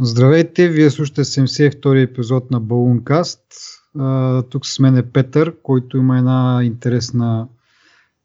Здравейте, 0.00 0.68
вие 0.68 0.90
слушате 0.90 1.24
72-и 1.24 2.02
епизод 2.02 2.50
на 2.50 2.60
Uh, 3.98 4.50
тук 4.50 4.66
с 4.66 4.78
мен 4.78 4.96
е 4.96 5.10
Петър, 5.10 5.54
който 5.62 5.96
има 5.96 6.18
една 6.18 6.60
интересна 6.64 7.48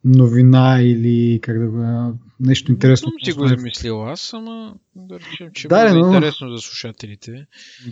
новина 0.05 0.82
или 0.82 1.40
как 1.42 1.60
да 1.60 1.68
го... 1.68 2.13
нещо 2.40 2.71
интересно. 2.71 3.05
Не 3.05 3.26
съм 3.26 3.34
си 3.34 3.40
го 3.40 3.46
измислил 3.46 4.10
аз, 4.10 4.34
ама 4.34 4.76
да 4.96 5.20
речем, 5.20 5.50
че 5.54 5.68
да, 5.68 5.90
е 5.90 5.94
но... 5.94 6.13
интересно 6.13 6.50
за 6.50 6.62
слушателите. 6.62 7.47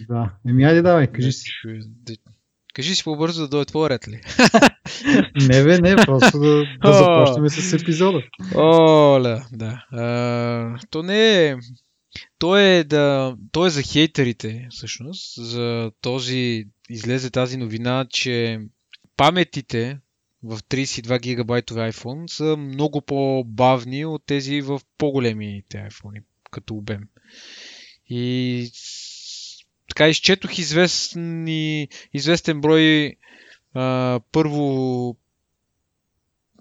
Да, 0.10 0.32
еми 0.48 0.64
айде 0.64 0.82
давай, 0.82 1.08
кажи 1.08 1.32
си. 1.32 1.50
Кажи 2.74 2.96
си 2.96 3.04
по-бързо 3.04 3.42
да 3.42 3.48
дойде 3.48 3.66
твой 3.66 3.90
ред 3.90 4.08
ли? 4.08 4.22
не 5.48 5.64
бе, 5.64 5.82
не, 5.82 5.96
просто 5.96 6.40
да, 6.40 6.66
да 6.84 6.94
започнем 6.94 7.50
с 7.50 7.74
епизода. 7.74 8.22
Оля, 8.56 9.46
да. 9.52 9.86
А, 9.92 10.80
то 10.90 11.04
не 11.04 11.46
е 11.46 11.56
той 12.40 12.64
е, 12.64 12.84
да, 12.84 13.36
той 13.52 13.68
е 13.68 13.72
за 13.72 13.82
хейтерите, 13.84 14.68
всъщност. 14.70 15.46
За 15.46 15.92
този, 16.02 16.66
излезе 16.90 17.30
тази 17.30 17.58
новина, 17.58 18.06
че 18.10 18.60
паметите 19.18 20.00
в 20.44 20.60
32 20.60 21.22
гигабайтови 21.22 21.80
iPhone 21.80 22.28
са 22.28 22.58
много 22.58 23.02
по-бавни 23.02 24.06
от 24.06 24.26
тези 24.26 24.62
в 24.62 24.82
по-големите 24.98 25.78
iPhone, 25.78 26.24
като 26.52 26.76
обем. 26.76 27.02
И 28.10 28.72
така 29.90 30.08
изчетох 30.08 30.58
известни, 30.58 31.88
известен 32.14 32.62
брой 32.62 33.16
а, 33.74 34.20
първо 34.32 35.18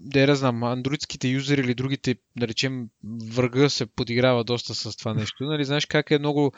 да 0.07 0.21
я 0.21 0.37
знам, 0.37 0.63
андроидските 0.63 1.29
юзери 1.29 1.61
или 1.61 1.75
другите, 1.75 2.17
да 2.37 2.49
речем, 2.49 2.89
врага 3.35 3.71
се 3.71 3.87
подиграва 3.87 4.45
доста 4.45 4.75
с 4.75 4.97
това 4.97 5.15
нещо. 5.15 5.45
Нали, 5.45 5.65
знаеш 5.65 5.87
как 5.87 6.11
е 6.11 6.19
много, 6.19 6.53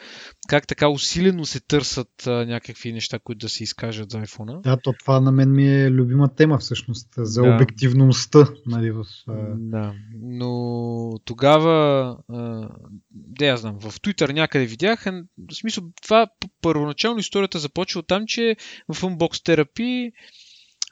как 0.48 0.66
така 0.66 0.88
усилено 0.88 1.44
се 1.44 1.60
търсят 1.60 2.26
а, 2.26 2.30
някакви 2.30 2.92
неща, 2.92 3.18
които 3.18 3.38
да 3.38 3.48
се 3.48 3.62
изкажат 3.62 4.10
за 4.10 4.18
iPhone. 4.18 4.60
Да, 4.60 4.76
то 4.76 4.94
това 5.00 5.20
на 5.20 5.32
мен 5.32 5.52
ми 5.52 5.68
е 5.68 5.90
любима 5.90 6.34
тема 6.34 6.58
всъщност, 6.58 7.08
за 7.16 7.42
да. 7.42 7.54
обективността. 7.54 8.48
Нали, 8.66 8.90
в, 8.90 9.04
а... 9.28 9.34
Да, 9.56 9.94
но 10.22 11.12
тогава, 11.24 12.16
а, 12.28 12.68
да 13.10 13.46
я 13.46 13.56
знам, 13.56 13.78
в 13.80 14.00
Twitter 14.00 14.32
някъде 14.32 14.66
видях, 14.66 15.04
в 15.04 15.54
смисъл, 15.54 15.84
това 16.02 16.26
първоначално 16.62 17.20
историята 17.20 17.58
започва 17.58 17.98
от 17.98 18.06
там, 18.06 18.24
че 18.26 18.56
в 18.88 19.02
Unbox 19.02 19.18
Therapy 19.18 20.12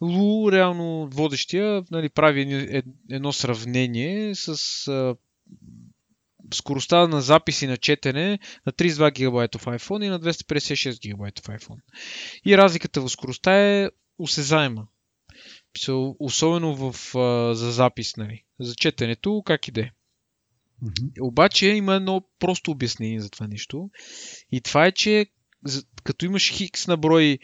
Лу, 0.02 0.52
реално 0.52 1.08
водещия, 1.12 1.82
нали, 1.90 2.08
прави 2.08 2.82
едно 3.10 3.32
сравнение 3.32 4.34
с 4.34 4.48
а, 4.88 5.16
скоростта 6.54 7.08
на 7.08 7.20
записи 7.20 7.66
на 7.66 7.76
четене 7.76 8.38
на 8.66 8.72
32 8.72 9.12
гигабайтов 9.12 9.64
iPhone 9.64 10.04
и 10.04 10.08
на 10.08 10.20
256 10.20 11.00
гигабайтов 11.00 11.44
iPhone. 11.44 11.80
И 12.44 12.56
разликата 12.56 13.00
в 13.00 13.08
скоростта 13.08 13.52
е 13.52 13.90
осезаема. 14.18 14.86
Особено 16.18 16.92
в, 16.92 17.14
а, 17.18 17.54
за 17.54 17.72
запис, 17.72 18.16
нали. 18.16 18.44
За 18.60 18.74
четенето, 18.74 19.42
как 19.46 19.68
иде. 19.68 19.92
Mm-hmm. 20.84 21.20
Обаче 21.20 21.66
има 21.66 21.94
едно 21.94 22.22
просто 22.38 22.70
обяснение 22.70 23.20
за 23.20 23.30
това 23.30 23.46
нещо. 23.46 23.90
И 24.52 24.60
това 24.60 24.86
е, 24.86 24.92
че 24.92 25.26
като 26.04 26.26
имаш 26.26 26.52
хикс 26.52 26.86
на 26.86 26.96
брой 26.96 27.38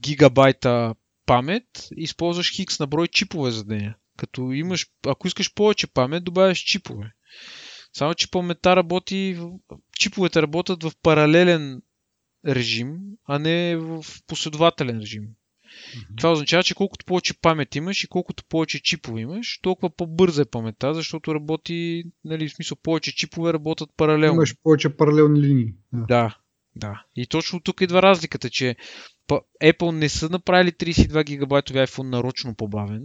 гигабайта 0.00 0.94
памет, 1.26 1.88
използваш 1.96 2.52
хикс 2.52 2.78
на 2.78 2.86
брой 2.86 3.08
чипове 3.08 3.50
за 3.50 3.64
деня. 3.64 3.94
Като 4.16 4.52
имаш, 4.52 4.86
ако 5.06 5.26
искаш 5.26 5.54
повече 5.54 5.86
памет, 5.86 6.24
добавяш 6.24 6.58
чипове. 6.58 7.12
Само, 7.92 8.14
че 8.14 8.30
паметта 8.30 8.76
работи, 8.76 9.38
чиповете 9.98 10.42
работят 10.42 10.82
в 10.82 10.92
паралелен 11.02 11.82
режим, 12.46 12.98
а 13.24 13.38
не 13.38 13.76
в 13.76 14.04
последователен 14.26 14.98
режим. 14.98 15.22
Mm-hmm. 15.22 16.16
Това 16.16 16.32
означава, 16.32 16.62
че 16.62 16.74
колкото 16.74 17.04
повече 17.04 17.40
памет 17.40 17.74
имаш 17.74 18.04
и 18.04 18.08
колкото 18.08 18.44
повече 18.48 18.82
чипове 18.82 19.20
имаш, 19.20 19.58
толкова 19.62 19.96
по-бърза 19.96 20.42
е 20.42 20.50
паметта, 20.50 20.94
защото 20.94 21.34
работи, 21.34 22.04
нали, 22.24 22.48
в 22.48 22.54
смисъл 22.54 22.76
повече 22.82 23.14
чипове 23.14 23.52
работят 23.52 23.90
паралелно. 23.96 24.34
Имаш 24.34 24.56
повече 24.62 24.96
паралелни 24.96 25.40
линии. 25.40 25.74
Да. 25.92 26.06
да, 26.06 26.36
да. 26.76 27.04
И 27.16 27.26
точно 27.26 27.60
тук 27.60 27.80
идва 27.80 28.02
разликата, 28.02 28.50
че 28.50 28.76
Apple 29.62 29.90
не 29.90 30.08
са 30.08 30.28
направили 30.28 30.72
32 30.72 31.24
гигабайтови 31.24 31.78
iPhone 31.78 32.08
нарочно 32.08 32.54
по-бавен. 32.54 33.02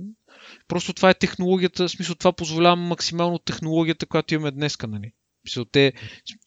Просто 0.67 0.93
това 0.93 1.09
е 1.09 1.13
технологията, 1.13 1.87
в 1.87 1.91
смисъл 1.91 2.15
това 2.15 2.33
позволява 2.33 2.75
максимално 2.75 3.39
технологията, 3.39 4.05
която 4.05 4.33
имаме 4.33 4.51
днес, 4.51 4.77
нали? 4.87 5.11
Те, 5.71 5.93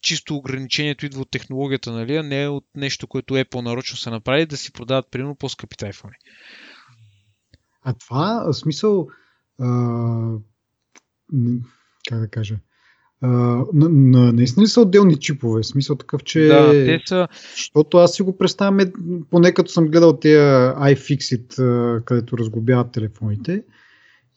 чисто 0.01 0.35
ограничението 0.35 1.05
идва 1.05 1.21
от 1.21 1.31
технологията, 1.31 1.91
нали, 1.91 2.15
а 2.15 2.23
не 2.23 2.47
от 2.47 2.65
нещо, 2.75 3.07
което 3.07 3.33
Apple 3.33 3.61
нарочно 3.61 3.97
са 3.97 4.11
направили, 4.11 4.45
да 4.45 4.57
си 4.57 4.73
продават, 4.73 5.11
примерно, 5.11 5.35
по-скъпите 5.35 5.85
iPhone. 5.85 6.13
А 7.83 7.93
това, 7.93 8.43
в 8.47 8.53
смисъл, 8.53 9.07
а, 9.59 10.37
как 12.09 12.19
да 12.19 12.27
кажа, 12.27 12.59
на, 13.21 13.65
на, 13.73 14.33
наистина 14.33 14.63
ли 14.63 14.67
са 14.67 14.81
отделни 14.81 15.15
чипове? 15.15 15.61
В 15.61 15.65
смисъл 15.65 15.95
такъв, 15.95 16.23
че... 16.23 16.47
Да, 16.47 16.71
те 16.71 17.01
са... 17.05 17.27
Защото 17.55 17.97
аз 17.97 18.13
си 18.13 18.21
го 18.21 18.37
представям, 18.37 18.79
е, 18.79 18.91
поне 19.29 19.51
като 19.51 19.71
съм 19.71 19.87
гледал 19.87 20.17
тези 20.17 20.37
iFixit, 20.37 21.55
където 22.03 22.37
разглобяват 22.37 22.91
телефоните. 22.91 23.63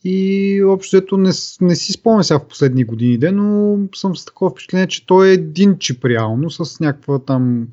И 0.04 0.62
общото 0.64 1.16
не, 1.16 1.30
не 1.60 1.74
си 1.74 1.92
спомням 1.92 2.24
сега 2.24 2.38
в 2.38 2.48
последни 2.48 2.84
години, 2.84 3.18
но 3.32 3.78
съм 3.94 4.16
с 4.16 4.24
такова 4.24 4.50
впечатление, 4.50 4.86
че 4.86 5.06
той 5.06 5.28
е 5.28 5.32
един 5.32 5.78
чип 5.78 6.04
реално, 6.04 6.50
с 6.50 6.80
някаква 6.80 7.18
там 7.18 7.68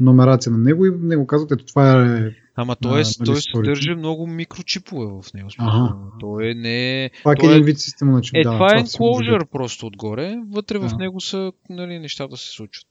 номерация 0.00 0.52
на 0.52 0.58
него 0.58 0.86
и 0.86 0.90
него 1.02 1.26
казват, 1.26 1.52
ето 1.52 1.64
това 1.64 2.04
е 2.04 2.30
Ама 2.56 2.76
той, 2.76 3.00
е, 3.00 3.04
той 3.24 3.40
съдържа 3.40 3.96
много 3.96 4.26
микрочипове 4.26 5.06
в 5.06 5.34
него. 5.34 5.48
Ага. 5.58 5.96
Той 6.20 6.50
е 6.50 6.54
не... 6.54 7.10
Пак 7.24 7.42
е 7.42 7.46
един 7.46 7.64
вид 7.64 7.78
система 7.80 8.12
на 8.12 8.20
чип. 8.20 8.34
Е, 8.34 8.42
да, 8.42 8.52
това 8.52 8.66
е 8.66 8.82
enclosure 8.82 9.44
просто 9.44 9.86
отгоре. 9.86 10.36
Вътре 10.50 10.78
в 10.78 10.90
него 10.98 11.20
са 11.20 11.52
нали, 11.70 11.98
нещата 11.98 12.36
се 12.36 12.50
случват. 12.50 12.88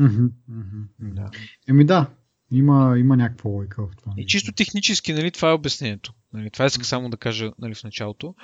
Mm-hmm, 0.00 0.30
mm-hmm. 0.50 1.14
Да. 1.14 1.30
Еми 1.68 1.84
да, 1.84 2.06
има, 2.50 2.94
има 2.98 3.16
някаква 3.16 3.50
лойка 3.50 3.82
в 3.82 3.96
това. 3.96 4.12
И 4.16 4.26
чисто 4.26 4.52
технически, 4.52 5.12
нали, 5.12 5.30
това 5.30 5.50
е 5.50 5.54
обяснението. 5.54 6.12
Нали, 6.32 6.50
това 6.50 6.66
исках 6.66 6.86
само 6.86 7.10
да 7.10 7.16
кажа 7.16 7.52
нали, 7.58 7.74
в 7.74 7.84
началото. 7.84 8.34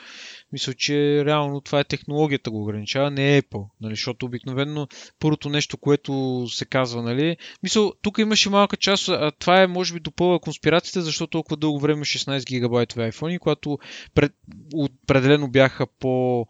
Мисля, 0.52 0.74
че 0.74 1.24
реално 1.24 1.60
това 1.60 1.80
е 1.80 1.84
технологията 1.84 2.50
го 2.50 2.62
ограничава, 2.62 3.10
не 3.10 3.36
е 3.36 3.42
Apple. 3.42 3.68
Нали, 3.80 3.94
защото 3.94 4.26
обикновено 4.26 4.88
първото 5.20 5.48
нещо, 5.48 5.76
което 5.76 6.44
се 6.48 6.64
казва, 6.64 7.02
нали, 7.02 7.36
мисля, 7.62 7.92
тук 8.02 8.18
имаше 8.18 8.50
малка 8.50 8.76
част, 8.76 9.08
а 9.08 9.30
това 9.38 9.62
е 9.62 9.66
може 9.66 9.94
би 9.94 10.00
допълва 10.00 10.40
конспирацията, 10.40 11.02
защото 11.02 11.30
толкова 11.30 11.56
дълго 11.56 11.80
време 11.80 12.04
16 12.04 12.46
гигабайтови 12.46 13.10
iPhone, 13.10 13.38
когато 13.38 13.78
пред, 14.14 14.32
определено 14.74 15.48
бяха 15.48 15.86
по 15.86 16.46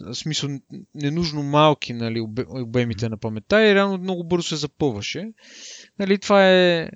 в 0.00 0.14
смисъл 0.14 0.50
ненужно 0.94 1.42
малки 1.42 1.92
нали, 1.92 2.26
обемите 2.48 3.08
на 3.08 3.16
паметта 3.18 3.68
и 3.68 3.74
реално 3.74 3.98
много 3.98 4.24
бързо 4.24 4.48
се 4.48 4.56
запълваше. 4.56 5.24
Нали, 5.98 6.18
това 6.18 6.50
е, 6.50 6.88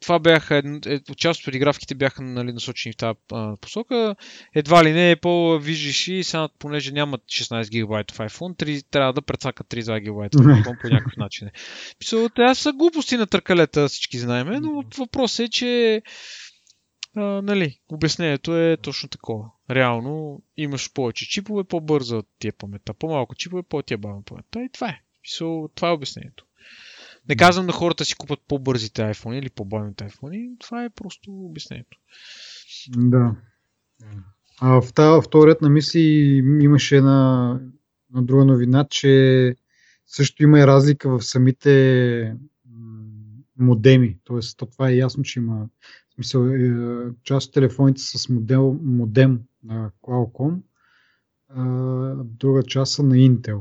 това 0.00 0.18
бяха, 0.18 0.62
е, 0.86 1.00
част 1.16 1.40
от 1.40 1.44
предигравките 1.44 1.94
бяха 1.94 2.22
нали, 2.22 2.52
насочени 2.52 2.92
в 2.92 2.96
тази 2.96 3.18
посока. 3.60 4.16
Едва 4.54 4.84
ли 4.84 4.92
не 4.92 5.16
Apple 5.16 5.60
виждаш 5.60 6.08
и 6.08 6.24
сега, 6.24 6.48
понеже 6.58 6.92
нямат 6.92 7.20
16 7.20 7.70
гигабайтов 7.70 8.18
iPhone, 8.18 8.56
3, 8.56 8.84
трябва 8.90 9.12
да 9.12 9.22
прецакат 9.22 9.66
32 9.66 10.00
гигабайтов 10.00 10.40
iPhone 10.40 10.80
по 10.80 10.88
някакъв 10.88 11.16
начин. 11.16 11.48
Писал, 11.98 12.28
те 12.28 12.54
са 12.54 12.72
глупости 12.72 13.16
на 13.16 13.26
търкалета, 13.26 13.88
всички 13.88 14.18
знаем, 14.18 14.46
но 14.62 14.84
въпросът 14.98 15.46
е, 15.46 15.48
че 15.48 16.02
а, 17.16 17.42
нали, 17.42 17.78
обяснението 17.88 18.56
е 18.56 18.76
точно 18.82 19.08
такова. 19.08 19.50
Реално 19.70 20.42
имаш 20.56 20.92
повече 20.92 21.28
чипове, 21.28 21.64
по-бързо 21.64 22.22
ти 22.38 22.48
е 22.48 22.52
паметта, 22.52 22.94
по-малко 22.94 23.34
чипове, 23.34 23.62
по-ти 23.62 23.94
е 23.94 23.96
бавна 23.96 24.22
паметта 24.22 24.62
и 24.62 24.68
това 24.72 24.88
е. 24.88 25.00
Това 25.74 25.88
е 25.88 25.92
обяснението. 25.92 26.46
Не 27.28 27.36
казвам 27.36 27.66
на 27.66 27.72
хората 27.72 28.04
си 28.04 28.14
купат 28.14 28.40
по-бързите 28.48 29.02
iPhone 29.02 29.38
или 29.38 29.50
по-бавните 29.50 30.04
iPhone. 30.04 30.60
Това 30.60 30.84
е 30.84 30.90
просто 30.90 31.30
обяснението. 31.30 31.98
Да. 32.88 33.36
А 34.60 34.80
в 34.80 34.92
тази 34.92 35.26
вторият 35.26 35.60
на 35.60 35.70
мисли 35.70 36.00
имаше 36.60 36.96
една, 36.96 37.60
една 38.10 38.22
друга 38.22 38.44
новина, 38.44 38.86
че 38.90 39.54
също 40.06 40.42
има 40.42 40.60
и 40.60 40.66
разлика 40.66 41.18
в 41.18 41.22
самите 41.22 42.34
модеми. 43.58 44.18
Тоест, 44.24 44.62
това 44.72 44.88
е 44.88 44.96
ясно, 44.96 45.22
че 45.22 45.38
има 45.38 45.68
смисъл, 46.20 46.46
е, 46.46 47.10
част 47.24 47.48
от 47.48 47.54
телефоните 47.54 48.00
с 48.00 48.28
модел, 48.28 48.78
модем 48.82 49.40
на 49.64 49.90
Qualcomm, 50.02 50.56
друга 52.24 52.62
част 52.62 52.92
са 52.92 53.02
на 53.02 53.14
Intel. 53.14 53.60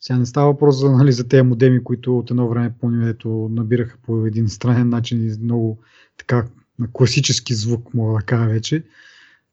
Сега 0.00 0.18
не 0.18 0.26
става 0.26 0.52
въпрос 0.52 0.76
за, 0.76 0.90
нали, 0.90 1.12
за 1.12 1.28
тези 1.28 1.42
модеми, 1.42 1.84
които 1.84 2.18
от 2.18 2.30
едно 2.30 2.48
време 2.48 2.74
помня, 2.80 3.08
ето 3.08 3.48
набираха 3.52 3.98
по 4.02 4.26
един 4.26 4.48
странен 4.48 4.88
начин 4.88 5.28
и 5.28 5.44
много 5.44 5.78
така 6.16 6.46
на 6.78 6.88
класически 6.92 7.54
звук, 7.54 7.94
мога 7.94 8.18
да 8.18 8.26
кажа 8.26 8.48
вече. 8.48 8.84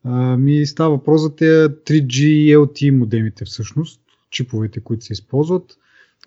А, 0.03 0.37
ми 0.37 0.65
става 0.65 0.89
въпрос 0.89 1.21
за 1.21 1.35
тези 1.35 1.67
3G 1.67 2.23
LTE 2.57 2.89
модемите 2.89 3.45
всъщност, 3.45 4.01
чиповете, 4.29 4.79
които 4.79 5.05
се 5.05 5.13
използват. 5.13 5.77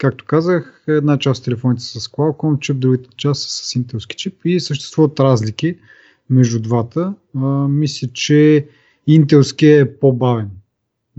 както 0.00 0.24
казах, 0.24 0.84
една 0.88 1.18
част 1.18 1.38
от 1.38 1.44
телефоните 1.44 1.82
са 1.82 2.00
с 2.00 2.08
Qualcomm 2.08 2.58
чип, 2.58 2.78
другата 2.78 3.10
част 3.16 3.42
са 3.42 3.48
с 3.50 3.74
Intelски 3.74 4.16
чип 4.16 4.40
и 4.44 4.60
съществуват 4.60 5.20
разлики 5.20 5.78
между 6.30 6.60
двата. 6.60 7.14
А, 7.36 7.68
мисля, 7.68 8.08
че 8.08 8.68
Intelски 9.08 9.80
е 9.80 9.98
по-бавен 9.98 10.50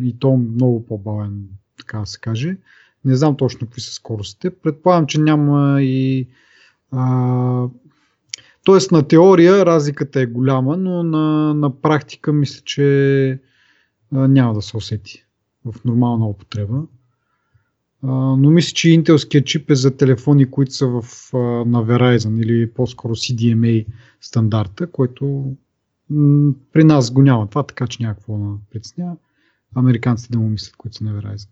и 0.01 0.19
то 0.19 0.37
много 0.37 0.85
по-бавен, 0.85 1.43
така 1.77 1.99
да 1.99 2.05
се 2.05 2.19
каже. 2.19 2.57
Не 3.05 3.15
знам 3.15 3.37
точно 3.37 3.67
какви 3.67 3.81
са 3.81 3.93
скоростите. 3.93 4.49
Предполагам, 4.49 5.07
че 5.07 5.21
няма 5.21 5.81
и 5.81 6.27
а, 6.91 7.67
Тоест 8.69 8.91
на 8.91 9.07
теория 9.07 9.65
разликата 9.65 10.21
е 10.21 10.25
голяма, 10.25 10.77
но 10.77 11.03
на, 11.03 11.53
на 11.53 11.81
практика 11.81 12.33
мисля, 12.33 12.61
че 12.65 13.31
а, 14.13 14.27
няма 14.27 14.53
да 14.53 14.61
се 14.61 14.77
усети 14.77 15.25
в 15.65 15.85
нормална 15.85 16.27
употреба. 16.27 16.81
Но 18.03 18.49
мисля, 18.49 18.73
че 18.73 18.89
интелският 18.89 19.45
чип 19.45 19.69
е 19.69 19.75
за 19.75 19.97
телефони, 19.97 20.51
които 20.51 20.73
са 20.73 20.87
в, 20.87 21.03
на 21.65 21.85
Verizon 21.85 22.43
или 22.43 22.73
по-скоро 22.73 23.15
CDMA 23.15 23.85
стандарта, 24.21 24.91
който 24.91 25.55
м- 26.09 26.53
при 26.73 26.83
нас 26.83 27.11
го 27.11 27.21
няма 27.21 27.49
това, 27.49 27.63
така 27.63 27.87
че 27.87 28.03
някакво 28.03 28.37
да 28.37 28.57
притеснява. 28.71 29.15
Американците 29.75 30.31
да 30.31 30.39
му 30.39 30.49
мислят, 30.49 30.75
които 30.75 30.97
са 30.97 31.03
на 31.03 31.21
Verizon. 31.21 31.49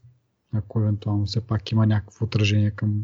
Ако 0.53 0.79
евентуално 0.79 1.25
все 1.25 1.41
пак 1.41 1.71
има 1.71 1.87
някакво 1.87 2.25
отражение 2.25 2.71
към 2.71 3.01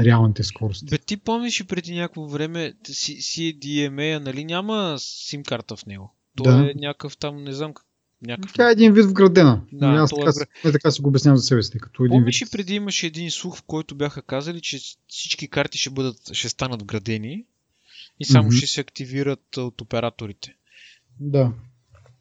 реалните 0.00 0.42
скорости. 0.42 0.86
Бе, 0.90 0.98
ти 0.98 1.16
помниш 1.16 1.60
и 1.60 1.66
преди 1.66 1.94
някакво 1.94 2.26
време 2.26 2.74
CDMA, 2.84 4.18
нали 4.18 4.44
няма 4.44 4.94
сим 4.98 5.42
карта 5.42 5.76
в 5.76 5.86
него? 5.86 6.14
То 6.36 6.42
да. 6.42 6.70
е 6.70 6.80
някакъв 6.80 7.16
там, 7.16 7.44
не 7.44 7.52
знам 7.52 7.74
как 7.74 7.86
Някакъв... 8.22 8.52
Тя 8.52 8.68
е 8.68 8.72
един 8.72 8.92
вид 8.92 9.04
вградена. 9.04 9.60
Да, 9.72 9.86
аз 9.86 10.10
така, 10.10 10.30
е... 10.30 10.66
не 10.66 10.72
така 10.72 10.90
си 10.90 11.02
го 11.02 11.08
обяснявам 11.08 11.36
за 11.36 11.42
себе 11.42 11.62
си. 11.62 11.78
Като 11.78 12.04
един 12.04 12.18
Помниш 12.18 12.40
вид... 12.40 12.48
и 12.48 12.52
преди 12.52 12.74
имаше 12.74 13.06
един 13.06 13.30
слух, 13.30 13.58
в 13.58 13.62
който 13.62 13.94
бяха 13.94 14.22
казали, 14.22 14.60
че 14.60 14.78
всички 15.08 15.48
карти 15.48 15.78
ще, 15.78 15.90
бъдат, 15.90 16.16
ще 16.32 16.48
станат 16.48 16.82
вградени 16.82 17.44
и 18.20 18.24
само 18.24 18.50
mm-hmm. 18.50 18.56
ще 18.56 18.66
се 18.66 18.80
активират 18.80 19.56
от 19.56 19.80
операторите. 19.80 20.54
Да. 21.20 21.52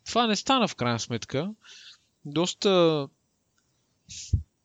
Това 0.05 0.27
не 0.27 0.35
стана 0.35 0.67
в 0.67 0.75
крайна 0.75 0.99
сметка. 0.99 1.51
Доста 2.25 3.07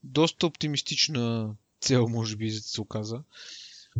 доста 0.04 0.46
оптимистична 0.46 1.50
цел, 1.80 2.08
може 2.08 2.36
би, 2.36 2.50
се 2.50 2.80
оказа. 2.80 3.20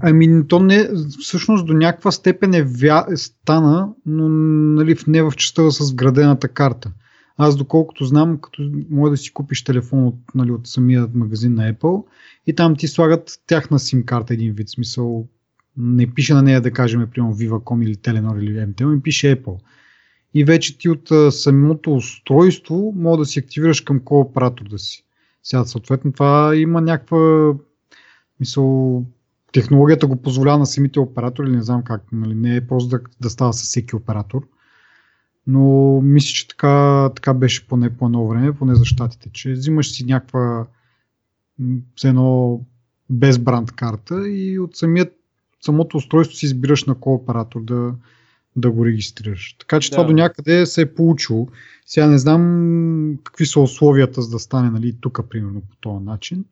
Ами, 0.01 0.49
то 0.49 0.61
не, 0.61 0.89
всъщност 1.23 1.67
до 1.67 1.73
някаква 1.73 2.13
степен 2.13 2.55
е 2.55 2.63
вя... 2.63 3.07
стана, 3.17 3.89
но 4.07 4.29
нали, 4.29 4.97
не 5.07 5.23
в 5.23 5.33
частта 5.37 5.71
с 5.71 5.93
вградената 5.93 6.49
карта. 6.49 6.93
Аз 7.39 7.57
доколкото 7.57 8.05
знам, 8.05 8.39
като 8.39 8.71
може 8.91 9.11
да 9.11 9.17
си 9.17 9.33
купиш 9.33 9.65
телефон 9.65 10.07
от, 10.07 10.15
нали, 10.35 10.51
от 10.51 10.67
самия 10.67 11.09
магазин 11.15 11.55
на 11.55 11.73
Apple 11.73 12.05
и 12.47 12.55
там 12.55 12.77
ти 12.77 12.89
слагат 12.89 13.41
тяхна 13.47 13.79
сим 13.79 14.05
карта 14.05 14.35
един 14.35 14.53
вид. 14.53 14.69
Смисъл, 14.69 15.29
не 15.77 16.15
пише 16.15 16.35
на 16.35 16.43
нея 16.43 16.61
да 16.61 16.71
кажем, 16.71 17.09
примерно 17.11 17.35
Viva.com 17.35 17.85
или 17.85 17.95
Telenor 17.95 18.43
или 18.43 18.59
MTL, 18.59 18.85
ми 18.85 19.03
пише 19.03 19.37
Apple. 19.37 19.59
И 20.35 20.45
вече 20.45 20.79
ти 20.79 20.89
от 20.89 21.11
а, 21.11 21.33
самото 21.33 21.95
устройство 21.95 22.95
може 22.97 23.19
да 23.19 23.25
си 23.25 23.39
активираш 23.39 23.81
към 23.81 24.01
кой 24.01 24.21
оператор 24.21 24.69
да 24.69 24.79
си. 24.79 25.05
Сега, 25.43 25.65
съответно, 25.65 26.13
това 26.13 26.57
има 26.57 26.81
някаква 26.81 27.55
мисъл, 28.41 29.05
технологията 29.53 30.07
го 30.07 30.17
позволява 30.17 30.59
на 30.59 30.67
самите 30.67 31.01
оператори, 31.01 31.51
не 31.51 31.63
знам 31.63 31.83
как, 31.83 32.03
нали, 32.13 32.35
не 32.35 32.57
е 32.57 32.67
просто 32.67 32.89
да, 32.89 33.01
да 33.21 33.31
става 33.31 33.53
с 33.53 33.63
всеки 33.63 33.97
оператор. 33.97 34.47
Но 35.47 36.01
мисля, 36.01 36.35
че 36.35 36.49
така, 36.49 37.09
така 37.17 37.35
беше 37.35 37.69
поне 37.69 37.97
по 37.97 38.07
едно 38.07 38.29
време, 38.29 38.53
поне 38.53 38.75
за 38.75 38.85
щатите, 38.85 39.31
че 39.33 39.53
взимаш 39.53 39.93
си 39.93 40.05
някаква 40.05 40.67
с 41.97 42.05
едно 42.05 42.61
без 43.11 43.39
бранд 43.39 43.73
карта 43.73 44.29
и 44.29 44.59
от 44.59 44.77
самият, 44.77 45.17
самото 45.61 45.97
устройство 45.97 46.37
си 46.37 46.47
избираш 46.47 46.85
на 46.85 46.95
кой 46.95 47.15
оператор 47.15 47.65
да, 47.65 47.95
да 48.57 48.71
го 48.71 48.87
регистрираш. 48.87 49.57
Така 49.59 49.81
че 49.81 49.91
да. 49.91 49.97
това 49.97 50.07
до 50.07 50.13
някъде 50.13 50.67
се 50.67 50.81
е 50.81 50.95
получило. 50.95 51.49
Сега 51.87 52.07
не 52.07 52.19
знам 52.19 53.19
какви 53.25 53.47
са 53.47 53.61
условията 53.61 54.23
за 54.23 54.31
да 54.31 54.39
стане 54.39 54.71
нали, 54.71 54.97
тук, 55.01 55.21
примерно, 55.31 55.61
по 55.61 55.77
този 55.77 56.05
начин. 56.05 56.45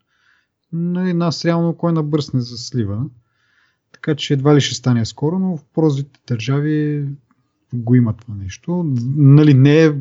Нали, 0.72 1.12
нас 1.12 1.44
реално 1.44 1.76
кой 1.76 1.92
набърсне 1.92 2.40
за 2.40 2.58
слива. 2.58 3.04
Така 3.92 4.14
че 4.14 4.34
едва 4.34 4.56
ли 4.56 4.60
ще 4.60 4.74
стане 4.74 5.04
скоро, 5.04 5.38
но 5.38 5.56
в 5.56 5.64
по-развитите 5.64 6.20
държави 6.34 7.06
го 7.74 7.94
има 7.94 8.12
това 8.12 8.34
нещо. 8.34 8.94
Нали, 9.16 9.54
не 9.54 9.84
е, 9.84 9.92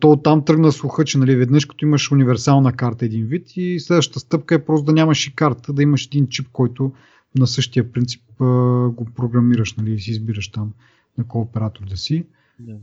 то 0.00 0.16
там 0.16 0.44
тръгна 0.44 0.72
слуха, 0.72 1.04
че 1.04 1.18
нали, 1.18 1.36
веднъж 1.36 1.64
като 1.64 1.84
имаш 1.84 2.12
универсална 2.12 2.72
карта 2.72 3.04
един 3.04 3.26
вид 3.26 3.56
и 3.56 3.80
следващата 3.80 4.20
стъпка 4.20 4.54
е 4.54 4.64
просто 4.64 4.84
да 4.84 4.92
нямаш 4.92 5.26
и 5.26 5.34
карта, 5.34 5.72
да 5.72 5.82
имаш 5.82 6.06
един 6.06 6.28
чип, 6.28 6.48
който 6.52 6.92
на 7.38 7.46
същия 7.46 7.92
принцип 7.92 8.22
го 8.88 9.06
програмираш 9.16 9.74
нали, 9.74 9.94
и 9.94 10.00
си 10.00 10.10
избираш 10.10 10.48
там 10.48 10.72
на 11.18 11.24
кой 11.24 11.42
оператор 11.42 11.84
да 11.84 11.96
си. 11.96 12.24
Да. 12.60 12.76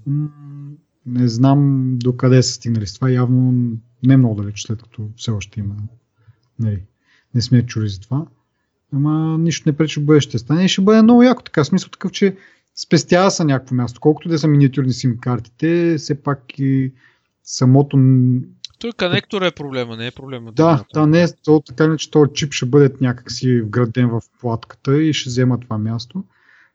Не 1.05 1.27
знам 1.27 1.91
до 1.97 2.15
къде 2.15 2.43
са 2.43 2.53
стигнали 2.53 2.87
с 2.87 2.93
това. 2.93 3.09
Явно 3.09 3.71
не 4.05 4.17
много 4.17 4.41
далеч, 4.41 4.61
след 4.61 4.83
като 4.83 5.09
все 5.15 5.31
още 5.31 5.59
има. 5.59 5.75
Нали, 6.59 6.83
не 7.35 7.41
сме 7.41 7.65
чули 7.65 7.89
за 7.89 7.99
това. 7.99 8.25
Ама 8.93 9.37
нищо 9.37 9.69
не 9.69 9.77
пречи 9.77 9.99
бъдеще 9.99 10.37
стане. 10.37 10.65
И 10.65 10.67
ще 10.67 10.81
бъде 10.81 11.01
много 11.01 11.23
яко 11.23 11.43
така. 11.43 11.63
Смисъл 11.63 11.89
такъв, 11.89 12.11
че 12.11 12.37
спестява 12.83 13.31
са 13.31 13.45
някакво 13.45 13.75
място. 13.75 13.99
Колкото 14.01 14.29
да 14.29 14.39
са 14.39 14.47
миниатюрни 14.47 14.93
сим 14.93 15.17
картите, 15.21 15.95
все 15.97 16.23
пак 16.23 16.43
и 16.57 16.93
самото... 17.43 17.97
Той 18.79 18.91
конектор 18.99 19.41
е 19.41 19.51
проблема, 19.51 19.97
не 19.97 20.07
е 20.07 20.11
проблема. 20.11 20.51
Да, 20.51 20.85
да, 20.93 21.07
не 21.07 21.23
е 21.23 21.27
то, 21.43 21.59
така 21.59 21.97
че 21.97 22.11
този 22.11 22.31
чип 22.33 22.53
ще 22.53 22.65
бъде 22.65 22.95
някакси 23.01 23.61
вграден 23.61 24.09
в 24.09 24.21
платката 24.41 25.01
и 25.03 25.13
ще 25.13 25.29
взема 25.29 25.59
това 25.59 25.77
място. 25.77 26.23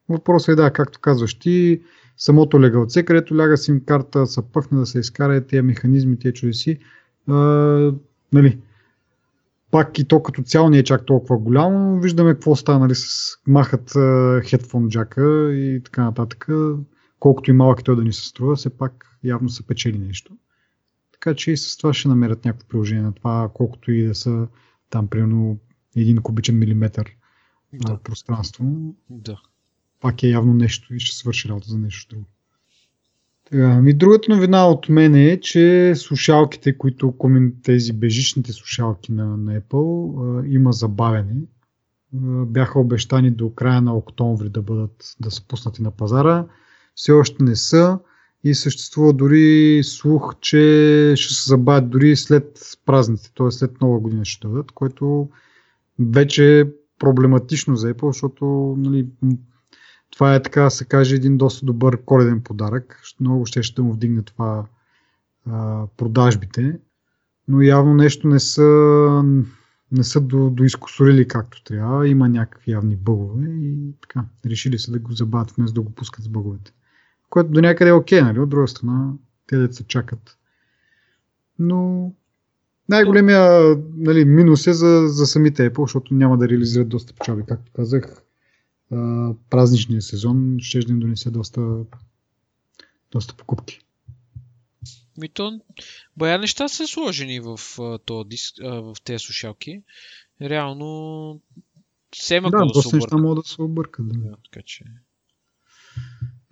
Въпросът 0.08 0.48
е 0.48 0.54
да, 0.54 0.70
както 0.70 1.00
казваш 1.00 1.34
ти, 1.34 1.82
самото 2.16 2.60
легалце, 2.60 3.04
където 3.04 3.36
ляга 3.36 3.56
сим 3.56 3.80
карта, 3.86 4.26
са 4.26 4.42
пъхне 4.42 4.78
да 4.78 4.86
се 4.86 4.98
изкара 4.98 5.46
тези 5.46 5.62
механизми, 5.62 6.18
тези 6.18 6.34
чудеси. 6.34 6.78
А, 7.28 7.34
нали, 8.32 8.58
пак 9.74 9.98
и 9.98 10.04
то 10.04 10.22
като 10.22 10.42
цяло 10.42 10.70
не 10.70 10.78
е 10.78 10.84
чак 10.84 11.06
толкова 11.06 11.38
голямо, 11.38 12.00
виждаме 12.00 12.32
какво 12.32 12.56
става, 12.56 12.78
нали, 12.78 12.94
с 12.94 13.36
махат 13.46 13.90
хедфон 14.48 14.88
джака 14.88 15.54
и 15.54 15.80
така 15.84 16.04
нататък. 16.04 16.48
Колкото 17.20 17.50
и 17.50 17.54
малък 17.54 17.84
той 17.84 17.96
да 17.96 18.02
ни 18.02 18.12
се 18.12 18.28
струва, 18.28 18.56
все 18.56 18.70
пак 18.70 19.18
явно 19.24 19.48
са 19.48 19.66
печели 19.66 19.98
нещо. 19.98 20.36
Така 21.12 21.34
че 21.34 21.50
и 21.50 21.56
с 21.56 21.76
това 21.76 21.94
ще 21.94 22.08
намерят 22.08 22.44
някакво 22.44 22.68
приложение 22.68 23.02
на 23.02 23.12
това, 23.12 23.50
колкото 23.54 23.92
и 23.92 24.06
да 24.06 24.14
са 24.14 24.48
там 24.90 25.08
примерно 25.08 25.58
един 25.96 26.16
кубичен 26.16 26.58
милиметър 26.58 27.16
да. 27.72 27.98
пространство. 27.98 28.94
Да. 29.10 29.40
Пак 30.00 30.22
е 30.22 30.28
явно 30.28 30.54
нещо 30.54 30.94
и 30.94 31.00
ще 31.00 31.16
свърши 31.16 31.48
работа 31.48 31.68
за 31.68 31.78
нещо 31.78 32.14
друго. 32.14 32.26
Така, 33.50 33.80
ми 33.80 33.94
другата 33.94 34.34
новина 34.34 34.66
от 34.66 34.88
мен 34.88 35.14
е, 35.14 35.40
че 35.40 35.92
слушалките, 35.96 36.78
които 36.78 37.14
тези 37.62 37.92
бежичните 37.92 38.52
слушалки 38.52 39.12
на, 39.12 39.36
на 39.36 39.60
Apple 39.60 40.42
а, 40.42 40.46
има 40.46 40.72
забавени. 40.72 41.40
А, 42.14 42.44
бяха 42.44 42.80
обещани 42.80 43.30
до 43.30 43.54
края 43.54 43.82
на 43.82 43.96
октомври 43.96 44.48
да 44.48 44.62
бъдат 44.62 45.14
да 45.20 45.30
са 45.30 45.46
пуснати 45.48 45.82
на 45.82 45.90
пазара. 45.90 46.46
Все 46.94 47.12
още 47.12 47.44
не 47.44 47.56
са 47.56 47.98
и 48.44 48.54
съществува 48.54 49.12
дори 49.12 49.80
слух, 49.84 50.34
че 50.40 51.12
ще 51.16 51.34
се 51.34 51.48
забавят 51.48 51.90
дори 51.90 52.16
след 52.16 52.60
празниците, 52.86 53.34
т.е. 53.36 53.50
след 53.50 53.80
нова 53.80 54.00
година 54.00 54.24
ще 54.24 54.48
дадат, 54.48 54.72
което 54.72 55.28
вече 55.98 56.60
е 56.60 56.64
проблематично 56.98 57.76
за 57.76 57.94
Apple, 57.94 58.06
защото 58.06 58.74
нали, 58.78 59.06
това 60.14 60.34
е 60.34 60.42
така 60.42 60.62
да 60.62 60.70
се 60.70 60.84
каже 60.84 61.14
един 61.14 61.36
доста 61.36 61.66
добър 61.66 62.02
коледен 62.04 62.40
подарък. 62.40 63.00
Много 63.20 63.46
ще 63.46 63.62
ще 63.62 63.82
му 63.82 63.92
вдигне 63.92 64.22
това 64.22 64.66
а, 65.50 65.86
продажбите, 65.96 66.78
но 67.48 67.62
явно 67.62 67.94
нещо 67.94 68.28
не 68.28 68.40
са, 68.40 69.22
не 69.92 70.04
са 70.04 70.20
до, 70.20 70.50
доизкусорили 70.50 71.28
както 71.28 71.64
трябва. 71.64 72.08
Има 72.08 72.28
някакви 72.28 72.72
явни 72.72 72.96
бъгове 72.96 73.46
и 73.48 73.92
така. 74.00 74.24
Решили 74.46 74.78
са 74.78 74.92
да 74.92 74.98
го 74.98 75.12
забавят 75.12 75.50
вместо 75.50 75.74
да 75.74 75.82
го 75.82 75.90
пускат 75.90 76.24
с 76.24 76.28
бъговете. 76.28 76.72
Което 77.30 77.50
до 77.50 77.60
някъде 77.60 77.90
е 77.90 77.94
окей, 77.94 78.22
нали? 78.22 78.40
От 78.40 78.48
друга 78.48 78.68
страна, 78.68 79.12
те 79.46 79.56
деца 79.56 79.84
чакат. 79.88 80.38
Но 81.58 82.12
най-големия 82.88 83.76
нали, 83.96 84.24
минус 84.24 84.66
е 84.66 84.72
за, 84.72 85.02
за 85.06 85.26
самите 85.26 85.70
Apple, 85.70 85.82
защото 85.82 86.14
няма 86.14 86.38
да 86.38 86.48
реализират 86.48 86.88
доста 86.88 87.14
печалби, 87.14 87.42
както 87.48 87.72
казах 87.72 88.23
празничния 89.50 90.02
сезон 90.02 90.56
ще 90.60 90.80
да 90.80 90.92
им 90.92 90.98
донесе 90.98 91.30
доста, 91.30 91.84
доста 93.12 93.34
покупки. 93.34 93.80
Ми 95.18 95.28
то, 95.28 95.60
бая 96.16 96.38
неща 96.38 96.68
са 96.68 96.86
сложени 96.86 97.40
в, 97.40 97.58
то, 98.04 98.24
диск, 98.24 98.54
в 98.62 98.96
тези 99.04 99.18
слушалки. 99.18 99.82
Реално, 100.42 101.40
все 102.10 102.34
има 102.34 102.50
да, 102.50 102.66
да 102.66 102.82
се 102.82 102.96
неща 102.96 103.16
могат 103.16 103.44
да 103.44 103.48
се 103.48 103.62
объркат. 103.62 104.08
Да. 104.08 104.18
да, 104.18 104.36
така 104.44 104.64
че... 104.66 104.84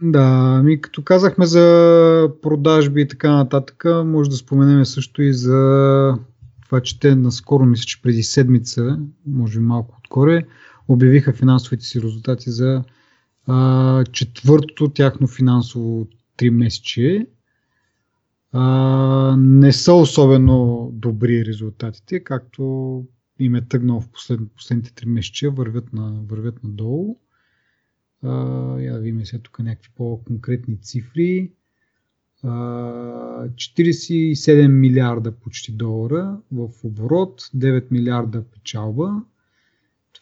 Да, 0.03 0.61
ми 0.65 0.81
като 0.81 1.03
казахме 1.03 1.47
за 1.47 2.31
продажби 2.43 3.01
и 3.01 3.09
така 3.09 3.33
нататък, 3.33 3.85
може 4.05 4.31
да 4.31 4.37
споменем 4.37 4.85
също 4.85 5.23
и 5.23 5.35
за 5.35 6.19
това, 6.65 6.81
че 6.81 7.01
те 7.01 7.15
наскоро, 7.15 7.65
мисля, 7.65 7.85
че 7.85 8.03
преди 8.03 8.23
седмица, 8.23 8.99
може 9.27 9.59
би 9.59 9.65
малко 9.65 9.97
откоре, 9.99 10.47
обявиха 10.89 11.33
финансовите 11.33 11.85
си 11.85 12.03
резултати 12.03 12.51
за 12.51 12.85
а, 13.47 14.05
четвъртото 14.05 14.89
тяхно 14.89 15.27
финансово 15.27 16.09
три 16.37 16.51
месече. 16.51 17.27
А, 18.53 19.37
не 19.39 19.73
са 19.73 19.95
особено 19.95 20.91
добри 20.93 21.45
резултатите, 21.45 22.25
както 22.25 23.05
им 23.39 23.55
е 23.55 23.69
тъгнал 23.69 24.01
в 24.01 24.09
послед, 24.09 24.41
последните 24.57 24.95
три 24.95 25.07
месече, 25.07 25.49
вървят, 25.49 25.93
на, 25.93 26.23
вървят 26.29 26.65
надолу. 26.65 27.19
А, 28.23 28.31
я 28.81 28.93
да 28.93 29.01
видим 29.01 29.27
сега 29.27 29.43
тук 29.43 29.59
някакви 29.59 29.91
по-конкретни 29.97 30.81
цифри. 30.81 31.53
47 32.45 34.67
милиарда 34.67 35.33
почти 35.33 35.73
долара 35.73 36.39
в 36.53 36.69
оборот, 36.85 37.41
9 37.41 37.87
милиарда 37.91 38.45
печалба. 38.45 39.23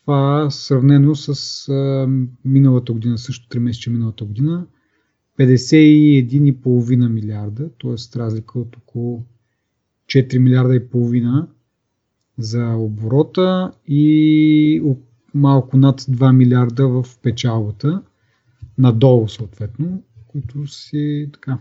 Това 0.02 0.50
сравнено 0.50 1.14
с 1.14 1.69
а, 1.69 2.09
миналата 2.45 2.92
година, 2.92 3.19
също 3.19 3.49
3 3.49 3.59
месеца 3.59 3.90
миналата 3.90 4.25
година, 4.25 4.66
51,5 5.38 7.09
милиарда, 7.09 7.71
т.е. 7.83 8.19
разлика 8.19 8.59
от 8.59 8.76
около 8.76 9.25
4 10.07 10.38
милиарда 10.38 10.75
и 10.75 10.88
половина 10.88 11.49
за 12.38 12.75
оборота 12.75 13.73
и 13.87 14.83
малко 15.35 15.76
над 15.76 16.00
2 16.00 16.37
милиарда 16.37 16.88
в 16.88 17.04
печалбата, 17.23 18.02
надолу 18.78 19.28
съответно, 19.28 20.02
които 20.28 20.66
си 20.66 21.28
така 21.33 21.59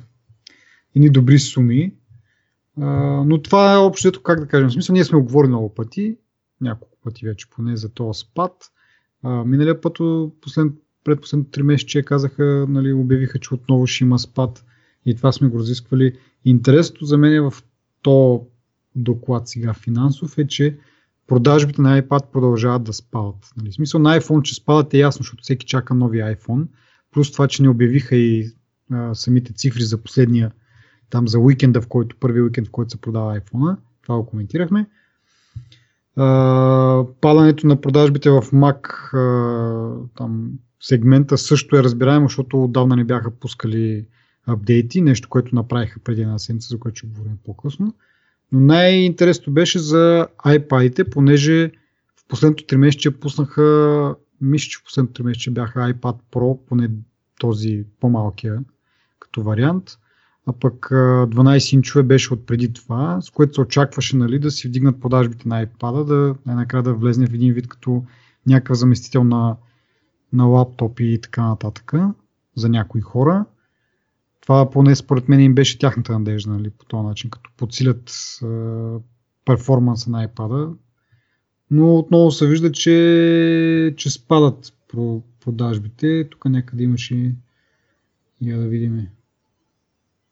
едни 0.96 1.10
добри 1.10 1.40
суми. 1.40 1.94
А, 2.82 2.88
но 3.26 3.42
това 3.42 3.74
е 3.74 3.78
общото, 3.78 4.24
как 4.24 4.40
да 4.40 4.48
кажем, 4.48 4.70
в 4.70 4.74
смисъл, 4.74 4.94
ние 4.94 5.04
сме 5.04 5.18
оговорили 5.18 5.50
много 5.50 5.74
пъти, 5.74 6.18
няколко 6.62 6.98
пъти 7.10 7.26
вече 7.26 7.50
поне 7.50 7.78
за 7.78 7.90
този 7.90 8.20
спад. 8.20 8.52
А, 9.24 9.44
миналия 9.44 9.82
път, 9.82 9.98
послед, 10.42 10.74
пред 11.04 11.22
последните 11.22 11.52
три 11.52 11.64
месеца, 11.64 12.04
казаха, 12.04 12.66
нали, 12.70 12.94
обявиха, 12.94 13.40
че 13.40 13.54
отново 13.54 13.88
ще 13.88 14.04
има 14.04 14.20
спад 14.20 14.66
и 15.06 15.16
това 15.16 15.32
сме 15.32 15.48
го 15.48 15.60
разисквали. 15.60 16.18
Интересното 16.46 17.06
за 17.06 17.18
мен 17.18 17.34
е 17.34 17.42
в 17.42 17.54
то 18.02 18.48
доклад 18.96 19.48
сега 19.48 19.74
финансов 19.74 20.38
е, 20.38 20.48
че 20.48 20.78
продажбите 21.28 21.82
на 21.82 22.02
iPad 22.02 22.32
продължават 22.32 22.84
да 22.84 22.94
спадат. 22.94 23.54
Нали? 23.58 23.72
В 23.72 23.74
смисъл 23.74 24.02
на 24.02 24.20
iPhone, 24.20 24.42
че 24.42 24.56
спадат 24.56 24.94
е 24.94 24.98
ясно, 24.98 25.24
защото 25.24 25.44
всеки 25.44 25.66
чака 25.66 25.94
нови 25.94 26.18
iPhone. 26.18 26.68
Плюс 27.12 27.32
това, 27.32 27.48
че 27.48 27.62
не 27.62 27.70
обявиха 27.70 28.16
и 28.16 28.52
а, 28.92 29.16
самите 29.16 29.54
цифри 29.54 29.84
за 29.84 29.98
последния 29.98 30.52
там 31.10 31.28
за 31.28 31.40
уикенда, 31.40 31.82
в 31.82 31.88
който, 31.88 32.16
първи 32.20 32.42
уикенд, 32.42 32.68
в 32.68 32.72
който 32.72 32.92
се 32.92 33.02
продава 33.02 33.40
iPhone. 33.40 33.78
Това 34.02 34.16
го 34.16 34.26
коментирахме. 34.26 34.88
Падането 37.22 37.68
на 37.68 37.82
продажбите 37.82 38.30
в 38.30 38.42
Mac 38.42 39.12
там, 40.18 40.52
сегмента 40.82 41.38
също 41.38 41.78
е 41.78 41.84
разбираемо, 41.84 42.28
защото 42.28 42.64
отдавна 42.64 42.96
не 42.96 43.04
бяха 43.04 43.32
пускали 43.32 44.06
апдейти, 44.48 45.02
нещо, 45.02 45.30
което 45.30 45.56
направиха 45.56 46.00
преди 46.04 46.22
една 46.22 46.40
седмица, 46.40 46.68
за 46.68 46.80
което 46.80 46.98
ще 46.98 47.08
говорим 47.08 47.38
по-късно. 47.46 47.94
Но 48.52 48.60
най-интересното 48.60 49.52
беше 49.52 49.80
за 49.80 50.28
iPad-ите, 50.46 51.10
понеже 51.10 51.72
в 52.16 52.28
последното 52.28 52.64
3 52.64 52.76
месеца 52.76 53.12
пуснаха, 53.12 54.16
мисля, 54.42 54.70
че 54.70 54.80
в 54.80 54.84
последното 54.84 55.24
3 55.24 55.26
месеца 55.26 55.52
бяха 55.52 55.80
iPad 55.80 56.18
Pro, 56.32 56.60
поне 56.68 56.90
този 57.40 57.86
по-малкия 58.00 58.64
като 59.20 59.44
вариант 59.44 59.84
а 60.50 60.54
пък 60.54 60.90
12 60.90 61.74
инчове 61.74 62.04
беше 62.04 62.34
от 62.34 62.46
преди 62.46 62.74
това, 62.74 63.22
с 63.22 63.30
което 63.30 63.54
се 63.54 63.62
очакваше 63.62 64.18
нали, 64.18 64.40
да 64.40 64.52
си 64.52 64.68
вдигнат 64.68 65.02
продажбите 65.02 65.50
на 65.50 65.66
iPad, 65.66 66.04
да 66.04 66.36
най-накрая 66.46 66.84
да 66.84 66.94
влезне 66.94 67.28
в 67.28 67.34
един 67.34 67.54
вид 67.54 67.68
като 67.68 68.04
някакъв 68.48 68.78
заместител 68.78 69.24
на, 69.24 69.56
на 70.34 70.46
лаптопи 70.46 71.06
и 71.06 71.22
така 71.22 71.48
нататък 71.48 71.94
за 72.56 72.70
някои 72.70 73.02
хора. 73.02 73.46
Това 74.42 74.70
поне 74.70 74.96
според 74.96 75.30
мен 75.30 75.40
им 75.40 75.56
беше 75.56 75.80
тяхната 75.80 76.20
надежда 76.20 76.52
нали, 76.52 76.70
по 76.70 76.86
този 76.86 77.04
начин, 77.04 77.30
като 77.30 77.52
подсилят 77.58 78.12
е, 78.44 78.46
перформанса 79.46 80.12
на 80.12 80.28
iPad. 80.28 80.74
Но 81.72 81.98
отново 81.98 82.32
се 82.32 82.48
вижда, 82.48 82.72
че, 82.72 83.94
че 83.98 84.10
спадат 84.10 84.74
продажбите. 85.40 86.28
Тук 86.32 86.46
някъде 86.46 86.84
имаше. 86.84 87.36
Я 88.42 88.58
да 88.58 88.68
видим. 88.68 89.08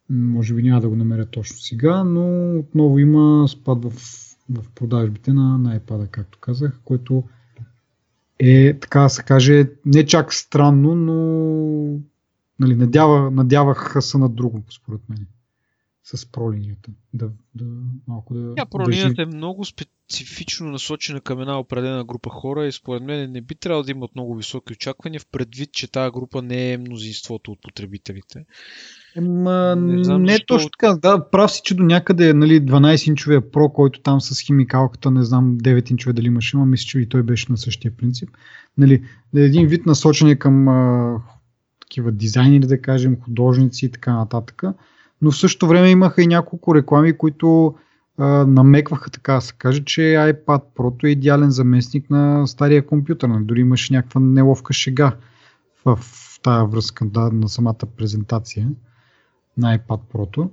Може 0.10 0.54
би 0.54 0.64
няма 0.64 0.82
да 0.82 0.90
го 0.90 0.96
намеря 0.96 1.26
точно 1.26 1.58
сега, 1.58 2.04
но 2.04 2.56
отново 2.60 3.00
има 3.00 3.48
спад 3.48 3.84
в, 3.84 3.92
в 4.50 4.72
продажбите 4.76 5.34
на, 5.34 5.58
на 5.58 5.80
iPad, 5.80 6.10
както 6.10 6.40
казах, 6.40 6.80
което 6.84 7.24
е, 8.40 8.80
така 8.80 9.02
да 9.02 9.10
се 9.10 9.24
каже, 9.24 9.70
не 9.86 10.06
чак 10.06 10.34
странно, 10.34 10.96
но 10.96 11.16
нали, 12.60 12.76
надява, 12.76 13.32
надяваха 13.32 14.02
се 14.02 14.18
на 14.18 14.30
друго, 14.30 14.64
според 14.70 15.02
мен 15.10 15.28
с 16.16 16.32
пролинията. 16.32 16.92
Да, 17.14 17.30
да, 17.56 17.66
малко 18.08 18.34
да, 18.34 18.56
Тя 18.56 18.66
пролинията 18.66 19.14
да 19.14 19.22
е 19.22 19.36
много 19.36 19.66
специфично 19.66 20.68
насочена 20.68 21.22
към 21.22 21.42
една 21.42 21.60
определена 21.60 22.06
група 22.06 22.30
хора 22.30 22.68
и 22.68 22.72
според 22.72 23.04
мен 23.04 23.32
не 23.32 23.42
би 23.42 23.56
трябвало 23.56 23.84
да 23.84 23.92
имат 23.92 24.16
много 24.16 24.36
високи 24.36 24.74
очаквания 24.74 25.20
в 25.20 25.28
предвид, 25.28 25.74
че 25.74 25.92
тази 25.92 26.12
група 26.12 26.42
не 26.42 26.74
е 26.74 26.78
мнозинството 26.78 27.52
от 27.52 27.62
потребителите. 27.62 28.46
Ема, 29.18 29.76
не, 29.76 30.04
знам, 30.04 30.24
не 30.24 30.32
защо... 30.32 30.46
точно 30.46 30.70
така. 30.70 30.94
Да, 30.94 31.30
прав 31.32 31.52
си, 31.52 31.62
че 31.64 31.76
до 31.76 31.84
някъде 31.84 32.34
нали, 32.34 32.62
12-инчовия 32.62 33.40
Pro, 33.40 33.72
който 33.72 34.02
там 34.02 34.22
с 34.22 34.42
химикалката, 34.42 35.12
не 35.12 35.24
знам 35.24 35.58
9-инчове 35.58 36.14
дали 36.14 36.28
имаш, 36.28 36.54
има, 36.54 36.66
мисля, 36.66 36.86
че 36.88 37.00
и 37.00 37.10
той 37.10 37.24
беше 37.24 37.46
на 37.50 37.58
същия 37.58 37.92
принцип. 37.98 38.30
Нали, 38.78 39.04
един 39.36 39.68
вид 39.68 39.86
насочен 39.86 40.38
към 40.38 40.68
а, 40.68 41.16
такива 41.80 42.12
дизайнери, 42.12 42.68
да 42.68 42.82
кажем, 42.82 43.18
художници 43.22 43.86
и 43.86 43.92
така 43.92 44.14
нататък 44.14 44.64
но 45.22 45.32
в 45.32 45.38
същото 45.38 45.68
време 45.68 45.90
имаха 45.90 46.22
и 46.22 46.28
няколко 46.28 46.76
реклами, 46.76 47.18
които 47.18 47.76
а, 48.18 48.26
намекваха 48.46 49.10
така 49.10 49.34
да 49.34 49.42
се 49.42 49.54
каже, 49.58 49.84
че 49.84 50.02
iPad 50.02 50.62
Pro 50.76 51.04
е 51.04 51.10
идеален 51.10 51.52
заместник 51.52 52.10
на 52.10 52.48
стария 52.48 52.86
компютър. 52.86 53.28
Нали? 53.30 53.46
Дори 53.46 53.60
имаше 53.60 53.94
някаква 53.94 54.22
неловка 54.22 54.74
шега 54.74 55.16
в, 55.86 55.96
в 55.96 56.40
тая 56.42 56.66
връзка 56.66 57.06
да, 57.06 57.32
на 57.32 57.50
самата 57.50 57.86
презентация 57.98 58.70
на 59.58 59.80
iPad 59.80 60.00
Pro. 60.14 60.50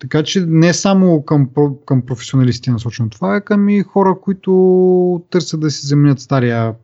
Така 0.00 0.22
че 0.22 0.46
не 0.46 0.74
само 0.74 1.22
към, 1.22 1.50
към 1.86 2.02
професионалисти 2.02 2.70
е 2.70 2.72
насочено 2.72 3.10
това, 3.10 3.36
а 3.36 3.40
към 3.40 3.68
и 3.68 3.82
хора, 3.82 4.16
които 4.22 5.22
търсят 5.30 5.60
да 5.60 5.70
си 5.70 5.86
заменят 5.86 6.20
стария 6.20 6.74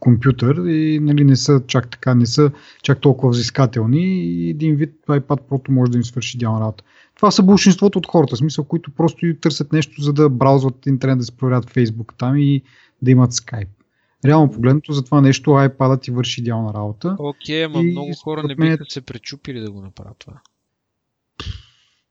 компютър 0.00 0.56
и 0.66 1.00
нали, 1.02 1.24
не 1.24 1.36
са 1.36 1.62
чак 1.66 1.90
така, 1.90 2.14
не 2.14 2.26
са 2.26 2.50
чак 2.82 3.00
толкова 3.00 3.30
взискателни 3.30 4.24
и 4.24 4.50
един 4.50 4.76
вид 4.76 4.94
iPad 5.08 5.40
Pro 5.48 5.68
може 5.68 5.92
да 5.92 5.98
им 5.98 6.04
свърши 6.04 6.36
идеална 6.36 6.60
работа. 6.60 6.84
Това 7.16 7.30
са 7.30 7.42
большинството 7.42 7.98
от 7.98 8.06
хората, 8.06 8.34
в 8.34 8.38
смисъл, 8.38 8.64
които 8.64 8.90
просто 8.90 9.26
търсят 9.40 9.72
нещо, 9.72 10.02
за 10.02 10.12
да 10.12 10.28
браузват 10.28 10.86
интернет, 10.86 11.18
да 11.18 11.24
се 11.24 11.36
проверят 11.36 11.70
Facebook 11.70 12.12
там 12.18 12.36
и 12.36 12.62
да 13.02 13.10
имат 13.10 13.32
Skype. 13.32 13.77
Реално 14.24 14.50
погледнато 14.50 14.92
за 14.92 15.04
това 15.04 15.20
нещо 15.20 15.50
iPad 15.50 16.02
ти 16.02 16.10
върши 16.10 16.40
идеална 16.40 16.74
работа. 16.74 17.16
Окей, 17.18 17.62
okay, 17.62 17.66
ама 17.66 17.82
много 17.82 18.14
хора 18.14 18.42
не 18.42 18.54
биха 18.54 18.84
се 18.88 19.00
пречупили 19.00 19.60
да 19.60 19.70
го 19.70 19.82
направят 19.82 20.18
това. 20.18 20.40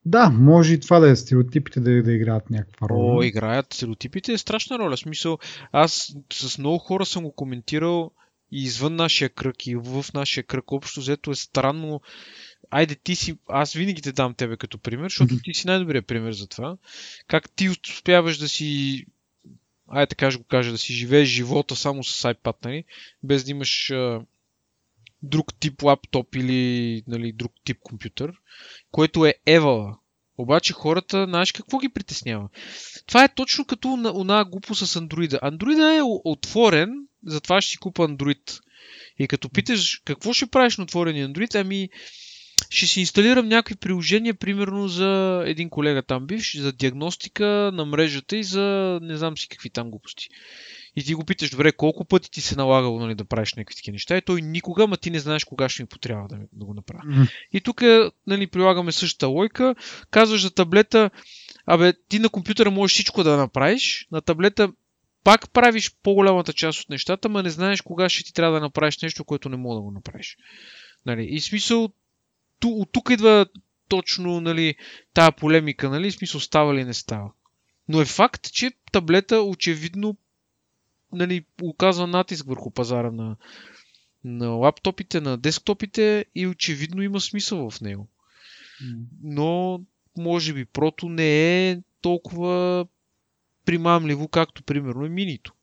Да, 0.05 0.29
може 0.29 0.73
и 0.73 0.79
това 0.79 0.99
да 0.99 1.09
е 1.09 1.15
стереотипите 1.15 1.79
да, 1.79 2.03
да 2.03 2.13
играят 2.13 2.49
някаква 2.49 2.89
роля. 2.89 3.17
О, 3.17 3.23
играят 3.23 3.73
стереотипите 3.73 4.33
е 4.33 4.37
страшна 4.37 4.79
роля. 4.79 4.95
В 4.95 4.99
смисъл, 4.99 5.37
аз 5.71 6.15
с 6.33 6.57
много 6.57 6.77
хора 6.77 7.05
съм 7.05 7.23
го 7.23 7.31
коментирал 7.31 8.11
и 8.51 8.63
извън 8.63 8.95
нашия 8.95 9.29
кръг 9.29 9.67
и 9.67 9.75
в 9.75 10.05
нашия 10.13 10.43
кръг 10.43 10.71
общо 10.71 10.99
взето 10.99 11.31
е 11.31 11.35
странно. 11.35 12.01
Айде 12.69 12.95
ти 12.95 13.15
си, 13.15 13.37
аз 13.49 13.73
винаги 13.73 14.01
те 14.01 14.11
дам 14.11 14.33
тебе 14.33 14.57
като 14.57 14.77
пример, 14.77 15.05
защото 15.05 15.35
ти 15.43 15.53
си 15.53 15.67
най-добрият 15.67 16.07
пример 16.07 16.31
за 16.31 16.47
това. 16.47 16.77
Как 17.27 17.49
ти 17.49 17.69
успяваш 17.69 18.37
да 18.37 18.49
си 18.49 19.05
айде 19.87 20.09
така 20.09 20.31
ще 20.31 20.37
го 20.37 20.43
кажа, 20.43 20.71
да 20.71 20.77
си 20.77 20.93
живееш 20.93 21.29
живота 21.29 21.75
само 21.75 22.03
с 22.03 22.33
iPad, 22.33 22.55
нали? 22.65 22.83
без 23.23 23.43
да 23.43 23.51
имаш 23.51 23.89
а, 23.89 24.21
друг 25.23 25.59
тип 25.59 25.83
лаптоп 25.83 26.35
или 26.35 27.03
нали, 27.07 27.31
друг 27.31 27.51
тип 27.63 27.77
компютър, 27.83 28.33
което 28.91 29.25
е 29.25 29.33
Евала. 29.45 29.97
Обаче 30.37 30.73
хората, 30.73 31.25
знаеш 31.25 31.51
какво 31.51 31.77
ги 31.77 31.89
притеснява? 31.89 32.49
Това 33.07 33.23
е 33.23 33.33
точно 33.35 33.65
като 33.65 33.95
на 33.97 34.45
глупо 34.45 34.75
с 34.75 34.95
андроида. 34.95 35.39
Андроида 35.41 35.95
е 35.95 36.01
отворен, 36.03 37.07
затова 37.25 37.61
ще 37.61 37.71
си 37.71 37.77
купа 37.77 38.03
андроид. 38.03 38.59
И 39.19 39.27
като 39.27 39.49
питаш 39.49 40.01
какво 40.05 40.33
ще 40.33 40.45
правиш 40.45 40.77
на 40.77 40.83
отворения 40.83 41.25
андроид, 41.25 41.55
ами 41.55 41.89
ще 42.69 42.87
си 42.87 42.99
инсталирам 42.99 43.47
някакви 43.47 43.75
приложения, 43.75 44.33
примерно 44.33 44.87
за 44.87 45.43
един 45.45 45.69
колега 45.69 46.01
там 46.01 46.27
бивш, 46.27 46.57
за 46.57 46.71
диагностика 46.73 47.45
на 47.73 47.85
мрежата 47.85 48.37
и 48.37 48.43
за 48.43 48.99
не 49.01 49.17
знам 49.17 49.37
си 49.37 49.47
какви 49.47 49.69
там 49.69 49.89
глупости. 49.89 50.29
И 50.95 51.03
ти 51.03 51.13
го 51.13 51.25
питаш, 51.25 51.49
добре, 51.49 51.71
колко 51.71 52.05
пъти 52.05 52.31
ти 52.31 52.41
се 52.41 52.55
налагало 52.55 52.99
нали, 52.99 53.15
да 53.15 53.25
правиш 53.25 53.53
някакви 53.53 53.75
такива 53.75 53.93
неща 53.93 54.17
и 54.17 54.21
той 54.21 54.41
никога, 54.41 54.83
ама 54.83 54.97
ти 54.97 55.11
не 55.11 55.19
знаеш 55.19 55.43
кога 55.43 55.69
ще 55.69 55.83
ми 55.83 55.87
потрябва 55.87 56.27
да, 56.27 56.37
да 56.53 56.65
го 56.65 56.73
направя. 56.73 57.01
Mm-hmm. 57.03 57.29
И 57.53 57.61
тук 57.61 57.81
нали, 58.27 58.47
прилагаме 58.47 58.91
същата 58.91 59.27
лойка. 59.27 59.75
Казваш 60.11 60.41
за 60.41 60.51
таблета, 60.51 61.09
абе, 61.65 61.93
ти 62.09 62.19
на 62.19 62.29
компютъра 62.29 62.71
можеш 62.71 62.93
всичко 62.93 63.23
да 63.23 63.37
направиш, 63.37 64.07
на 64.11 64.21
таблета 64.21 64.69
пак 65.23 65.49
правиш 65.49 65.91
по-голямата 66.03 66.53
част 66.53 66.79
от 66.79 66.89
нещата, 66.89 67.29
ма 67.29 67.43
не 67.43 67.49
знаеш 67.49 67.81
кога 67.81 68.09
ще 68.09 68.23
ти 68.23 68.33
трябва 68.33 68.55
да 68.55 68.61
направиш 68.61 69.01
нещо, 69.01 69.25
което 69.25 69.49
не 69.49 69.57
мога 69.57 69.75
да 69.75 69.81
го 69.81 69.91
направиш. 69.91 70.37
Нали? 71.05 71.27
И 71.29 71.39
смисъл, 71.39 71.89
от 72.65 72.91
тук 72.91 73.09
идва 73.09 73.45
точно 73.87 74.41
нали, 74.41 74.75
тая 75.13 75.31
полемика, 75.31 75.89
нали, 75.89 76.11
смисъл 76.11 76.39
става 76.41 76.75
ли 76.75 76.83
не 76.83 76.93
става. 76.93 77.31
Но 77.89 78.01
е 78.01 78.05
факт, 78.05 78.51
че 78.51 78.71
таблета 78.91 79.41
очевидно 79.41 80.17
нали, 81.11 81.45
оказва 81.61 82.07
натиск 82.07 82.45
върху 82.47 82.71
пазара 82.71 83.11
на, 83.11 83.35
на 84.23 84.47
лаптопите, 84.47 85.21
на 85.21 85.37
десктопите 85.37 86.25
и 86.35 86.47
очевидно 86.47 87.01
има 87.01 87.19
смисъл 87.19 87.69
в 87.69 87.81
него. 87.81 88.07
Но 89.23 89.81
може 90.17 90.53
би 90.53 90.65
прото 90.65 91.09
не 91.09 91.69
е 91.69 91.81
толкова 92.01 92.85
примамливо, 93.65 94.27
както 94.27 94.63
примерно 94.63 95.05
е 95.05 95.09
минито. 95.09 95.53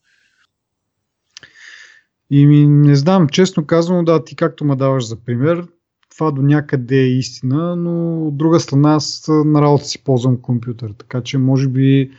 И 2.31 2.47
ми 2.47 2.67
не 2.67 2.97
знам, 2.97 3.29
честно 3.29 3.67
казвам, 3.67 4.05
да, 4.05 4.25
ти 4.25 4.37
както 4.37 4.65
ме 4.65 4.77
даваш 4.77 5.07
за 5.07 5.17
пример, 5.17 5.67
това 6.15 6.31
до 6.31 6.43
някъде 6.43 6.97
е 6.97 7.09
истина, 7.09 7.77
но 7.77 8.27
от 8.27 8.37
друга 8.37 8.61
страна 8.61 8.95
аз 8.95 9.29
на 9.29 9.63
работа 9.63 9.85
си 9.85 10.05
ползвам 10.05 10.41
компютър, 10.41 10.93
така 10.99 11.21
че 11.21 11.39
може 11.39 11.69
би 11.69 12.11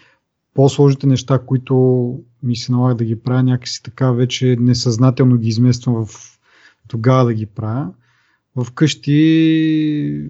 по-сложните 0.54 1.08
неща, 1.08 1.40
които 1.40 1.76
ми 2.44 2.56
се 2.56 2.72
налага 2.72 2.96
да 2.96 3.06
ги 3.06 3.20
правя, 3.20 3.44
някакси 3.44 3.84
така 3.84 4.12
вече 4.12 4.58
несъзнателно 4.60 5.38
ги 5.38 5.48
измествам 5.48 6.06
в 6.06 6.40
тогава 6.88 7.26
да 7.26 7.34
ги 7.34 7.46
правя. 7.46 7.92
Вкъщи 8.64 10.30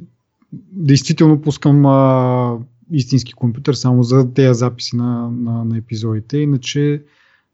действително 0.72 1.42
пускам 1.42 1.86
а, 1.86 2.58
истински 2.92 3.34
компютър 3.34 3.74
само 3.74 4.04
за 4.04 4.34
тези 4.34 4.60
записи 4.60 4.96
на, 4.96 5.32
на, 5.32 5.66
на 5.66 5.78
епизодите, 5.78 6.38
иначе 6.38 7.04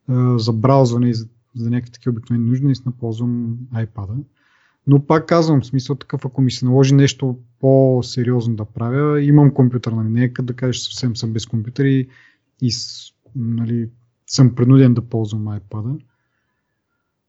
а, 0.08 0.39
за 0.39 0.53
браузване 0.53 1.10
и 1.10 1.13
за, 1.13 1.27
за 1.56 1.70
някакви 1.70 1.91
такива 1.91 2.12
обикновени 2.12 2.50
нужди 2.50 2.65
наистина 2.65 2.94
ползвам 3.00 3.58
iPad-а. 3.75 4.15
Но 4.88 5.06
пак 5.06 5.28
казвам, 5.28 5.62
в 5.62 5.66
смисъл 5.66 5.96
такъв, 5.96 6.26
ако 6.26 6.42
ми 6.42 6.52
се 6.52 6.66
наложи 6.66 6.96
нещо 6.96 7.38
по-сериозно 7.60 8.56
да 8.56 8.66
правя, 8.66 9.22
имам 9.22 9.54
компютър, 9.54 9.92
нали? 9.92 10.10
Не 10.10 10.24
е 10.24 10.30
да 10.42 10.54
кажеш 10.54 10.82
съвсем 10.82 11.16
съм 11.16 11.34
без 11.34 11.46
компютър 11.46 11.86
и, 11.86 12.08
и 12.62 12.72
нали, 13.36 13.90
съм 14.28 14.56
принуден 14.56 14.94
да 14.94 15.02
ползвам 15.02 15.46
iPad-а. 15.46 16.06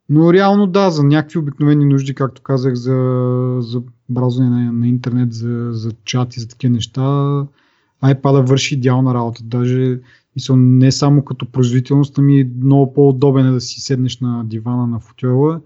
Но 0.08 0.32
реално 0.32 0.66
да, 0.66 0.90
за 0.90 1.02
някакви 1.02 1.38
обикновени 1.38 1.84
нужди, 1.84 2.14
както 2.14 2.42
казах, 2.42 2.74
за, 2.74 3.58
за 3.60 3.82
браузване 4.08 4.50
на, 4.50 4.72
на 4.72 4.88
интернет, 4.88 5.32
за, 5.32 5.68
за 5.72 5.92
чат 6.04 6.36
и 6.36 6.40
за 6.40 6.48
такива 6.48 6.72
неща, 6.72 7.00
iPad 8.04 8.48
върши 8.48 8.74
идеална 8.74 9.14
работа. 9.14 9.42
Даже 9.44 10.00
мисъл, 10.36 10.56
не 10.56 10.92
само 10.92 11.24
като 11.24 11.52
производителност, 11.52 12.18
ами 12.18 12.50
много 12.62 12.92
по-удобен 12.92 13.46
е 13.46 13.50
да 13.50 13.60
си 13.60 13.80
седнеш 13.80 14.20
на 14.20 14.44
дивана 14.44 14.86
на 14.86 15.00
футюела 15.00 15.60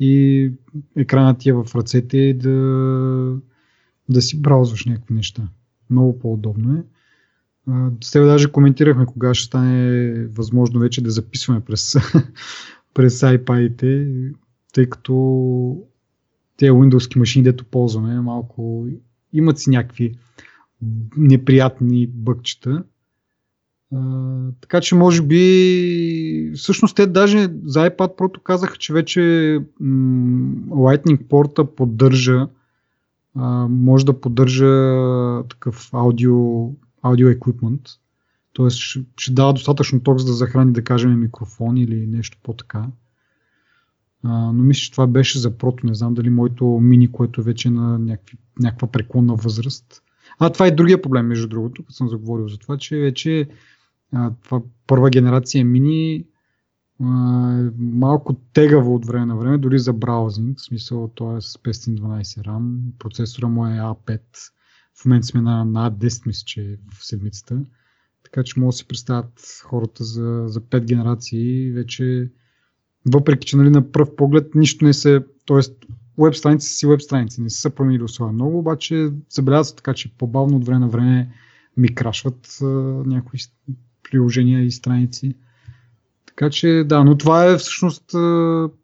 и 0.00 0.52
екранът 0.96 1.38
ти 1.38 1.48
е 1.48 1.52
в 1.52 1.66
ръцете 1.74 2.18
и 2.18 2.34
да, 2.34 2.50
да 4.08 4.22
си 4.22 4.42
браузваш 4.42 4.84
някакви 4.84 5.14
неща. 5.14 5.48
Много 5.90 6.18
по-удобно 6.18 6.74
е. 6.74 6.84
С 8.04 8.10
тебе 8.10 8.24
даже 8.24 8.52
коментирахме 8.52 9.06
кога 9.06 9.34
ще 9.34 9.46
стане 9.46 10.12
възможно 10.26 10.80
вече 10.80 11.02
да 11.02 11.10
записваме 11.10 11.60
през, 11.60 11.96
през 12.94 13.20
iPad-ите, 13.20 14.32
тъй 14.72 14.86
като 14.86 15.12
те 16.56 16.70
Windows 16.70 17.18
машини, 17.18 17.42
дето 17.42 17.64
ползваме, 17.64 18.20
малко 18.20 18.86
имат 19.32 19.58
си 19.58 19.70
някакви 19.70 20.14
неприятни 21.16 22.06
бъкчета. 22.06 22.84
Така 24.60 24.80
че 24.80 24.94
може 24.94 25.22
би 25.22 26.52
всъщност 26.56 26.96
те 26.96 27.06
даже 27.06 27.38
за 27.64 27.90
iPad 27.90 28.16
Pro 28.16 28.42
казаха, 28.42 28.76
че 28.76 28.92
вече 28.92 29.20
м- 29.80 30.76
Lightning 30.76 31.28
порта 31.28 31.74
поддържа 31.74 32.48
uh, 33.36 33.66
може 33.68 34.06
да 34.06 34.20
поддържа 34.20 34.92
такъв 35.48 35.94
аудио, 35.94 36.68
аудио 37.02 37.28
еквипмент. 37.28 37.80
Тоест 38.52 38.76
ще, 38.76 39.04
ще 39.16 39.32
дава 39.32 39.52
достатъчно 39.52 40.00
ток 40.00 40.18
за 40.18 40.26
да 40.26 40.32
захрани 40.32 40.72
да 40.72 40.84
кажем 40.84 41.20
микрофон 41.20 41.76
или 41.76 42.06
нещо 42.06 42.38
по-така. 42.42 42.86
Uh, 44.24 44.50
но 44.52 44.62
мисля, 44.62 44.80
че 44.80 44.92
това 44.92 45.06
беше 45.06 45.38
за 45.38 45.58
прото. 45.58 45.86
Не 45.86 45.94
знам 45.94 46.14
дали 46.14 46.30
моето 46.30 46.64
мини, 46.64 47.12
което 47.12 47.42
вече 47.42 47.68
е 47.68 47.70
на 47.70 47.98
някакви, 47.98 48.38
някаква 48.60 48.88
преклонна 48.88 49.34
възраст, 49.34 50.02
а 50.38 50.50
това 50.50 50.66
е 50.66 50.70
другия 50.70 51.02
проблем, 51.02 51.26
между 51.26 51.48
другото, 51.48 51.82
като 51.82 51.94
съм 51.94 52.08
заговорил 52.08 52.48
за 52.48 52.58
това, 52.58 52.76
че 52.76 52.96
вече 52.96 53.48
това 54.44 54.62
първа 54.86 55.10
генерация 55.10 55.64
мини 55.64 56.14
е 56.14 56.24
малко 57.78 58.34
тегаво 58.52 58.94
от 58.94 59.06
време 59.06 59.26
на 59.26 59.36
време, 59.36 59.58
дори 59.58 59.78
за 59.78 59.92
браузинг, 59.92 60.58
в 60.58 60.64
смисъл 60.64 61.08
това 61.14 61.36
е 61.36 61.40
с 61.40 61.58
512 61.58 62.22
RAM, 62.22 62.78
процесора 62.98 63.48
му 63.48 63.66
е 63.66 63.70
A5, 63.70 64.20
в 65.00 65.04
момента 65.04 65.26
сме 65.26 65.40
на, 65.40 65.64
на 65.64 65.90
A10, 65.90 66.26
мисля, 66.26 66.44
че 66.46 66.62
е 66.62 66.76
в 66.94 67.06
седмицата, 67.06 67.60
така 68.24 68.42
че 68.42 68.60
могат 68.60 68.72
да 68.72 68.76
си 68.76 68.88
представят 68.88 69.62
хората 69.64 70.04
за, 70.04 70.44
за 70.46 70.60
5 70.60 70.84
генерации, 70.84 71.70
вече 71.70 72.30
въпреки, 73.12 73.46
че 73.46 73.56
нали, 73.56 73.70
на 73.70 73.92
пръв 73.92 74.16
поглед 74.16 74.54
нищо 74.54 74.84
не 74.84 74.92
се, 74.92 75.24
т.е 75.46 75.60
веб 76.18 76.34
страници 76.34 76.68
си 76.68 76.86
веб 76.86 77.02
страници, 77.02 77.40
не 77.40 77.50
са 77.50 77.70
променили 77.70 78.02
особено 78.02 78.32
много, 78.32 78.58
обаче 78.58 79.12
забелязват 79.30 79.76
така, 79.76 79.94
че 79.94 80.16
по-бавно 80.16 80.56
от 80.56 80.66
време 80.66 80.78
на 80.78 80.88
време 80.88 81.32
ми 81.76 81.94
крашват 81.94 82.58
а, 82.62 82.66
някои 83.06 83.38
приложения 84.10 84.62
и 84.62 84.70
страници. 84.70 85.34
Така 86.26 86.50
че 86.50 86.84
да, 86.86 87.04
но 87.04 87.18
това 87.18 87.44
е 87.44 87.56
всъщност 87.56 88.04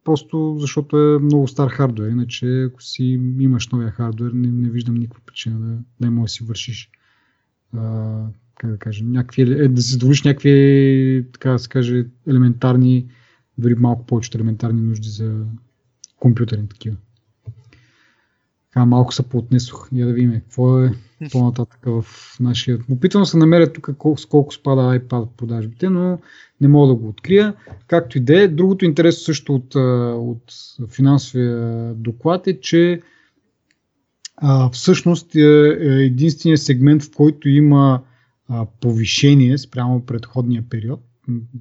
просто 0.05 0.57
защото 0.61 0.99
е 0.99 1.19
много 1.19 1.49
стар 1.49 1.69
хардвер, 1.69 2.11
иначе 2.11 2.63
ако 2.63 2.83
си 2.83 3.05
имаш 3.39 3.69
новия 3.69 3.91
хардвер, 3.91 4.31
не, 4.35 4.49
не 4.49 4.71
виждам 4.71 4.95
никаква 4.95 5.21
причина 5.27 5.59
да, 5.61 5.79
да 6.01 6.11
може 6.11 6.25
да 6.25 6.29
си 6.29 6.45
вършиш 6.45 6.91
а, 7.77 8.23
как 8.59 8.71
да 8.71 8.79
кажа, 8.79 9.05
някакви, 9.05 9.43
е, 9.43 9.69
да 9.69 9.81
задоволиш 9.81 10.23
някакви, 10.23 11.27
така 11.33 11.51
да 11.51 11.59
се 11.59 11.69
каже, 11.69 12.07
елементарни, 12.29 13.07
дори 13.59 13.75
малко 13.75 14.07
повече 14.07 14.31
елементарни 14.35 14.81
нужди 14.81 15.09
за 15.09 15.45
компютърни 16.21 16.69
такива. 16.69 16.97
Така 18.77 18.87
малко 18.87 19.15
се 19.15 19.23
поотнесох. 19.23 19.89
Я 19.93 20.07
да 20.07 20.13
видим 20.13 20.33
какво 20.33 20.81
е 20.81 20.93
по-нататък 21.33 21.81
в 21.87 22.05
нашия... 22.41 22.79
Опитвам 22.91 23.27
се 23.27 23.37
намеря 23.37 23.73
тук 23.73 23.91
колко, 23.99 24.21
колко 24.31 24.55
спада 24.55 25.01
iPad 25.01 25.29
продажбите, 25.37 25.91
но 25.91 26.19
не 26.61 26.69
мога 26.69 26.89
да 26.89 26.95
го 26.95 27.09
открия. 27.09 27.55
Както 27.87 28.19
и 28.19 28.21
да 28.21 28.43
е. 28.43 28.49
Другото 28.49 28.85
интересно 28.85 29.21
също 29.21 29.55
от, 29.55 29.75
от 30.17 30.53
финансовия 30.91 31.95
доклад 31.95 32.47
е, 32.47 32.61
че 32.61 33.01
а, 34.37 34.71
всъщност 34.71 35.35
е, 35.35 35.41
е 35.41 36.05
единственият 36.05 36.63
сегмент, 36.63 37.03
в 37.03 37.11
който 37.17 37.49
има 37.49 38.03
а, 38.49 38.67
повишение 38.81 39.59
спрямо 39.59 40.07
предходния 40.07 40.65
период, 40.71 41.01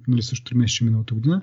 нали 0.08 0.21
също 0.21 0.54
3 0.54 0.58
месеца 0.58 0.86
миналата 0.86 1.13
година, 1.13 1.41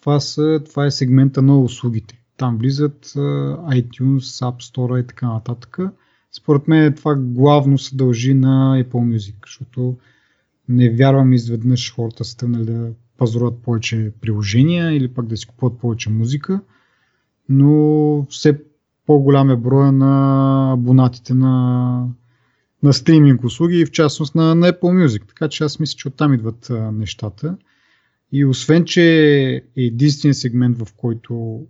това, 0.00 0.20
са, 0.20 0.60
това 0.64 0.86
е 0.86 0.90
сегмента 0.90 1.42
на 1.42 1.60
услугите. 1.60 2.23
Там 2.36 2.58
влизат 2.58 3.04
iTunes, 3.06 4.20
App 4.20 4.72
Store 4.72 5.02
и 5.02 5.06
така 5.06 5.28
нататък. 5.28 5.78
Според 6.32 6.68
мен 6.68 6.94
това 6.94 7.14
главно 7.14 7.78
се 7.78 7.96
дължи 7.96 8.34
на 8.34 8.84
Apple 8.84 9.16
Music, 9.16 9.34
защото 9.46 9.96
не 10.68 10.90
вярвам 10.90 11.32
изведнъж 11.32 11.94
хората 11.94 12.24
са 12.24 12.36
тръгнали 12.36 12.64
да 12.64 12.90
пазаруват 13.18 13.62
повече 13.62 14.12
приложения 14.20 14.96
или 14.96 15.08
пък 15.08 15.26
да 15.26 15.36
си 15.36 15.46
купуват 15.46 15.78
повече 15.78 16.10
музика, 16.10 16.60
но 17.48 18.26
все 18.30 18.60
по-голям 19.06 19.50
е 19.50 19.56
броя 19.56 19.92
на 19.92 20.72
абонатите 20.72 21.34
на, 21.34 22.08
на 22.82 22.92
стриминг 22.92 23.44
услуги 23.44 23.80
и 23.80 23.86
в 23.86 23.90
частност 23.90 24.34
на, 24.34 24.54
на 24.54 24.72
Apple 24.72 25.06
Music. 25.06 25.28
Така 25.28 25.48
че 25.48 25.64
аз 25.64 25.78
мисля, 25.78 25.96
че 25.96 26.08
оттам 26.08 26.34
идват 26.34 26.70
нещата. 26.92 27.56
И 28.32 28.44
освен, 28.44 28.84
че 28.84 29.02
е 29.76 29.82
единствен 29.82 30.34
сегмент, 30.34 30.78
в 30.78 30.94
който 30.96 31.62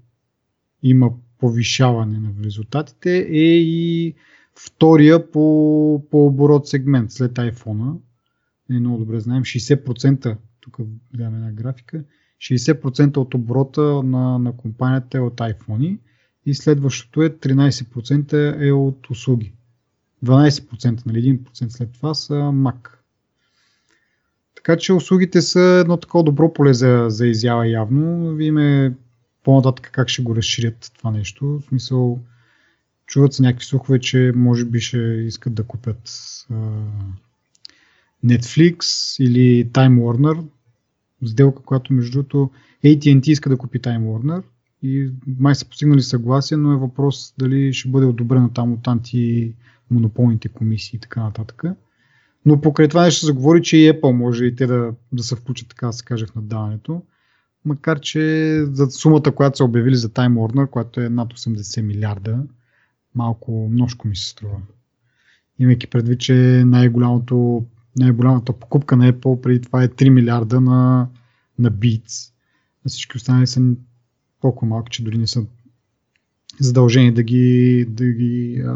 има 0.85 1.11
повишаване 1.38 2.18
на 2.18 2.31
резултатите, 2.44 3.18
е 3.18 3.59
и 3.59 4.14
втория 4.66 5.31
по, 5.31 6.03
по 6.11 6.27
оборот 6.27 6.68
сегмент 6.68 7.12
след 7.12 7.33
iPhone. 7.33 7.97
Е 8.70 8.81
много 8.81 8.99
добре 8.99 9.20
знаем, 9.20 9.42
60%, 9.42 10.37
тук 10.61 10.77
гледаме 11.14 11.37
една 11.37 11.53
графика, 11.53 12.05
60% 12.40 13.16
от 13.16 13.35
оборота 13.35 13.83
на, 14.03 14.38
на 14.38 14.57
компанията 14.57 15.18
е 15.18 15.20
от 15.20 15.37
iPhone 15.37 15.99
и 16.47 16.55
следващото 16.55 17.23
е 17.23 17.31
13% 17.31 18.66
е 18.68 18.73
от 18.73 19.11
услуги. 19.11 19.53
12%, 20.25 21.07
нали 21.07 21.38
1% 21.38 21.68
след 21.68 21.92
това 21.92 22.14
са 22.14 22.35
Mac. 22.35 22.88
Така 24.55 24.77
че 24.77 24.92
услугите 24.92 25.42
са 25.42 25.61
едно 25.61 25.97
такова 25.97 26.25
добро 26.25 26.53
поле 26.53 26.75
за, 26.75 27.07
за 27.09 27.27
изява 27.27 27.68
явно. 27.68 28.35
Вие 28.35 28.92
по-нататък 29.44 29.90
как 29.92 30.09
ще 30.09 30.22
го 30.22 30.37
разширят 30.37 30.92
това 30.98 31.11
нещо. 31.11 31.46
В 31.46 31.62
смисъл, 31.68 32.20
чуват 33.07 33.35
се 33.35 33.42
някакви 33.42 33.66
слухове, 33.66 34.00
че 34.00 34.33
може 34.37 34.64
би 34.64 34.80
ще 34.80 34.98
искат 34.98 35.54
да 35.54 35.64
купят 35.64 36.11
а, 36.50 36.54
Netflix 38.24 38.78
или 39.22 39.70
Time 39.70 40.00
Warner. 40.00 40.44
Сделка, 41.24 41.62
която 41.62 41.92
между 41.92 42.12
другото 42.12 42.50
AT&T 42.85 43.28
иска 43.28 43.50
да 43.50 43.57
купи 43.57 43.80
Time 43.80 44.02
Warner 44.02 44.42
и 44.83 45.11
май 45.38 45.54
са 45.54 45.68
постигнали 45.68 46.02
съгласие, 46.02 46.57
но 46.57 46.72
е 46.72 46.76
въпрос 46.76 47.35
дали 47.38 47.72
ще 47.72 47.88
бъде 47.88 48.07
одобрено 48.07 48.50
там 48.50 48.72
от 48.72 48.88
антимонополните 48.88 50.48
комисии 50.48 50.96
и 50.96 51.00
така 51.00 51.22
нататък. 51.22 51.62
Но 52.46 52.61
покрай 52.61 52.88
това 52.88 53.11
ще 53.11 53.26
заговори, 53.26 53.62
че 53.62 53.76
и 53.76 53.92
Apple 53.92 54.12
може 54.12 54.44
и 54.44 54.57
те 54.57 54.66
да, 54.66 54.94
да 55.12 55.22
се 55.22 55.37
включат, 55.37 55.68
така 55.68 55.87
да 55.87 55.92
се 55.92 56.04
каже, 56.04 56.26
в 56.26 56.35
наддаването. 56.35 57.02
Макар, 57.64 58.00
че 58.00 58.64
за 58.72 58.90
сумата, 58.90 59.33
която 59.35 59.57
са 59.57 59.64
обявили 59.64 59.96
за 59.96 60.09
Time 60.09 60.35
Warner, 60.35 60.70
която 60.70 61.00
е 61.00 61.09
над 61.09 61.33
80 61.33 61.81
милиарда, 61.83 62.42
малко 63.14 63.68
множко 63.72 64.09
ми 64.09 64.16
се 64.16 64.29
струва. 64.29 64.61
Имайки 65.59 65.87
предвид, 65.87 66.20
че 66.20 66.35
най-голямото, 66.66 67.66
най-голямата 67.96 68.53
покупка 68.53 68.96
на 68.96 69.12
Apple 69.12 69.40
преди 69.40 69.61
това 69.61 69.83
е 69.83 69.88
3 69.88 70.09
милиарда 70.09 70.61
на, 70.61 71.09
на 71.59 71.72
Beats. 71.72 72.33
А 72.87 72.88
всички 72.88 73.16
останали 73.16 73.46
са 73.46 73.62
толкова 74.40 74.68
малки, 74.68 74.90
че 74.90 75.05
дори 75.05 75.18
не 75.18 75.27
са 75.27 75.46
задължени 76.61 77.12
да 77.14 77.22
ги, 77.22 77.87
да 77.88 78.07
ги 78.07 78.62
а, 78.66 78.74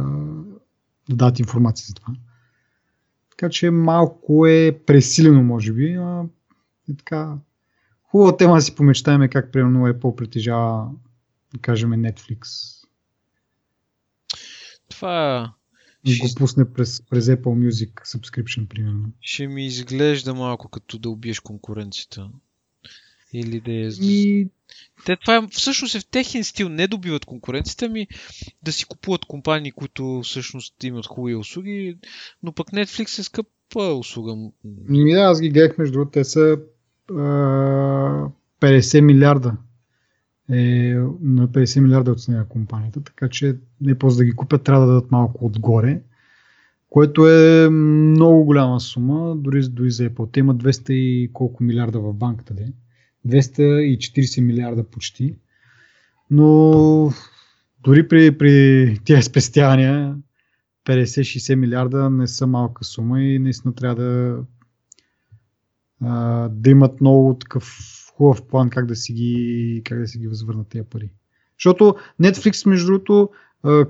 да 1.08 1.16
дадат 1.16 1.38
информация 1.38 1.86
за 1.86 1.94
това. 1.94 2.14
Така 3.30 3.50
че 3.50 3.70
малко 3.70 4.46
е 4.46 4.80
пресилено, 4.86 5.42
може 5.42 5.72
би. 5.72 5.92
А, 5.92 6.24
е 6.90 6.96
така. 6.96 7.38
Хубава 8.10 8.36
тема 8.36 8.54
да 8.54 8.60
си 8.60 8.74
помечтаем 8.74 9.28
как 9.30 9.52
примерно 9.52 9.86
Apple 9.86 10.14
притежава, 10.14 10.90
да 11.54 11.60
кажем, 11.60 11.90
Netflix. 11.90 12.42
Това 14.88 15.52
и 16.04 16.18
го 16.18 16.28
пусне 16.36 16.72
през, 16.72 17.02
през 17.10 17.26
Apple 17.26 17.68
Music 17.68 17.92
subscription, 18.06 18.68
примерно. 18.68 19.12
Ще 19.20 19.46
ми 19.46 19.66
изглежда 19.66 20.34
малко 20.34 20.68
като 20.68 20.98
да 20.98 21.10
убиеш 21.10 21.40
конкуренцията. 21.40 22.30
Или 23.32 23.60
да 23.60 23.72
е... 23.72 23.88
Ми, 24.00 24.48
те, 25.04 25.16
това 25.16 25.36
е, 25.36 25.46
всъщност 25.50 25.94
е 25.94 26.00
в 26.00 26.06
техен 26.06 26.44
стил. 26.44 26.68
Не 26.68 26.86
добиват 26.86 27.24
конкуренцията 27.24 27.88
ми 27.88 28.06
да 28.62 28.72
си 28.72 28.84
купуват 28.84 29.24
компании, 29.24 29.72
които 29.72 30.20
всъщност 30.24 30.84
имат 30.84 31.06
хубави 31.06 31.34
услуги, 31.34 31.98
но 32.42 32.52
пък 32.52 32.70
Netflix 32.70 33.18
е 33.18 33.22
скъпа 33.22 33.94
услуга. 33.94 34.50
Ми 34.64 35.12
да, 35.12 35.20
аз 35.20 35.40
ги 35.40 35.50
гледах 35.50 35.78
между 35.78 35.92
другото. 35.92 36.10
Те 36.10 36.24
са 36.24 36.58
50 37.10 39.00
милиарда. 39.00 39.56
Е, 40.50 40.94
на 41.20 41.48
50 41.48 41.80
милиарда 41.80 42.12
оценява 42.12 42.44
компанията, 42.44 43.00
така 43.00 43.28
че 43.28 43.56
не 43.80 43.98
после 43.98 44.16
да 44.16 44.24
ги 44.24 44.32
купят, 44.32 44.62
трябва 44.62 44.86
да 44.86 44.92
дадат 44.92 45.10
малко 45.10 45.46
отгоре, 45.46 46.00
което 46.90 47.28
е 47.28 47.68
много 47.70 48.44
голяма 48.44 48.80
сума, 48.80 49.36
дори, 49.36 49.68
дори 49.68 49.90
за 49.90 50.10
Apple. 50.10 50.32
Те 50.32 50.40
имат 50.40 50.64
200 50.64 50.92
и 50.92 51.30
колко 51.32 51.62
милиарда 51.62 52.00
в 52.00 52.14
банката. 52.14 52.54
Де. 52.54 52.72
240 53.26 54.40
милиарда 54.40 54.84
почти. 54.84 55.36
Но 56.30 57.12
дори 57.84 58.08
при, 58.08 58.38
при 58.38 58.98
тия 59.04 59.22
спестявания 59.22 60.16
50-60 60.86 61.54
милиарда 61.54 62.10
не 62.10 62.26
са 62.26 62.46
малка 62.46 62.84
сума 62.84 63.22
и 63.22 63.38
наистина 63.38 63.74
трябва 63.74 64.02
да, 64.02 64.38
да 66.50 66.70
имат 66.70 67.00
много 67.00 67.34
такъв 67.34 67.78
хубав 68.16 68.42
план 68.42 68.70
как 68.70 68.86
да 68.86 68.96
си 68.96 69.12
ги, 69.12 69.82
как 69.84 69.98
да 69.98 70.06
си 70.06 70.18
ги 70.18 70.28
възвърнат 70.28 70.68
тези 70.68 70.84
пари. 70.90 71.10
Защото 71.58 71.94
Netflix, 72.22 72.66
между 72.68 72.86
другото, 72.86 73.30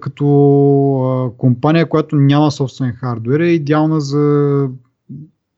като 0.01 1.35
компания, 1.39 1.89
която 1.89 2.17
няма 2.17 2.51
собствен 2.51 2.93
хардвер, 2.93 3.41
е 3.41 3.47
идеална 3.47 4.01
за 4.01 4.69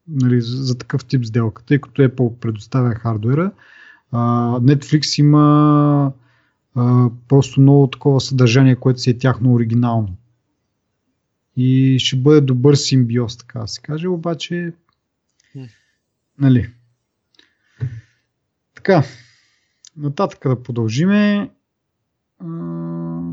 нали, 0.09 0.41
за, 0.41 0.79
такъв 0.79 1.05
тип 1.05 1.25
сделка, 1.25 1.63
тъй 1.63 1.79
като 1.79 2.03
Apple 2.03 2.35
предоставя 2.35 2.95
хардуера. 2.95 3.53
А, 4.13 4.21
Netflix 4.61 5.21
има 5.21 6.13
просто 7.29 7.61
много 7.61 7.87
такова 7.87 8.21
съдържание, 8.21 8.77
което 8.77 9.01
си 9.01 9.11
е 9.11 9.19
тяхно 9.19 9.53
оригинално. 9.53 10.17
И 11.57 11.97
ще 11.99 12.17
бъде 12.17 12.41
добър 12.41 12.75
симбиоз, 12.75 13.39
така 13.39 13.59
да 13.59 13.69
се 13.69 13.81
каже, 13.81 14.09
обаче 14.09 14.73
нали. 16.41 16.71
Така, 18.75 19.03
нататък 19.97 20.49
да 20.49 20.63
продължиме. 20.63 21.51
А, 22.39 22.47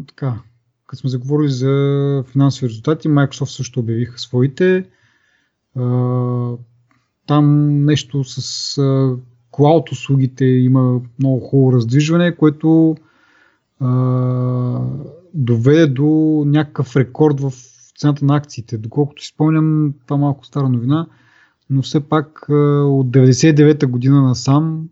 така, 0.07 0.41
като 0.87 0.99
сме 0.99 1.09
заговорили 1.09 1.49
за 1.49 2.23
финансови 2.31 2.69
резултати, 2.69 3.09
Microsoft 3.09 3.55
също 3.55 3.79
обявиха 3.79 4.19
своите 4.19 4.85
там 7.27 7.75
нещо 7.85 8.23
с 8.23 8.81
клауд 9.51 9.91
услугите 9.91 10.45
има 10.45 11.01
много 11.19 11.39
хубаво 11.39 11.73
раздвижване, 11.73 12.35
което 12.35 12.95
а, 13.79 14.81
доведе 15.33 15.87
до 15.87 16.43
някакъв 16.47 16.95
рекорд 16.95 17.39
в 17.39 17.53
цената 17.97 18.25
на 18.25 18.35
акциите. 18.35 18.77
Доколкото 18.77 19.23
си 19.23 19.29
спомням, 19.33 19.93
това 20.05 20.17
малко 20.17 20.45
стара 20.45 20.69
новина, 20.69 21.07
но 21.69 21.81
все 21.81 21.99
пак 21.99 22.45
от 22.49 23.07
99-та 23.07 23.87
година 23.87 24.21
насам 24.21 24.89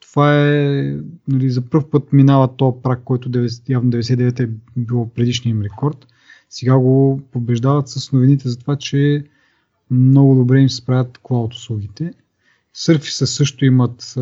това 0.00 0.48
е, 0.48 0.96
нали, 1.28 1.50
за 1.50 1.62
първ 1.62 1.90
път 1.90 2.12
минава 2.12 2.56
то 2.56 2.82
прак, 2.82 3.02
който 3.04 3.30
90, 3.30 3.70
явно 3.70 3.90
99-та 3.90 4.42
е 4.42 4.48
било 4.76 5.08
предишния 5.08 5.50
им 5.50 5.62
рекорд. 5.62 6.06
Сега 6.50 6.78
го 6.78 7.20
побеждават 7.32 7.88
с 7.88 8.12
новините 8.12 8.48
за 8.48 8.58
това, 8.58 8.76
че 8.76 9.24
много 9.90 10.34
добре 10.34 10.60
им 10.60 10.68
се 10.68 10.76
справят 10.76 11.18
клауд 11.22 11.54
услугите. 11.54 12.12
Surface 12.76 13.24
също 13.24 13.64
имат, 13.64 14.14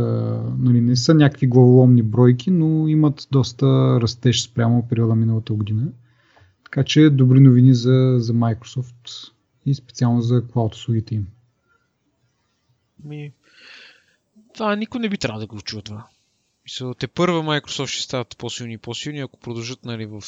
нали, 0.59 0.81
не 0.81 0.97
са 0.97 1.15
някакви 1.15 1.47
главоломни 1.47 2.03
бройки, 2.03 2.51
но 2.51 2.89
имат 2.89 3.29
доста 3.31 3.67
растеж 4.01 4.43
спрямо 4.43 4.89
периода 4.89 5.15
миналата 5.15 5.53
година. 5.53 5.89
Така 6.65 6.85
че 6.85 7.11
добри 7.11 7.41
новини 7.41 7.75
за, 7.75 8.17
за 8.19 8.35
Microsoft 8.35 9.31
и 9.67 9.75
специално 9.75 10.23
за 10.23 10.43
клауд 10.53 10.75
услугите 10.75 11.15
им. 11.15 11.27
Ми, 13.05 13.33
това 14.55 14.77
никой 14.77 15.01
не 15.01 15.09
би 15.09 15.19
трябвало 15.19 15.41
да 15.41 15.47
го 15.47 15.61
чува 15.63 15.83
това. 15.83 16.07
Мисля, 16.65 16.95
те 16.95 17.07
първа 17.07 17.43
Microsoft 17.43 17.87
ще 17.87 18.03
стават 18.03 18.37
по-силни 18.39 18.73
и 18.73 18.79
по-силни, 18.79 19.21
ако 19.21 19.41
продължат 19.41 19.85
нали, 19.85 20.07
в, 20.07 20.23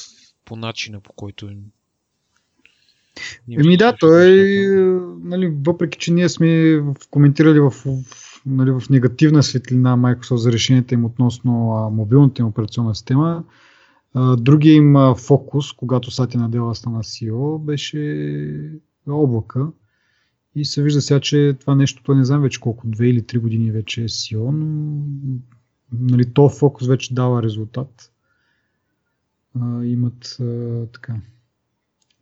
по 0.45 0.57
начина, 0.57 1.01
по 1.01 1.13
който 1.13 1.51
Еми 3.51 3.77
да, 3.77 3.97
той, 4.01 4.31
нали, 5.23 5.55
въпреки 5.67 5.99
че 5.99 6.13
ние 6.13 6.29
сме 6.29 6.83
коментирали 7.11 7.61
в, 7.61 7.71
в, 7.71 8.05
нали, 8.47 8.71
в 8.71 8.83
негативна 8.91 9.43
светлина 9.43 9.97
Microsoft 9.97 10.35
за 10.35 10.53
решенията 10.53 10.95
им 10.95 11.05
относно 11.05 11.73
а, 11.73 11.91
мобилната 11.91 12.43
им 12.43 12.49
операционна 12.49 12.95
система, 12.95 13.45
а, 14.15 14.37
другия 14.37 14.75
им 14.75 14.97
а, 14.97 15.15
фокус, 15.15 15.73
когато 15.73 16.11
Сати 16.11 16.37
Надела 16.37 16.75
стана 16.75 17.03
CEO, 17.03 17.59
беше 17.59 18.81
облака. 19.09 19.67
И 20.59 20.65
се 20.65 20.83
вижда 20.83 21.01
сега, 21.01 21.21
че 21.21 21.57
това 21.61 21.75
нещо, 21.75 22.03
той 22.03 22.17
не 22.17 22.25
знам 22.25 22.43
вече 22.43 22.61
колко, 22.61 22.87
две 22.87 23.09
или 23.09 23.23
три 23.23 23.39
години 23.39 23.71
вече 23.71 24.03
е 24.03 24.09
CEO, 24.09 24.51
но 24.51 25.05
нали, 25.93 26.33
то 26.33 26.49
фокус 26.49 26.89
вече 26.89 27.15
дава 27.15 27.43
резултат. 27.43 28.13
А, 29.61 29.85
имат 29.85 30.37
а, 30.41 30.87
така 30.93 31.15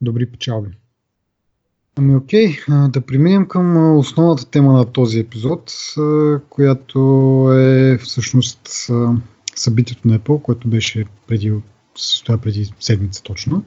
добри 0.00 0.26
печалби. 0.26 0.70
Ами 1.96 2.16
окей, 2.16 2.56
да 2.68 3.00
преминем 3.00 3.48
към 3.48 3.96
основната 3.98 4.50
тема 4.50 4.72
на 4.72 4.84
този 4.92 5.18
епизод, 5.18 5.72
която 6.48 6.98
е 7.54 7.98
всъщност 7.98 8.90
събитието 9.54 10.08
на 10.08 10.18
Apple, 10.18 10.42
което 10.42 10.68
беше 10.68 11.04
преди, 11.26 11.52
състоя 11.94 12.38
преди 12.38 12.72
седмица 12.80 13.22
точно. 13.22 13.64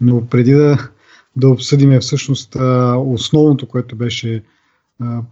Но 0.00 0.26
преди 0.30 0.52
да, 0.52 0.88
да 1.36 1.48
обсъдим 1.48 2.00
всъщност 2.00 2.56
основното, 2.98 3.68
което 3.68 3.96
беше 3.96 4.42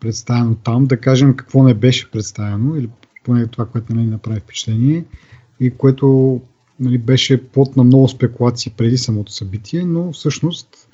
представено 0.01 0.55
там, 0.55 0.87
да 0.87 1.01
кажем 1.01 1.37
какво 1.37 1.63
не 1.63 1.75
беше 1.75 2.11
представено, 2.11 2.77
или 2.77 2.89
поне 3.25 3.47
това, 3.47 3.67
което 3.67 3.95
нали, 3.95 4.07
направи 4.07 4.41
впечатление 4.41 5.05
и 5.61 5.71
което 5.71 6.41
нали, 6.81 6.99
беше 6.99 7.49
плод 7.49 7.77
на 7.77 7.85
много 7.85 8.09
спекулации 8.09 8.73
преди 8.77 8.99
самото 8.99 9.33
събитие, 9.33 9.85
но 9.85 10.13
всъщност 10.13 10.89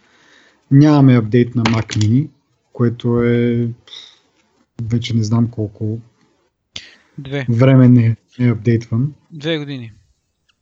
нямаме 0.70 1.16
апдейт 1.16 1.54
на 1.54 1.62
Mac 1.62 1.96
Mini, 1.96 2.28
което 2.72 3.22
е 3.22 3.68
вече 4.82 5.16
не 5.16 5.24
знам 5.24 5.50
колко 5.50 5.98
Две. 7.18 7.46
време 7.50 7.88
не, 7.88 8.16
е 8.38 8.48
апдейтван. 8.48 9.14
Две 9.30 9.58
години. 9.58 9.92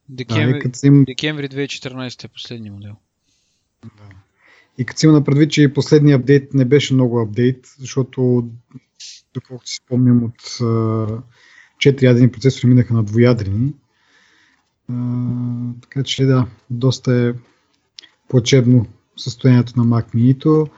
Декември, 0.09 0.63
да, 0.83 0.87
им... 0.87 1.05
декември 1.05 1.49
2014 1.49 2.25
е 2.25 2.29
последния 2.29 2.73
модел. 2.73 2.97
Да. 3.85 4.17
И 4.79 4.85
като 4.85 4.99
си 4.99 5.07
има 5.07 5.25
предвид, 5.25 5.51
че 5.51 5.73
последния 5.73 6.17
апдейт 6.17 6.55
не 6.55 6.65
беше 6.65 6.95
много 6.95 7.21
апдейт, 7.21 7.67
защото 7.79 8.49
доколкото 9.35 9.71
си 9.71 9.81
спомням 9.87 10.25
от 10.25 10.41
4 11.79 12.03
ядрени 12.03 12.31
процесори 12.31 12.67
минаха 12.67 12.95
на 12.95 13.03
двоядрени, 13.03 13.75
така 15.83 16.03
че 16.05 16.25
да, 16.25 16.47
доста 16.71 17.15
е 17.15 17.33
плачебно 18.29 18.87
състоянието 19.17 19.73
на 19.77 19.85
Mac 19.85 20.15
Mini. 20.15 20.69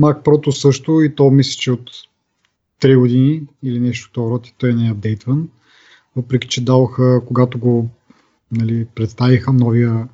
Mac 0.00 0.24
Pro 0.24 0.50
също 0.50 1.02
и 1.02 1.14
то 1.14 1.30
мисля, 1.30 1.58
че 1.58 1.72
от 1.72 1.90
3 2.82 2.98
години 2.98 3.42
или 3.62 3.80
нещо 3.80 4.10
това 4.12 4.30
род 4.30 4.48
и 4.48 4.54
той 4.58 4.74
не 4.74 4.86
е 4.86 4.90
апдейтван. 4.90 5.48
Въпреки, 6.16 6.48
че 6.48 6.64
даваха, 6.64 7.22
когато 7.26 7.58
го 7.58 7.88
нали, 8.52 8.86
представиха 8.94 9.52
новия 9.52 10.08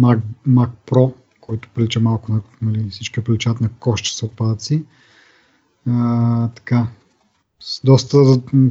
Mac, 0.00 0.20
Mac 0.48 0.70
Pro, 0.86 1.14
който 1.52 1.68
прилича 1.74 2.00
малко 2.00 2.32
на 2.32 2.40
нали, 2.62 2.90
всички 2.90 3.20
приличат 3.20 3.60
на 3.60 3.68
кошче 3.80 4.16
с 4.16 4.22
отпадъци. 4.22 4.84
А, 5.90 6.48
така, 6.48 6.86
с 7.60 7.80
доста 7.84 8.18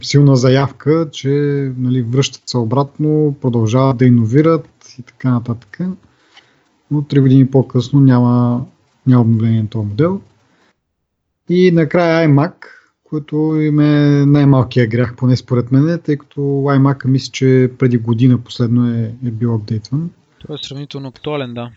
силна 0.03 0.35
заявка, 0.35 1.09
че 1.11 1.29
нали, 1.77 2.01
връщат 2.01 2.49
се 2.49 2.57
обратно, 2.57 3.35
продължават 3.41 3.97
да 3.97 4.05
иновират 4.05 4.95
и 4.99 5.01
така 5.01 5.31
нататък. 5.31 5.79
Но 6.91 7.01
3 7.01 7.21
години 7.21 7.51
по-късно 7.51 7.99
няма, 7.99 8.65
няма 9.07 9.21
обновление 9.21 9.61
на 9.61 9.69
този 9.69 9.87
модел. 9.87 10.21
И 11.49 11.71
накрая 11.71 12.29
iMac, 12.29 12.53
който 13.03 13.35
им 13.61 13.79
е 13.79 14.25
най-малкият 14.25 14.89
грях, 14.89 15.15
поне 15.15 15.35
според 15.35 15.71
мен, 15.71 15.99
тъй 16.03 16.17
като 16.17 16.41
iMac 16.41 17.05
мисля, 17.05 17.31
че 17.31 17.71
преди 17.79 17.97
година 17.97 18.37
последно 18.37 18.89
е, 18.89 19.15
е 19.25 19.31
бил 19.31 19.55
апдейтван. 19.55 20.09
Той 20.47 20.55
е 20.55 20.59
сравнително 20.63 21.07
актуален, 21.07 21.53
да. 21.53 21.71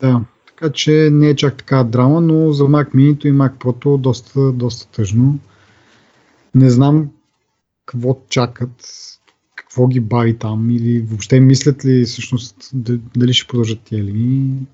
Да, 0.00 0.24
така 0.46 0.72
че 0.72 1.08
не 1.12 1.28
е 1.28 1.36
чак 1.36 1.56
така 1.56 1.84
драма, 1.84 2.20
но 2.20 2.52
за 2.52 2.64
Mac 2.64 2.94
Mini 2.94 3.26
и 3.26 3.32
Mac 3.32 3.54
Pro 3.54 3.98
доста, 3.98 4.52
доста 4.52 4.92
тъжно. 4.92 5.38
Не 6.54 6.70
знам 6.70 7.10
какво 7.86 8.18
чакат, 8.28 8.88
какво 9.54 9.86
ги 9.88 10.00
бави 10.00 10.38
там 10.38 10.70
или 10.70 11.00
въобще 11.00 11.40
мислят 11.40 11.84
ли 11.84 12.04
всъщност 12.04 12.70
дали 13.16 13.34
ще 13.34 13.48
продължат 13.48 13.80
тия 13.80 14.04
линии. 14.04 14.66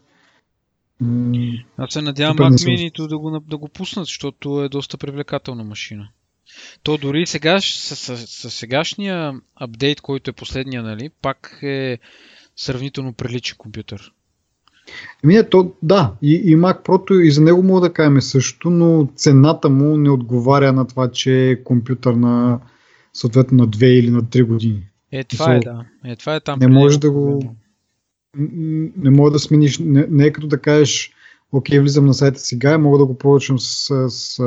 Аз 1.77 1.93
се 1.93 2.03
надявам 2.03 2.37
Mac 2.37 2.51
Mini 2.51 3.09
да 3.09 3.19
го, 3.19 3.41
да 3.41 3.57
го 3.57 3.69
пуснат, 3.69 4.07
защото 4.07 4.63
е 4.63 4.69
доста 4.69 4.99
привлекателна 4.99 5.65
машина. 5.65 6.09
То 6.83 6.97
дори 6.99 7.27
сега, 7.27 7.61
с, 7.61 7.97
с, 7.97 8.27
с 8.27 8.51
сегашния 8.51 9.33
апдейт, 9.55 10.01
който 10.01 10.31
е 10.31 10.35
последния, 10.35 10.83
нали, 10.83 11.11
пак 11.23 11.59
е 11.63 11.99
сравнително 12.57 13.13
приличен 13.13 13.57
компютър. 13.59 14.13
Еми, 15.25 15.51
то, 15.51 15.73
да, 15.83 16.13
и, 16.23 16.35
и 16.35 16.57
Mac 16.57 16.85
Pro 16.87 17.21
и 17.21 17.31
за 17.31 17.41
него 17.41 17.63
мога 17.63 17.81
да 17.81 17.93
кажем 17.93 18.21
също, 18.21 18.71
но 18.71 19.09
цената 19.17 19.69
му 19.69 19.97
не 19.97 20.11
отговаря 20.11 20.73
на 20.73 20.87
това, 20.87 21.11
че 21.11 21.51
е 21.51 21.65
компютър 21.65 22.15
на 22.15 22.61
съответно 23.13 23.59
на 23.59 23.69
2 23.69 23.85
или 23.85 24.11
на 24.11 24.23
3 24.23 24.45
години. 24.45 24.89
Е, 25.13 25.25
това 25.25 25.55
е, 25.55 25.61
да. 25.61 25.85
Е, 26.05 26.17
това 26.17 26.35
е 26.35 26.41
там. 26.41 26.59
Не 26.59 26.67
може 26.67 27.01
да 27.01 27.11
го... 27.11 27.55
Не 28.97 29.11
може 29.11 29.33
да 29.33 29.39
смениш, 29.39 29.79
не, 29.79 30.07
не 30.11 30.25
е 30.25 30.33
като 30.33 30.47
да 30.47 30.59
кажеш, 30.59 31.13
окей, 31.53 31.81
влизам 31.81 32.07
на 32.07 32.15
сайта 32.15 32.41
сега 32.41 32.75
и 32.75 32.79
мога 32.79 32.99
да 32.99 33.07
го 33.07 33.19
поръчам 33.19 33.59
с, 33.59 33.87
с, 33.87 34.11
с 34.11 34.45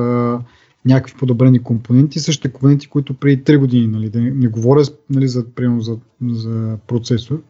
някакви 0.85 1.17
подобрени 1.17 1.63
компоненти, 1.63 2.19
същите 2.19 2.51
компоненти, 2.51 2.87
които 2.87 3.13
преди 3.13 3.43
3 3.43 3.57
години, 3.57 3.87
нали, 3.87 4.09
да 4.09 4.21
не, 4.21 4.31
не 4.31 4.47
говоря 4.47 4.83
нали, 5.09 5.27
за, 5.27 5.45
примерно, 5.55 5.81
за, 5.81 5.97
за 6.27 6.77
процесор, 6.87 7.41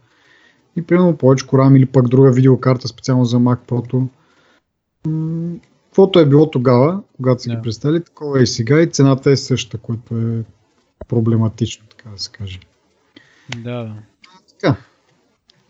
и 0.75 0.81
примерно 0.81 1.17
повече 1.17 1.45
RAM 1.45 1.77
или 1.77 1.85
пък 1.85 2.07
друга 2.07 2.31
видеокарта 2.31 2.88
специално 2.88 3.25
за 3.25 3.38
Mac 3.38 3.59
Pro. 3.67 4.07
Каквото 5.85 6.19
е 6.19 6.25
било 6.25 6.51
тогава, 6.51 7.01
когато 7.15 7.43
са 7.43 7.49
yeah. 7.49 7.55
ги 7.55 7.61
представили, 7.61 8.03
такова 8.03 8.39
е 8.39 8.43
и 8.43 8.47
сега 8.47 8.81
и 8.81 8.89
цената 8.89 9.31
е 9.31 9.38
същата, 9.38 9.77
което 9.77 10.17
е 10.17 10.43
проблематично, 11.07 11.85
така 11.89 12.09
да 12.09 12.19
се 12.19 12.31
каже. 12.31 12.59
Да. 13.57 13.93
Така. 14.49 14.75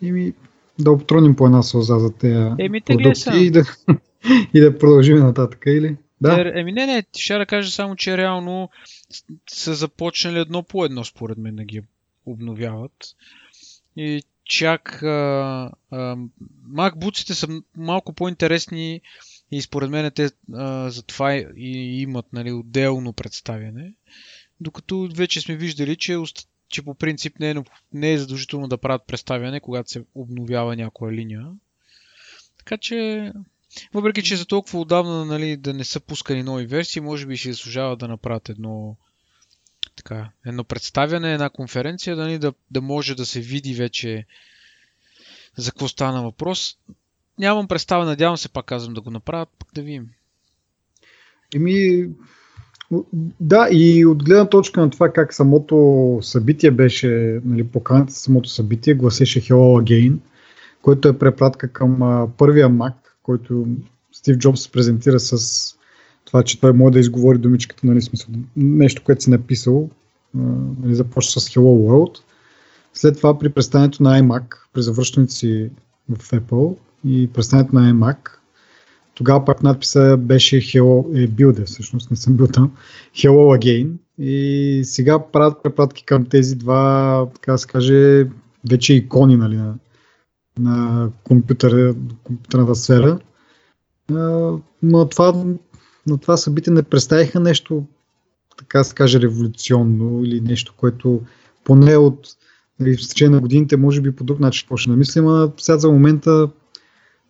И 0.01 0.11
ми 0.11 0.33
да 0.79 0.91
обтроним 0.91 1.35
по 1.35 1.45
една 1.45 1.63
сълза 1.63 1.99
за 1.99 2.13
тези 2.13 2.49
Еми, 2.59 2.81
продукти 2.81 3.29
и 3.33 3.51
да, 3.51 3.63
и 4.53 4.59
да 4.59 4.77
продължим 4.77 5.17
нататък, 5.17 5.63
или? 5.67 5.97
Да. 6.21 6.51
Еми 6.55 6.71
не, 6.71 6.85
не, 6.85 7.03
ще 7.17 7.37
да 7.37 7.45
кажа 7.45 7.71
само, 7.71 7.95
че 7.95 8.17
реално 8.17 8.69
са 9.49 9.73
започнали 9.73 10.39
едно 10.39 10.63
по 10.63 10.85
едно, 10.85 11.03
според 11.03 11.37
мен, 11.37 11.55
да 11.55 11.63
ги 11.63 11.81
обновяват. 12.25 12.91
И 13.97 14.23
чак 14.45 15.03
а, 15.03 15.71
а, 15.91 16.15
MacBook 16.69 17.34
са 17.34 17.62
малко 17.77 18.13
по-интересни 18.13 19.01
и 19.51 19.62
според 19.62 19.89
мен 19.89 20.12
те 20.12 20.29
а, 20.53 20.89
затова 20.89 21.34
и 21.58 22.01
имат 22.01 22.34
нали, 22.34 22.51
отделно 22.51 23.13
представяне. 23.13 23.93
Докато 24.62 25.10
вече 25.15 25.41
сме 25.41 25.55
виждали, 25.55 25.95
че, 25.95 26.17
че 26.69 26.81
по 26.81 26.95
принцип 26.95 27.39
не 27.39 27.49
е, 27.49 27.55
не 27.93 28.13
е 28.13 28.17
задължително 28.17 28.67
да 28.67 28.77
правят 28.77 29.08
представяне, 29.08 29.60
когато 29.60 29.91
се 29.91 30.05
обновява 30.15 30.75
някоя 30.75 31.13
линия. 31.13 31.47
Така 32.58 32.77
че, 32.77 33.31
въпреки 33.93 34.23
че 34.23 34.36
за 34.36 34.45
толкова 34.45 34.79
отдавна 34.79 35.25
нали, 35.25 35.58
да 35.58 35.73
не 35.73 35.84
са 35.84 35.99
пускани 35.99 36.43
нови 36.43 36.65
версии, 36.65 37.01
може 37.01 37.25
би 37.25 37.38
ще 37.38 37.51
заслужава 37.51 37.97
да 37.97 38.08
направят 38.08 38.49
едно 38.49 38.97
така, 39.95 40.29
едно 40.45 40.63
представяне, 40.63 41.34
една 41.34 41.49
конференция, 41.49 42.15
да, 42.15 42.39
да, 42.39 42.53
да 42.71 42.81
може 42.81 43.15
да 43.15 43.25
се 43.25 43.39
види 43.39 43.73
вече 43.73 44.25
за 45.58 45.71
какво 45.71 45.88
стана 45.88 46.23
въпрос. 46.23 46.77
Нямам 47.39 47.67
представа, 47.67 48.05
надявам 48.05 48.38
се, 48.38 48.49
пак 48.49 48.65
казвам, 48.65 48.93
да 48.93 49.01
го 49.01 49.12
направят, 49.12 49.49
пък 49.60 49.67
да 49.73 49.81
видим. 49.81 50.08
Еми, 51.55 52.10
да, 53.39 53.67
и 53.71 54.05
от 54.05 54.23
гледна 54.23 54.49
точка 54.49 54.81
на 54.81 54.89
това 54.89 55.13
как 55.13 55.34
самото 55.34 56.19
събитие 56.21 56.71
беше, 56.71 57.41
нали, 57.45 57.67
поканата 57.67 58.13
самото 58.13 58.49
събитие, 58.49 58.93
гласеше 58.93 59.41
Hello 59.41 59.84
Again, 59.84 60.17
което 60.81 61.08
е 61.08 61.17
препратка 61.17 61.73
към 61.73 62.03
а, 62.03 62.27
първия 62.38 62.69
Mac, 62.69 62.93
който 63.23 63.67
Стив 64.12 64.38
Джобс 64.38 64.71
презентира 64.71 65.19
с 65.19 65.75
това, 66.25 66.43
че 66.43 66.61
той 66.61 66.73
може 66.73 66.93
да 66.93 66.99
изговори 66.99 67.38
думичката, 67.38 67.88
нали, 67.88 68.01
смисъл, 68.01 68.29
нещо, 68.55 69.01
което 69.05 69.23
си 69.23 69.29
написал, 69.29 69.89
нали, 70.83 70.95
започва 70.95 71.41
с 71.41 71.49
Hello 71.49 71.89
World. 71.89 72.19
След 72.93 73.17
това 73.17 73.39
при 73.39 73.49
представянето 73.49 74.03
на 74.03 74.21
iMac, 74.21 74.43
при 74.73 74.81
завръщането 74.81 75.33
си 75.33 75.69
в 76.09 76.31
Apple 76.31 76.75
и 77.05 77.29
представянето 77.33 77.75
на 77.75 77.93
iMac, 77.93 78.17
тогава 79.13 79.45
пак 79.45 79.63
надписа 79.63 80.17
беше 80.17 80.55
Hello, 80.55 81.23
е 81.23 81.27
Build, 81.27 81.65
всъщност 81.65 82.11
не 82.11 82.17
съм 82.17 82.33
бил 82.33 82.47
там, 82.47 82.71
Hello 83.15 83.59
Again. 83.59 83.91
И 84.19 84.81
сега 84.85 85.19
правят 85.19 85.63
препратки 85.63 86.05
към 86.05 86.25
тези 86.25 86.55
два, 86.55 87.27
така 87.33 87.51
да 87.51 87.57
се 87.57 87.67
каже, 87.67 88.27
вече 88.69 88.93
икони 88.93 89.35
нали, 89.35 89.55
на, 89.55 89.75
на 90.59 91.09
компютър, 91.23 91.95
компютърната 92.23 92.75
сфера. 92.75 93.19
Но 94.83 95.09
това 95.09 95.45
но 96.07 96.17
това 96.17 96.37
събитие 96.37 96.73
не 96.73 96.83
представиха 96.83 97.39
нещо, 97.39 97.85
така 98.57 98.83
се 98.83 98.95
каже, 98.95 99.21
революционно 99.21 100.23
или 100.23 100.41
нещо, 100.41 100.73
което 100.77 101.21
поне 101.63 101.97
от 101.97 102.27
нали, 102.79 102.97
в 102.97 103.09
течение 103.09 103.35
на 103.35 103.41
годините 103.41 103.77
може 103.77 104.01
би 104.01 104.11
по 104.11 104.23
друг 104.23 104.39
начин 104.39 104.67
почне 104.69 104.93
да 104.93 104.97
мислим, 104.97 105.27
а 105.27 105.51
сега 105.57 105.77
за 105.77 105.91
момента 105.91 106.49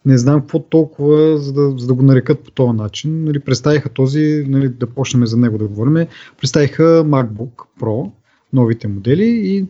не 0.05 0.17
знам 0.17 0.41
какво 0.41 0.59
толкова, 0.59 1.37
за 1.37 1.53
да, 1.53 1.73
за 1.77 1.87
да 1.87 1.93
го 1.93 2.03
нарекат 2.03 2.39
по 2.39 2.51
този 2.51 2.77
начин. 2.77 3.23
Нали, 3.23 3.39
представиха 3.39 3.89
този, 3.89 4.45
нали, 4.47 4.69
да 4.69 4.87
почнем 4.87 5.25
за 5.25 5.37
него 5.37 5.57
да 5.57 5.67
говорим, 5.67 6.07
представиха 6.39 6.83
MacBook 6.83 7.63
Pro, 7.79 8.11
новите 8.53 8.87
модели 8.87 9.25
и 9.25 9.65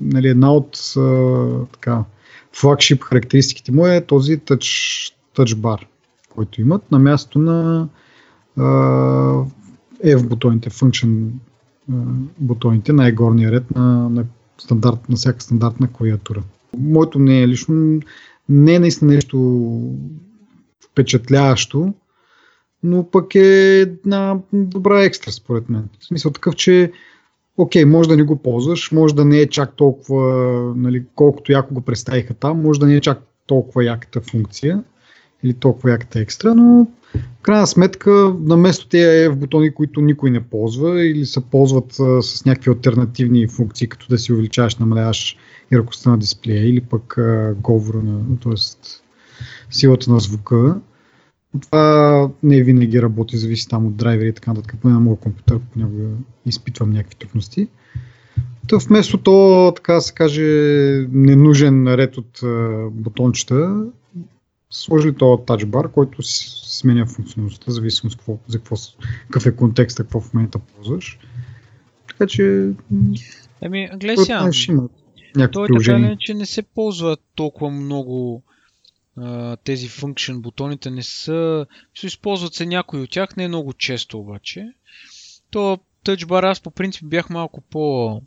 нали, 0.00 0.28
една 0.28 0.52
от 0.52 0.78
а, 0.96 1.66
така, 1.72 2.04
флагшип 2.52 3.02
характеристиките 3.02 3.72
му 3.72 3.86
е 3.86 4.04
този 4.06 4.38
touch, 4.38 5.12
touch 5.36 5.54
bar, 5.54 5.84
който 6.34 6.60
имат 6.60 6.90
на 6.90 6.98
място 6.98 7.38
на 7.38 7.88
е 10.04 10.16
в 10.16 10.28
бутоните, 10.28 10.70
function 10.70 11.28
бутоните, 12.38 12.92
най-горния 12.92 13.52
ред 13.52 13.70
на, 13.70 14.08
на, 14.08 14.24
стандарт, 14.58 15.08
на 15.08 15.16
всяка 15.16 15.40
стандартна 15.40 15.92
клавиатура. 15.92 16.42
Моето 16.78 17.18
не 17.18 17.42
е 17.42 17.48
лично, 17.48 18.00
не 18.48 18.74
е 18.74 18.78
наистина 18.78 19.14
нещо 19.14 19.80
впечатляващо, 20.84 21.94
но 22.82 23.10
пък 23.10 23.34
е 23.34 23.80
една 23.80 24.38
добра 24.52 25.02
екстра 25.02 25.32
според 25.32 25.68
мен. 25.68 25.88
В 26.00 26.06
смисъл 26.06 26.32
такъв, 26.32 26.56
че 26.56 26.92
окей, 27.56 27.84
може 27.84 28.08
да 28.08 28.16
не 28.16 28.22
го 28.22 28.36
ползваш, 28.36 28.92
може 28.92 29.14
да 29.14 29.24
не 29.24 29.38
е 29.38 29.48
чак 29.48 29.76
толкова, 29.76 30.24
нали, 30.76 31.04
колкото 31.14 31.52
яко 31.52 31.74
го 31.74 31.80
представиха 31.80 32.34
там, 32.34 32.62
може 32.62 32.80
да 32.80 32.86
не 32.86 32.94
е 32.94 33.00
чак 33.00 33.18
толкова 33.46 33.84
яката 33.84 34.20
функция 34.20 34.84
или 35.44 35.54
толкова 35.54 35.90
яката 35.90 36.20
екстра, 36.20 36.54
но 36.54 36.86
в 37.14 37.42
крайна 37.42 37.66
сметка, 37.66 38.34
на 38.40 38.56
место 38.56 38.88
тези 38.88 39.28
в 39.28 39.36
бутони, 39.36 39.74
които 39.74 40.00
никой 40.00 40.30
не 40.30 40.40
ползва 40.40 41.04
или 41.04 41.26
се 41.26 41.40
ползват 41.40 42.00
а, 42.00 42.22
с 42.22 42.44
някакви 42.44 42.70
альтернативни 42.70 43.48
функции, 43.48 43.88
като 43.88 44.06
да 44.10 44.18
си 44.18 44.32
увеличаваш, 44.32 44.76
намаляваш 44.76 45.36
яркостта 45.72 46.10
на 46.10 46.18
дисплея 46.18 46.68
или 46.68 46.80
пък 46.80 47.18
а, 47.18 47.54
говора 47.54 47.98
на, 48.02 48.38
т.е. 48.42 48.52
силата 49.70 50.12
на 50.12 50.20
звука. 50.20 50.80
Това 51.60 52.28
не 52.42 52.62
винаги 52.62 53.02
работи, 53.02 53.36
зависи 53.36 53.68
там 53.68 53.86
от 53.86 53.96
драйвери 53.96 54.28
и 54.28 54.32
така 54.32 54.50
нататък. 54.50 54.76
Поне 54.82 54.94
на 54.94 55.00
моят 55.00 55.20
компютър 55.20 55.58
понякога 55.72 56.08
изпитвам 56.46 56.90
някакви 56.90 57.14
трудности. 57.14 57.68
Та 58.68 58.76
вместо 58.76 59.18
то, 59.18 59.72
така 59.76 60.00
се 60.00 60.14
каже, 60.14 60.42
ненужен 61.12 61.82
наред 61.82 62.16
от 62.18 62.42
а, 62.42 62.86
бутончета, 62.92 63.84
сложили 64.72 65.16
този 65.16 65.42
тачбар, 65.46 65.92
който 65.92 66.22
сменя 66.22 67.06
функционалността, 67.06 67.72
зависимост 67.72 68.16
какво, 68.16 68.38
за 68.48 68.58
какво, 68.58 68.76
какъв 69.26 69.46
е 69.46 69.56
контекста, 69.56 70.02
какво 70.02 70.20
в 70.20 70.34
момента 70.34 70.58
ползваш. 70.58 71.18
Така 72.08 72.26
че... 72.26 72.72
Ами, 73.62 73.88
гледай 73.96 74.16
сега. 74.16 74.50
Той 75.52 75.64
е 75.64 75.84
така, 75.84 76.16
че 76.18 76.34
не 76.34 76.46
се 76.46 76.62
ползва 76.62 77.16
толкова 77.34 77.70
много 77.70 78.42
а, 79.16 79.56
тези 79.56 79.88
function 79.88 80.40
бутоните 80.40 80.90
не 80.90 81.02
са... 81.02 81.66
Се 81.94 82.06
използват 82.06 82.54
се 82.54 82.66
някои 82.66 83.00
от 83.00 83.10
тях, 83.10 83.36
не 83.36 83.44
е 83.44 83.48
много 83.48 83.72
често 83.72 84.18
обаче. 84.18 84.72
То 85.50 85.78
Touch 86.04 86.24
Bar 86.24 86.50
аз 86.50 86.60
по 86.60 86.70
принцип 86.70 87.06
бях 87.06 87.30
малко 87.30 87.60
по 87.60 88.20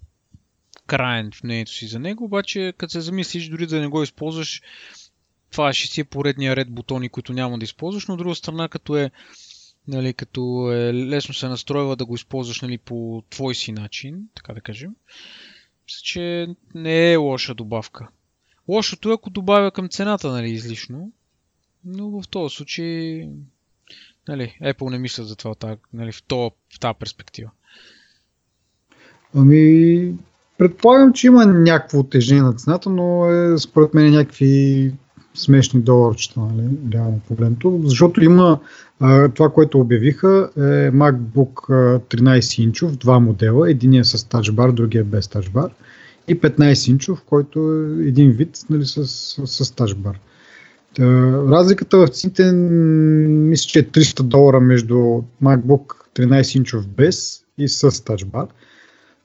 краен 0.88 1.31
в 1.31 1.43
мнението 1.43 1.71
си 1.71 1.88
за 1.88 1.99
него, 1.99 2.23
обаче 2.23 2.73
като 2.77 2.91
се 2.91 3.01
замислиш, 3.01 3.49
дори 3.49 3.67
да 3.67 3.79
не 3.81 3.88
го 3.88 4.03
използваш, 4.03 4.62
това 5.55 5.73
ще 5.73 5.87
си 5.87 6.01
е 6.01 6.03
поредния 6.03 6.55
ред 6.55 6.71
бутони, 6.71 7.09
които 7.09 7.33
няма 7.33 7.57
да 7.57 7.63
използваш, 7.63 8.07
но 8.07 8.13
от 8.13 8.17
друга 8.17 8.35
страна, 8.35 8.69
като 8.69 8.97
е, 8.97 9.11
нали, 9.87 10.13
като 10.13 10.71
е 10.71 10.93
лесно 10.93 11.33
се 11.33 11.47
настройва 11.47 11.95
да 11.95 12.05
го 12.05 12.15
използваш 12.15 12.61
нали, 12.61 12.77
по 12.77 13.23
твой 13.29 13.55
си 13.55 13.71
начин, 13.71 14.27
така 14.35 14.53
да 14.53 14.61
кажем, 14.61 14.89
мисля, 15.85 15.99
че 16.03 16.47
не 16.73 17.11
е 17.11 17.15
лоша 17.15 17.53
добавка. 17.53 18.07
Лошото 18.67 19.09
е, 19.09 19.13
ако 19.13 19.29
добавя 19.29 19.71
към 19.71 19.89
цената 19.89 20.31
нали, 20.31 20.49
излишно, 20.49 21.11
но 21.85 22.09
в 22.09 22.27
този 22.27 22.55
случай 22.55 23.27
нали, 24.27 24.57
Apple 24.63 24.89
не 24.89 24.99
мисля 24.99 25.23
за 25.23 25.35
това 25.35 25.55
нали, 25.93 26.11
в, 26.11 26.23
това, 26.23 26.49
в 26.75 26.79
тази 26.79 26.99
перспектива. 26.99 27.51
Ами, 29.35 30.13
предполагам, 30.57 31.13
че 31.13 31.27
има 31.27 31.45
някакво 31.45 31.99
отежнение 31.99 32.43
на 32.43 32.53
цената, 32.53 32.89
но 32.89 33.29
е, 33.29 33.57
според 33.57 33.93
мен 33.93 34.11
някакви 34.11 34.93
смешни 35.36 35.82
доларчета, 35.82 36.39
нали, 36.39 36.69
реално 36.93 37.21
погледното, 37.28 37.82
защото 37.84 38.24
има 38.24 38.60
а, 39.00 39.30
това, 39.30 39.50
което 39.50 39.80
обявиха 39.80 40.50
е 40.58 40.62
MacBook 40.91 41.54
13 42.00 42.63
инчов, 42.63 42.98
два 42.98 43.19
модела, 43.19 43.71
единия 43.71 44.06
с 44.06 44.30
тачбар, 44.30 44.71
другия 44.71 45.04
без 45.04 45.28
тачбар 45.28 45.69
и 46.28 46.41
15 46.41 46.91
инчов, 46.91 47.24
който 47.26 47.60
е 47.60 48.08
един 48.08 48.32
вид 48.32 48.60
нали, 48.69 48.86
с, 48.86 49.08
с, 49.08 49.48
с 49.48 49.71
тачбар. 49.71 50.19
Разликата 51.50 51.98
в 51.98 52.08
цените 52.08 52.52
мисля, 52.52 53.67
че 53.67 53.80
е 53.80 53.84
300 53.84 54.24
долара 54.24 54.60
между 54.60 54.95
MacBook 55.43 55.93
13 56.15 56.58
инчов 56.58 56.88
без 56.88 57.43
и 57.58 57.67
с 57.67 58.04
тачбар. 58.04 58.48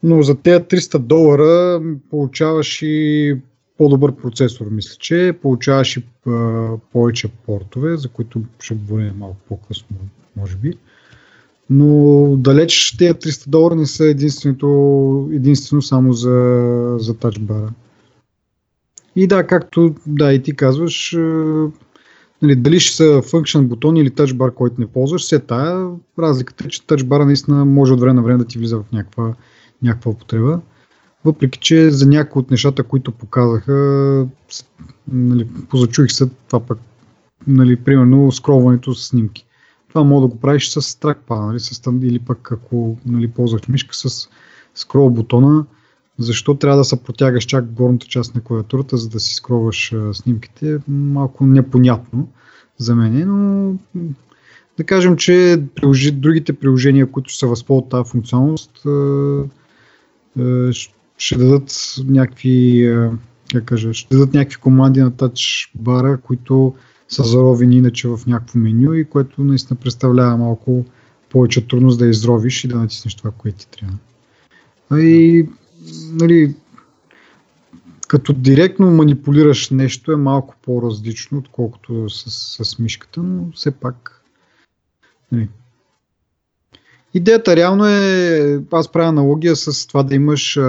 Но 0.02 0.22
за 0.22 0.34
тези 0.34 0.60
300 0.60 0.98
долара 0.98 1.82
получаваш 2.10 2.82
и 2.82 3.36
по-добър 3.80 4.12
процесор, 4.12 4.66
мисля, 4.70 4.96
че 4.98 5.38
получаваш 5.42 5.96
и 5.96 6.04
повече 6.92 7.28
портове, 7.28 7.96
за 7.96 8.08
които 8.08 8.42
ще 8.60 8.74
говорим 8.74 9.12
малко 9.18 9.36
по-късно, 9.48 9.96
може 10.36 10.56
би. 10.56 10.72
Но 11.70 11.86
далеч 12.36 12.96
тези 12.98 13.12
300 13.12 13.48
долара 13.48 13.74
не 13.74 13.86
са 13.86 14.04
единственото, 14.04 15.28
единствено 15.32 15.82
само 15.82 16.12
за, 16.12 16.96
за 16.98 17.14
тачбара. 17.14 17.72
И 19.16 19.26
да, 19.26 19.46
както 19.46 19.94
да 20.06 20.32
и 20.32 20.42
ти 20.42 20.56
казваш, 20.56 21.16
нали, 22.42 22.56
дали 22.56 22.80
ще 22.80 22.96
са 22.96 23.04
function 23.04 23.66
бутон 23.66 23.96
или 23.96 24.10
тачбар, 24.10 24.54
който 24.54 24.80
не 24.80 24.86
ползваш, 24.86 25.22
все 25.22 25.38
тая 25.38 25.88
разликата 26.18 26.64
е, 26.64 26.68
че 26.68 26.86
тачбара 26.86 27.26
наистина 27.26 27.64
може 27.64 27.92
от 27.92 28.00
време 28.00 28.14
на 28.14 28.22
време 28.22 28.38
да 28.38 28.44
ти 28.44 28.58
влиза 28.58 28.78
в 28.78 28.92
някаква, 28.92 29.34
някаква 29.82 30.10
употреба. 30.10 30.60
Въпреки, 31.24 31.58
че 31.58 31.90
за 31.90 32.06
някои 32.06 32.40
от 32.40 32.50
нещата, 32.50 32.82
които 32.82 33.12
показаха, 33.12 34.26
нали, 35.08 35.48
позачуих 35.68 36.12
се 36.12 36.28
това 36.46 36.60
пък, 36.60 36.78
нали, 37.46 37.76
примерно 37.76 38.32
скролването 38.32 38.94
с 38.94 39.08
снимки. 39.08 39.46
Това 39.88 40.04
мога 40.04 40.28
да 40.28 40.34
го 40.34 40.40
правиш 40.40 40.68
с 40.68 41.00
тракпада, 41.00 41.42
нали, 41.42 41.60
с, 41.60 41.82
или 42.02 42.18
пък 42.18 42.52
ако 42.52 42.98
нали, 43.06 43.28
ползваш 43.28 43.68
мишка 43.68 43.94
с 43.94 44.28
скрол 44.74 45.10
бутона, 45.10 45.64
защо 46.18 46.54
трябва 46.54 46.78
да 46.78 46.84
се 46.84 47.02
протягаш 47.02 47.44
чак 47.44 47.72
горната 47.72 48.06
част 48.06 48.34
на 48.34 48.40
клавиатурата, 48.40 48.96
за 48.96 49.08
да 49.08 49.20
си 49.20 49.34
скроваш 49.34 49.94
снимките, 50.12 50.78
малко 50.88 51.46
непонятно 51.46 52.28
за 52.78 52.96
мен, 52.96 53.24
но 53.28 53.74
да 54.76 54.84
кажем, 54.84 55.16
че 55.16 55.62
другите 56.12 56.52
приложения, 56.52 57.10
които 57.10 57.34
се 57.34 57.46
възползват 57.46 57.90
тази 57.90 58.10
функционалност, 58.10 58.86
ще 61.20 61.38
дадат 61.38 61.94
някакви, 62.04 62.88
как 63.52 63.64
кажа, 63.64 63.94
ще 63.94 64.14
дадат 64.14 64.34
някакви 64.34 64.56
команди 64.56 65.00
на 65.00 65.16
тач 65.16 65.70
бара, 65.74 66.18
които 66.20 66.74
са 67.08 67.22
заровени 67.22 67.76
иначе 67.76 68.08
в 68.08 68.20
някакво 68.26 68.58
меню 68.58 68.92
и 68.92 69.04
което 69.04 69.44
наистина 69.44 69.80
представлява 69.80 70.36
малко 70.36 70.84
повече 71.28 71.68
трудност 71.68 71.98
да 71.98 72.06
изровиш 72.06 72.64
и 72.64 72.68
да 72.68 72.78
натиснеш 72.78 73.14
това, 73.14 73.30
което 73.30 73.58
ти 73.58 73.68
трябва. 73.68 73.98
И 75.02 75.48
нали, 76.12 76.54
като 78.08 78.32
директно 78.32 78.90
манипулираш 78.90 79.70
нещо 79.70 80.12
е 80.12 80.16
малко 80.16 80.54
по-различно, 80.62 81.38
отколкото 81.38 82.10
с, 82.10 82.64
с 82.64 82.78
мишката, 82.78 83.22
но 83.22 83.52
все 83.54 83.70
пак. 83.70 84.24
Нали. 85.32 85.48
Идеята 87.14 87.56
реално 87.56 87.86
е, 87.86 88.60
аз 88.72 88.92
правя 88.92 89.08
аналогия 89.08 89.56
с 89.56 89.86
това 89.86 90.02
да 90.02 90.14
имаш, 90.14 90.56
а, 90.56 90.60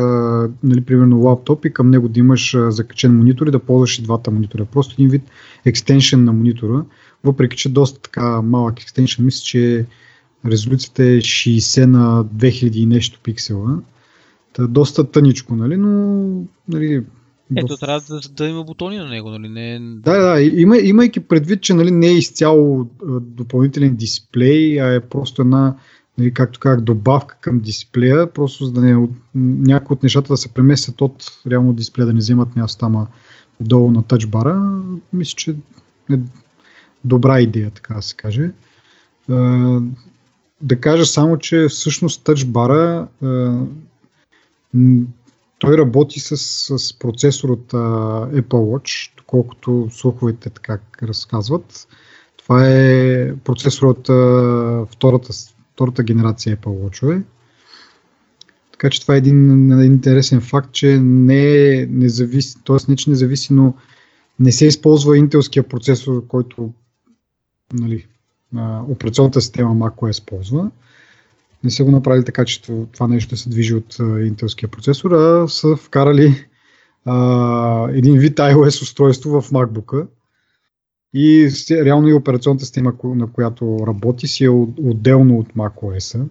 нали, 0.64 0.82
примерно 0.82 1.22
лаптоп 1.22 1.66
и 1.66 1.74
към 1.74 1.90
него 1.90 2.10
да 2.10 2.20
имаш 2.20 2.54
а, 2.54 2.72
закачен 2.72 3.18
монитор 3.18 3.48
и 3.48 3.52
да 3.52 3.60
ползваш 3.60 4.00
и 4.00 4.02
двата 4.02 4.32
монитора. 4.32 4.66
Просто 4.66 4.96
един 4.98 5.10
вид 5.10 5.22
екстеншън 5.66 6.24
на 6.24 6.34
монитора, 6.34 6.86
въпреки 7.24 7.58
че 7.58 7.70
доста 7.70 8.02
така 8.02 8.42
малък 8.42 8.82
екстеншън, 8.82 9.26
мисля, 9.26 9.44
че 9.44 9.86
резолюцията 10.46 11.04
е 11.04 11.18
60 11.18 11.86
на 11.86 12.26
2000 12.26 12.76
и 12.76 12.86
нещо 12.86 13.20
пиксела 13.24 13.80
Та, 14.54 14.68
доста 14.68 15.12
тъничко, 15.12 15.56
нали, 15.56 15.78
но... 15.78 16.24
Нали, 16.68 17.04
ето, 17.56 17.78
трябва 17.78 18.02
да, 18.10 18.20
да 18.30 18.48
има 18.48 18.64
бутони 18.64 18.98
на 18.98 19.10
него, 19.10 19.30
нали? 19.30 19.50
Не... 19.50 19.80
Да, 19.80 20.18
да, 20.18 20.42
има, 20.42 20.78
имайки 20.78 21.20
предвид, 21.20 21.62
че 21.62 21.74
нали, 21.74 21.92
не 21.92 22.08
е 22.08 22.18
изцяло 22.18 22.88
допълнителен 23.22 23.96
дисплей, 23.96 24.82
а 24.82 24.94
е 24.94 25.00
просто 25.00 25.42
една, 25.42 25.76
нали, 26.17 26.34
както 26.34 26.60
казах, 26.60 26.82
добавка 26.82 27.38
към 27.41 27.60
дисплея, 27.60 28.34
просто 28.34 28.65
за 28.65 28.71
да 28.71 28.82
не 28.82 29.08
някои 29.36 29.93
от 29.93 30.04
нещата 30.04 30.34
да 30.34 30.38
се 30.38 30.54
преместят 30.54 31.02
от 31.02 31.24
реално 31.47 31.74
дисплея, 31.74 32.06
да 32.06 32.13
не 32.13 32.19
вземат 32.19 32.56
място 32.56 32.80
там 32.80 33.08
долу 33.60 33.91
на 33.91 34.04
тачбара, 34.04 34.82
мисля, 35.13 35.36
че 35.36 35.56
е 36.12 36.19
добра 37.06 37.41
идея, 37.41 37.71
така 37.71 37.93
да 37.93 38.02
се 38.02 38.15
каже. 38.15 38.52
Да 40.62 40.80
кажа 40.82 41.06
само, 41.06 41.38
че 41.38 41.67
всъщност 41.69 42.24
тачбара 42.24 43.08
той 45.60 45.78
работи 45.78 46.19
с, 46.19 46.38
с 46.78 47.00
процесор 47.00 47.50
от 47.50 47.71
uh, 47.71 48.41
Apple 48.41 48.43
Watch, 48.47 49.12
колкото 49.28 49.88
слуховете 49.91 50.50
така 50.50 50.80
разказват. 51.04 51.88
Това 52.38 52.67
е 52.67 53.36
процесор 53.36 53.88
от 53.88 54.08
uh, 54.08 54.86
втората, 54.86 55.34
втората 55.74 56.04
генерация 56.04 56.58
Apple 56.58 56.90
Watch. 56.90 57.24
Така 58.72 58.90
че 58.90 59.02
това 59.02 59.14
е 59.14 59.18
един, 59.18 59.72
един 59.72 59.94
интересен 59.94 60.42
факт, 60.42 60.72
че 60.72 61.00
не 61.00 61.68
е 61.68 61.86
независи, 61.86 62.64
т.е. 62.66 62.78
не 62.88 62.96
че 62.96 63.10
независи, 63.10 63.54
но 63.54 63.74
не 64.40 64.52
се 64.52 64.66
използва 64.66 65.18
интелския 65.18 65.64
процесор, 65.64 66.28
който 66.28 66.74
нали, 67.74 68.08
операционната 68.88 69.42
система 69.42 69.76
macOS 69.76 70.26
ползва, 70.26 70.72
не 71.64 71.72
са 71.72 71.84
го 71.84 71.92
направили 71.92 72.26
така, 72.26 72.46
че 72.46 72.62
това 72.92 73.08
нещо 73.08 73.38
се 73.38 73.50
движи 73.50 73.74
от 73.74 73.98
интелския 74.00 74.70
процесор, 74.70 75.12
а 75.12 75.48
са 75.48 75.76
вкарали 75.76 76.46
а, 77.06 77.90
един 77.92 78.20
вид 78.20 78.38
iOS 78.38 78.82
устройство 78.82 79.42
в 79.42 79.52
MacBook 79.52 80.08
и 81.13 81.50
реално 81.71 82.08
и 82.08 82.13
операционната 82.13 82.65
система, 82.65 82.93
на 83.04 83.32
която 83.32 83.78
работи, 83.88 84.28
си 84.28 84.43
е 84.45 84.49
отделно 84.49 85.39
от 85.39 85.53
macOS 85.53 86.28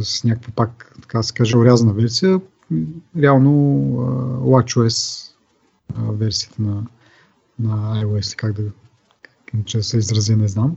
с 0.00 0.24
някаква 0.24 0.52
пак, 0.56 0.96
така 1.02 1.22
се 1.22 1.34
каже, 1.34 1.56
орязана 1.56 1.92
версия. 1.92 2.40
Реално 3.16 3.50
WatchOS 4.42 5.28
версията 6.10 6.62
на, 6.62 6.86
на 7.58 8.02
iOS, 8.04 8.36
как 8.36 8.52
да, 8.52 8.62
как 9.46 9.60
да 9.60 9.82
се 9.82 9.98
изразя, 9.98 10.36
не 10.36 10.48
знам. 10.48 10.76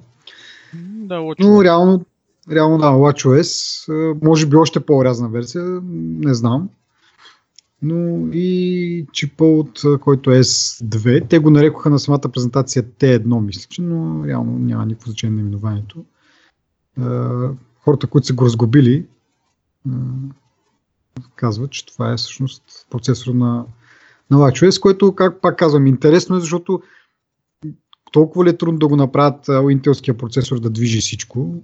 Да, 0.74 1.34
Но 1.40 1.64
реално 1.64 2.06
Реално 2.50 2.78
да, 2.78 2.86
WatchOS, 2.86 4.24
може 4.24 4.46
би 4.46 4.56
още 4.56 4.80
по-рязна 4.80 5.30
версия, 5.30 5.64
не 5.84 6.34
знам. 6.34 6.70
Но 7.82 8.28
и 8.34 9.06
чипа 9.12 9.46
от 9.46 9.82
който 10.02 10.32
е 10.32 10.44
S2, 10.44 11.30
те 11.30 11.40
го 11.40 11.50
нарекоха 11.50 11.90
на 11.90 12.00
самата 12.00 12.30
презентация 12.34 12.84
T1, 12.84 13.40
мисля, 13.40 13.68
че, 13.70 13.82
но 13.82 14.28
реално 14.28 14.60
няма 14.60 14.86
никакво 14.86 15.12
значение 15.12 15.36
на 15.36 15.42
именованието. 15.42 16.06
Хората, 17.80 18.08
които 18.08 18.28
са 18.28 18.34
го 18.34 18.46
разгубили, 18.46 19.06
казват, 21.36 21.72
че 21.72 21.86
това 21.86 22.14
е 22.14 22.18
всъщност 22.18 22.64
процесор 22.90 23.34
на, 23.34 23.66
на 24.32 24.38
WatchOS, 24.38 24.82
което, 24.82 25.16
как 25.16 25.42
пак 25.42 25.58
казвам, 25.58 25.88
интересно 25.88 26.38
е, 26.38 26.40
защото 26.40 26.82
толкова 28.12 28.46
ли 28.46 28.50
е 28.50 28.58
трудно 28.58 28.80
да 28.80 28.88
го 28.88 28.96
направят 28.96 29.50
интелския 29.72 30.18
процесор 30.18 30.60
да 30.60 30.70
движи 30.70 31.00
всичко? 31.00 31.64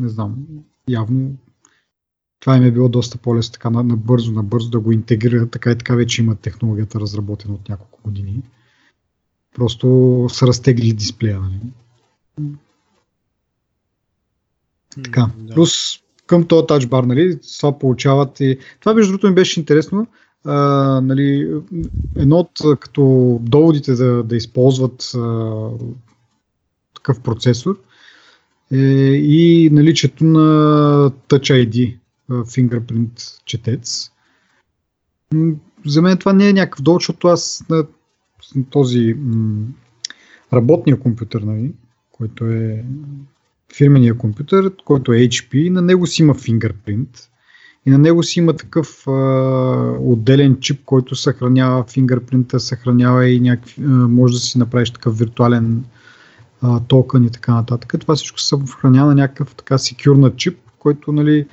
Не 0.00 0.08
знам. 0.08 0.36
Явно 0.88 1.36
това 2.40 2.56
им 2.56 2.62
е 2.62 2.70
било 2.70 2.88
доста 2.88 3.18
по-лесно 3.18 3.52
така 3.52 3.70
набързо, 3.70 4.32
набързо 4.32 4.70
да 4.70 4.80
го 4.80 4.92
интегрират. 4.92 5.50
Така 5.50 5.70
и 5.70 5.78
така 5.78 5.94
вече 5.94 6.22
имат 6.22 6.40
технологията 6.40 7.00
разработена 7.00 7.54
от 7.54 7.68
няколко 7.68 8.00
години. 8.04 8.42
Просто 9.54 10.26
са 10.30 10.46
разтегли 10.46 10.92
дисплея. 10.92 11.40
Нали? 11.40 11.60
Така. 15.04 15.30
Да. 15.38 15.54
Плюс 15.54 15.72
към 16.26 16.46
този 16.46 16.66
тачбар, 16.66 17.04
нали, 17.04 17.38
това 17.58 17.78
получават 17.78 18.40
и... 18.40 18.58
Това 18.80 18.94
между 18.94 19.12
другото 19.12 19.28
ми 19.28 19.34
беше 19.34 19.60
интересно. 19.60 20.06
А, 20.44 20.56
нали, 21.00 21.54
едно 22.16 22.36
от 22.36 22.78
като 22.80 23.38
доводите 23.42 23.94
да, 23.94 24.22
да 24.22 24.36
използват 24.36 25.12
а, 25.14 25.50
такъв 26.94 27.20
процесор 27.20 27.80
е 28.72 28.76
и 29.14 29.70
наличието 29.72 30.24
на 30.24 30.40
Touch 31.28 31.68
ID, 31.68 31.96
fingerprint 32.30 33.44
четец. 33.44 34.10
За 35.86 36.02
мен 36.02 36.18
това 36.18 36.32
не 36.32 36.48
е 36.48 36.52
някакъв 36.52 36.82
довод, 36.82 37.00
защото 37.00 37.28
аз 37.28 37.64
на 37.70 37.84
този 38.70 39.14
м- 39.18 39.66
работния 40.52 41.00
компютър, 41.00 41.40
нали, 41.40 41.72
който 42.12 42.46
е 42.46 42.84
фирмения 43.76 44.18
компютър, 44.18 44.72
който 44.84 45.12
е 45.12 45.18
HP, 45.18 45.70
на 45.70 45.82
него 45.82 46.06
си 46.06 46.22
има 46.22 46.34
фингърпринт 46.34 47.30
и 47.86 47.90
на 47.90 47.98
него 47.98 48.22
си 48.22 48.38
има 48.38 48.56
такъв 48.56 49.08
а, 49.08 49.12
отделен 50.00 50.60
чип, 50.60 50.84
който 50.84 51.14
съхранява 51.14 51.84
фингърпринта, 51.84 52.60
съхранява 52.60 53.28
и 53.28 53.40
някакви, 53.40 53.82
а, 53.82 53.88
може 53.88 54.34
да 54.34 54.40
си 54.40 54.58
направиш 54.58 54.90
такъв 54.90 55.18
виртуален 55.18 55.84
а, 56.62 56.80
токен 56.80 57.24
и 57.24 57.30
така 57.30 57.54
нататък. 57.54 57.94
Това 58.00 58.16
всичко 58.16 58.40
се 58.40 58.48
съхранява 58.48 59.08
на 59.08 59.14
някакъв 59.14 59.54
така 59.54 59.78
секюрна 59.78 60.36
чип, 60.36 60.58
който 60.78 61.12
нали, 61.12 61.46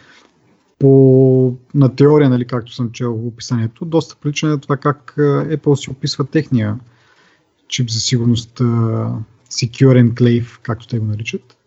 по, 0.80 1.56
на 1.74 1.96
теория, 1.96 2.30
нали, 2.30 2.46
както 2.46 2.74
съм 2.74 2.92
чел 2.92 3.14
в 3.14 3.28
описанието, 3.28 3.86
доста 3.86 4.16
прилича 4.16 4.48
на 4.48 4.60
това 4.60 4.78
как 4.78 5.14
Apple 5.18 5.76
си 5.76 5.90
описва 5.90 6.26
техния 6.26 6.80
чип 7.68 7.90
за 7.90 8.00
сигурност 8.00 8.60
Secure 9.50 10.12
Enclave, 10.12 10.60
както 10.62 10.88
те 10.88 11.00
го 11.00 11.06
наричат. 11.06 11.58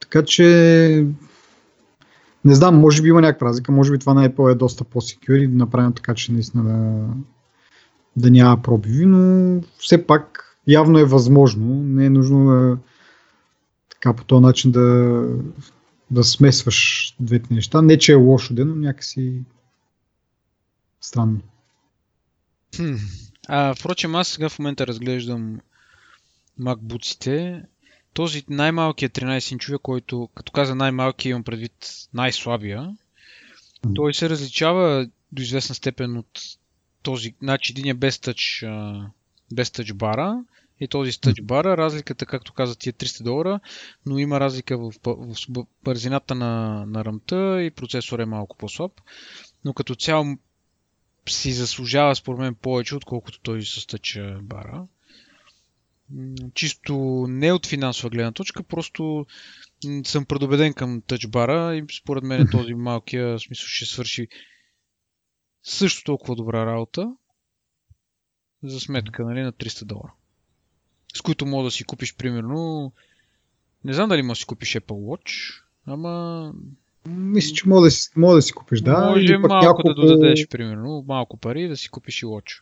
Така 0.00 0.22
че 0.22 1.06
не 2.44 2.54
знам, 2.54 2.80
може 2.80 3.02
би 3.02 3.08
има 3.08 3.20
някаква 3.20 3.46
разлика, 3.46 3.72
може 3.72 3.92
би 3.92 3.98
това 3.98 4.14
на 4.14 4.28
Apple 4.28 4.52
е 4.52 4.54
доста 4.54 4.84
по-секюр 4.84 5.34
и 5.34 5.48
да 5.48 5.56
направим 5.56 5.92
така, 5.92 6.14
че 6.14 6.32
наистина 6.32 6.64
да, 6.64 7.06
да 8.16 8.30
няма 8.30 8.62
пробиви, 8.62 9.06
но 9.06 9.60
все 9.78 10.06
пак 10.06 10.44
явно 10.66 10.98
е 10.98 11.04
възможно, 11.04 11.82
не 11.82 12.06
е 12.06 12.10
нужно 12.10 12.46
да, 12.46 12.78
така 13.90 14.12
по 14.12 14.24
този 14.24 14.42
начин 14.42 14.70
да, 14.70 15.24
да 16.10 16.24
смесваш 16.24 17.14
двете 17.20 17.54
неща. 17.54 17.82
Не, 17.82 17.98
че 17.98 18.12
е 18.12 18.14
лошо 18.14 18.54
ден, 18.54 18.68
но 18.68 18.74
някакси 18.74 19.42
странно. 21.00 21.40
Хм. 22.76 22.94
А, 23.48 23.74
впрочем, 23.74 24.14
аз 24.14 24.28
сега 24.28 24.48
в 24.48 24.58
момента 24.58 24.86
разглеждам 24.86 25.60
MacBook-ите 26.60 27.62
този 28.12 28.44
най-малкият 28.48 29.12
13-инчовия, 29.12 29.78
който, 29.78 30.28
като 30.34 30.52
каза 30.52 30.74
най-малкият, 30.74 31.30
имам 31.30 31.44
предвид 31.44 31.90
най-слабия, 32.14 32.96
той 33.94 34.14
се 34.14 34.30
различава 34.30 35.08
до 35.32 35.42
известна 35.42 35.74
степен 35.74 36.16
от 36.16 36.40
този, 37.02 37.34
значи 37.42 37.72
един 37.72 37.86
е 37.86 37.94
без 37.94 38.18
тъч, 38.18 38.64
без 39.52 39.70
тъч 39.70 39.92
бара 39.92 40.44
и 40.80 40.88
този 40.88 41.12
с 41.12 41.18
тъч 41.18 41.42
бара. 41.42 41.76
Разликата, 41.76 42.26
както 42.26 42.52
каза, 42.52 42.76
ти 42.76 42.88
е 42.88 42.92
300 42.92 43.22
долара, 43.22 43.60
но 44.06 44.18
има 44.18 44.40
разлика 44.40 44.78
в, 44.78 44.92
в, 45.06 45.34
в 45.48 45.64
бързината 45.84 46.34
на, 46.34 46.84
на 46.86 47.04
ръмта 47.04 47.62
и 47.62 47.70
процесор 47.70 48.18
е 48.18 48.26
малко 48.26 48.56
по-слаб. 48.56 48.92
Но 49.64 49.74
като 49.74 49.94
цяло 49.94 50.24
си 51.28 51.52
заслужава 51.52 52.16
според 52.16 52.38
мен 52.38 52.54
повече, 52.54 52.96
отколкото 52.96 53.40
този 53.40 53.66
с 53.66 53.86
тъч 53.86 54.18
бара 54.42 54.86
чисто 56.54 56.94
не 57.28 57.52
от 57.52 57.66
финансова 57.66 58.10
гледна 58.10 58.32
точка, 58.32 58.62
просто 58.62 59.26
съм 60.04 60.24
предубеден 60.24 60.74
към 60.74 61.02
тъчбара 61.06 61.76
и 61.76 61.84
според 62.00 62.24
мен 62.24 62.48
този 62.52 62.74
малкия 62.74 63.38
смисъл 63.38 63.66
ще 63.66 63.86
свърши 63.86 64.28
също 65.62 66.04
толкова 66.04 66.36
добра 66.36 66.66
работа 66.66 67.16
за 68.62 68.80
сметка 68.80 69.24
нали, 69.24 69.42
на 69.42 69.52
300 69.52 69.84
долара. 69.84 70.12
С 71.16 71.20
които 71.20 71.46
мога 71.46 71.64
да 71.64 71.70
си 71.70 71.84
купиш 71.84 72.16
примерно 72.16 72.92
не 73.84 73.92
знам 73.92 74.08
дали 74.08 74.22
можеш 74.22 74.38
да 74.38 74.42
си 74.42 74.46
купиш 74.46 74.74
Apple 74.74 74.80
Watch, 74.86 75.62
ама 75.86 76.52
мисля, 77.08 77.54
че 77.54 77.68
мога 77.68 77.82
да 77.82 77.90
си, 77.90 78.10
мога 78.16 78.34
да 78.34 78.42
си 78.42 78.52
купиш, 78.52 78.80
да. 78.80 79.10
Може 79.10 79.38
малко 79.38 79.64
няколко... 79.64 79.88
да 79.88 79.94
додадеш, 79.94 80.48
примерно, 80.48 81.04
малко 81.08 81.36
пари 81.36 81.68
да 81.68 81.76
си 81.76 81.88
купиш 81.88 82.22
и 82.22 82.26
Watch 82.26 82.60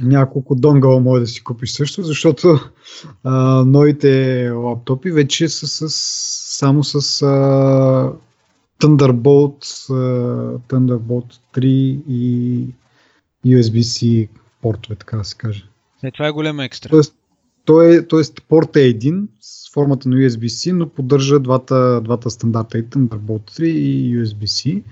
няколко 0.00 0.54
донгала 0.54 1.00
може 1.00 1.20
да 1.20 1.26
си 1.26 1.44
купиш 1.44 1.70
също, 1.70 2.02
защото 2.02 2.60
а, 3.24 3.64
новите 3.64 4.48
лаптопи 4.50 5.10
вече 5.10 5.48
са 5.48 5.66
с, 5.66 5.88
само 6.58 6.84
с 6.84 7.22
а, 7.22 8.12
Thunderbolt, 8.80 9.90
а, 9.90 10.58
Thunderbolt 10.58 11.34
3 11.54 11.64
и 12.08 12.66
USB-C 13.46 14.28
портове, 14.62 14.96
така 14.96 15.16
да 15.16 15.24
се 15.24 15.36
каже. 15.36 15.64
Не, 16.02 16.10
това 16.10 16.26
е 16.26 16.32
голема 16.32 16.64
екстра. 16.64 16.90
Тоест, 16.90 17.14
той 17.68 17.96
е, 17.96 18.06
тоест 18.06 18.42
порт 18.48 18.76
е 18.76 18.82
един 18.82 19.28
с 19.40 19.72
формата 19.72 20.08
на 20.08 20.16
USB-C, 20.16 20.72
но 20.72 20.88
поддържа 20.88 21.40
двата, 21.40 22.00
двата 22.04 22.30
стандарта 22.30 22.78
и 22.78 22.84
Thunderbolt 22.84 23.60
3 23.60 23.64
и 23.64 24.18
USB-C, 24.18 24.82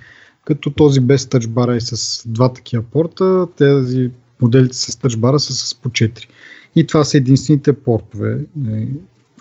като 0.44 0.70
този 0.70 1.00
без 1.00 1.26
тъчбара 1.26 1.76
е 1.76 1.80
с 1.80 2.22
два 2.28 2.52
такива 2.52 2.82
порта, 2.82 3.46
тези 3.56 4.10
моделите 4.42 4.76
с 4.76 4.96
тъчбара 4.96 5.40
са 5.40 5.52
с 5.52 5.74
по 5.74 5.88
4. 5.88 6.28
И 6.76 6.86
това 6.86 7.04
са 7.04 7.16
единствените 7.16 7.72
портове, 7.72 8.46
е, 8.68 8.86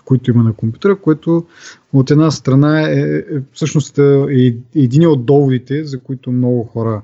които 0.04 0.30
има 0.30 0.42
на 0.42 0.52
компютъра, 0.52 0.96
което 0.96 1.46
от 1.92 2.10
една 2.10 2.30
страна 2.30 2.90
е, 2.90 2.94
е 2.94 3.22
всъщност 3.52 3.98
е 3.98 4.56
един 4.74 5.06
от 5.06 5.26
доводите, 5.26 5.84
за 5.84 6.00
които 6.00 6.32
много 6.32 6.64
хора 6.64 7.02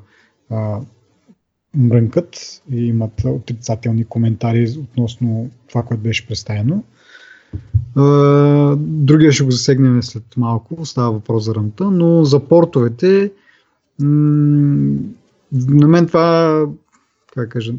а, 0.50 0.80
мрънкат 1.76 2.62
и 2.72 2.86
имат 2.86 3.24
отрицателни 3.24 4.04
коментари 4.04 4.76
относно 4.78 5.50
това, 5.68 5.82
което 5.82 6.02
беше 6.02 6.26
представено. 6.26 6.84
Другия 8.76 9.32
ще 9.32 9.44
го 9.44 9.50
засегнем 9.50 10.02
след 10.02 10.36
малко, 10.36 10.86
става 10.86 11.12
въпрос 11.12 11.44
за 11.44 11.54
ръмта, 11.54 11.90
но 11.90 12.24
за 12.24 12.48
портовете 12.48 13.32
на 14.00 15.88
мен 15.88 16.06
това 16.06 16.66
как 17.34 17.48
кажа, 17.48 17.72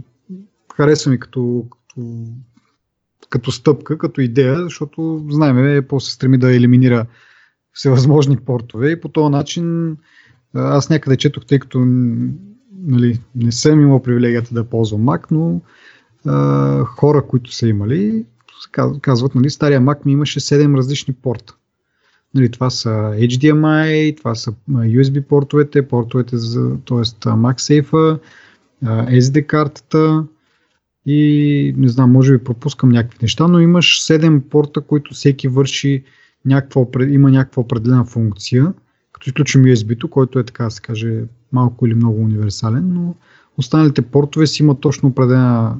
харесва 0.76 1.12
ми 1.12 1.20
като, 1.20 1.66
като, 1.70 2.08
като 3.30 3.52
стъпка, 3.52 3.98
като 3.98 4.22
идея, 4.22 4.64
защото 4.64 5.26
знаем, 5.30 5.56
Apple 5.56 6.00
се 6.00 6.12
стреми 6.12 6.38
да 6.38 6.56
елиминира 6.56 7.06
всевъзможни 7.74 8.38
портове 8.38 8.92
и 8.92 9.02
по 9.02 9.10
този 9.10 9.32
начин 9.32 9.98
аз 10.54 10.90
някъде 10.90 11.18
четох, 11.18 11.46
тъй 11.46 11.60
като 11.60 11.80
нали, 12.84 13.20
не 13.36 13.52
съм 13.52 13.82
имал 13.82 14.02
привилегията 14.02 14.54
да 14.54 14.64
ползвам 14.64 15.02
Mac, 15.02 15.26
но 15.32 15.62
а, 16.26 16.84
хора, 16.84 17.28
които 17.28 17.52
са 17.52 17.68
имали, 17.68 18.26
казват, 19.02 19.36
нали, 19.36 19.50
стария 19.50 19.82
Mac 19.82 20.06
ми 20.06 20.12
имаше 20.12 20.40
7 20.40 20.78
различни 20.78 21.14
порта. 21.14 21.56
Нали, 22.34 22.50
това 22.50 22.70
са 22.70 22.90
HDMI, 23.16 24.18
това 24.18 24.36
са 24.36 24.54
USB 24.70 25.22
портовете, 25.22 25.88
портовете 25.88 26.38
за, 26.38 26.70
т.е. 26.86 26.98
MagSafe, 27.30 28.20
SD 28.84 29.46
картата 29.46 30.26
и 31.06 31.74
не 31.78 31.88
знам, 31.88 32.12
може 32.12 32.38
би 32.38 32.44
пропускам 32.44 32.90
някакви 32.90 33.18
неща, 33.22 33.48
но 33.48 33.60
имаш 33.60 34.02
7 34.02 34.42
порта, 34.42 34.82
които 34.82 35.14
всеки 35.14 35.48
върши 35.48 36.04
някаква, 36.46 36.86
има 37.08 37.32
някаква 37.32 37.62
определена 37.62 38.06
функция, 38.06 38.74
като 39.12 39.30
изключим 39.30 39.64
USB-то, 39.64 40.08
който 40.08 40.40
е 40.40 40.44
така 40.44 40.70
се 40.70 40.82
каже 40.82 41.24
малко 41.54 41.88
или 41.88 41.94
много 41.94 42.22
универсален, 42.22 42.94
но 42.94 43.16
останалите 43.58 44.02
портове 44.02 44.48
си 44.48 44.64
имат 44.64 44.80
точно 44.80 45.10
определена 45.10 45.78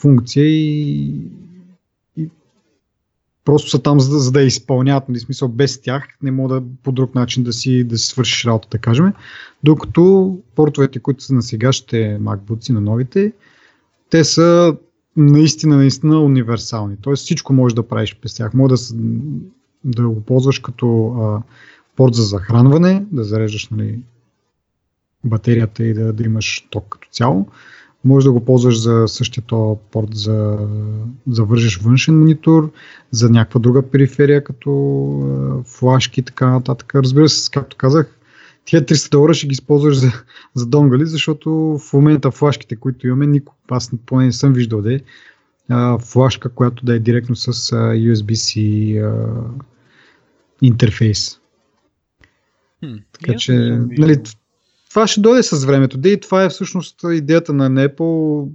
функция 0.00 0.46
и, 0.46 1.14
и 2.16 2.28
просто 3.44 3.70
са 3.70 3.82
там 3.82 4.00
за 4.00 4.10
да, 4.10 4.18
за 4.18 4.32
да 4.32 4.42
изпълняват, 4.42 5.08
нали, 5.08 5.18
смисъл 5.20 5.48
без 5.48 5.80
тях 5.80 6.08
не 6.22 6.30
мога 6.30 6.54
да 6.54 6.66
по 6.82 6.92
друг 6.92 7.14
начин 7.14 7.42
да 7.42 7.52
си, 7.52 7.84
да 7.84 7.98
си 7.98 8.06
свършиш 8.06 8.44
работата, 8.44 8.78
кажем. 8.78 9.12
Докато 9.64 10.38
портовете, 10.54 10.98
които 10.98 11.24
са 11.24 11.34
на 11.34 11.42
сегашните 11.42 12.18
MacBooks 12.22 12.70
на 12.70 12.80
новите, 12.80 13.32
те 14.10 14.24
са 14.24 14.76
наистина, 15.16 15.76
наистина 15.76 16.20
универсални. 16.20 16.96
Тоест 17.02 17.24
всичко 17.24 17.52
можеш 17.52 17.74
да 17.74 17.88
правиш 17.88 18.16
през 18.22 18.34
тях. 18.34 18.54
Може 18.54 18.74
да, 18.74 19.00
да 19.84 20.08
го 20.08 20.20
ползваш 20.20 20.58
като 20.58 21.06
а, 21.06 21.42
порт 21.96 22.14
за 22.14 22.22
захранване, 22.22 23.04
да 23.12 23.24
зареждаш 23.24 23.68
нали, 23.68 23.98
батерията 25.24 25.84
и 25.84 25.94
да, 25.94 26.12
да 26.12 26.24
имаш 26.24 26.66
ток 26.70 26.88
като 26.88 27.08
цяло. 27.10 27.48
може 28.04 28.24
да 28.24 28.32
го 28.32 28.44
ползваш 28.44 28.80
за 28.80 29.04
същия 29.08 29.44
този 29.44 29.80
порт 29.90 30.14
за, 30.14 30.68
за 31.28 31.44
вържеш 31.44 31.78
външен 31.78 32.18
монитор, 32.18 32.70
за 33.10 33.30
някаква 33.30 33.60
друга 33.60 33.90
периферия, 33.90 34.44
като 34.44 35.62
флашки 35.66 36.20
и 36.20 36.22
така 36.22 36.50
нататък. 36.50 36.94
Разбира 36.94 37.28
се, 37.28 37.50
както 37.50 37.76
казах, 37.76 38.18
тия 38.64 38.82
300 38.82 39.10
долара 39.10 39.34
ще 39.34 39.46
ги 39.46 39.52
използваш 39.52 39.96
за, 39.96 40.12
за 40.54 40.66
донгали, 40.66 41.06
защото 41.06 41.50
в 41.78 41.92
момента 41.92 42.30
флашките, 42.30 42.76
които 42.76 43.06
имаме, 43.06 43.26
никой, 43.26 43.54
аз 43.70 43.90
поне 44.06 44.24
не 44.24 44.32
съм 44.32 44.52
виждал 44.52 44.82
да 44.82 44.94
е 44.94 45.00
флашка, 46.00 46.48
която 46.48 46.84
да 46.84 46.94
е 46.94 46.98
директно 46.98 47.36
с 47.36 47.52
USB-C 47.72 48.64
интерфейс. 50.62 51.40
Хм, 52.80 52.96
така 53.12 53.38
че, 53.38 53.52
нали, 53.90 54.22
това 54.90 55.06
ще 55.06 55.20
дойде 55.20 55.42
с 55.42 55.64
времето. 55.64 55.98
Да 55.98 56.08
и 56.08 56.20
това 56.20 56.44
е 56.44 56.48
всъщност 56.48 57.00
идеята 57.12 57.52
на 57.52 57.88
Apple. 57.88 58.48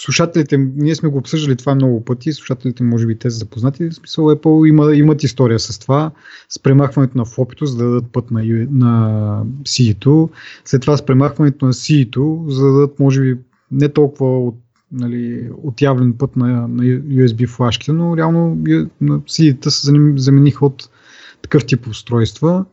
Слушателите, 0.00 0.56
ние 0.58 0.94
сме 0.94 1.08
го 1.08 1.18
обсъждали 1.18 1.56
това 1.56 1.74
много 1.74 2.04
пъти, 2.04 2.32
слушателите 2.32 2.82
може 2.82 3.06
би 3.06 3.18
те 3.18 3.30
са 3.30 3.38
запознати. 3.38 3.88
В 3.88 3.94
смисъл 3.94 4.24
Apple 4.24 4.68
има, 4.68 4.94
имат 4.94 5.22
история 5.22 5.58
с 5.58 5.78
това, 5.78 6.10
с 6.48 6.58
премахването 6.58 7.18
на 7.18 7.24
флопито, 7.24 7.66
за 7.66 7.76
да 7.76 7.84
дадат 7.84 8.12
път 8.12 8.30
на, 8.30 8.42
на 8.70 9.42
CE-то, 9.64 10.30
след 10.64 10.80
това 10.80 10.96
с 10.96 11.06
премахването 11.06 11.66
на 11.66 11.72
CE-то, 11.72 12.44
за 12.48 12.66
да 12.66 12.72
дадат 12.72 12.98
може 12.98 13.20
би 13.20 13.38
не 13.70 13.88
толкова 13.88 14.46
от 14.46 14.56
нали, 14.92 15.50
отявлен 15.62 16.12
път 16.12 16.36
на, 16.36 16.46
на 16.68 16.82
USB 16.84 17.48
флашките, 17.48 17.92
но 17.92 18.16
реално 18.16 18.56
CD-та 19.02 19.70
се 19.70 19.92
замениха 20.16 20.66
от 20.66 20.88
такъв 21.42 21.66
тип 21.66 21.86
устройства. 21.86 22.64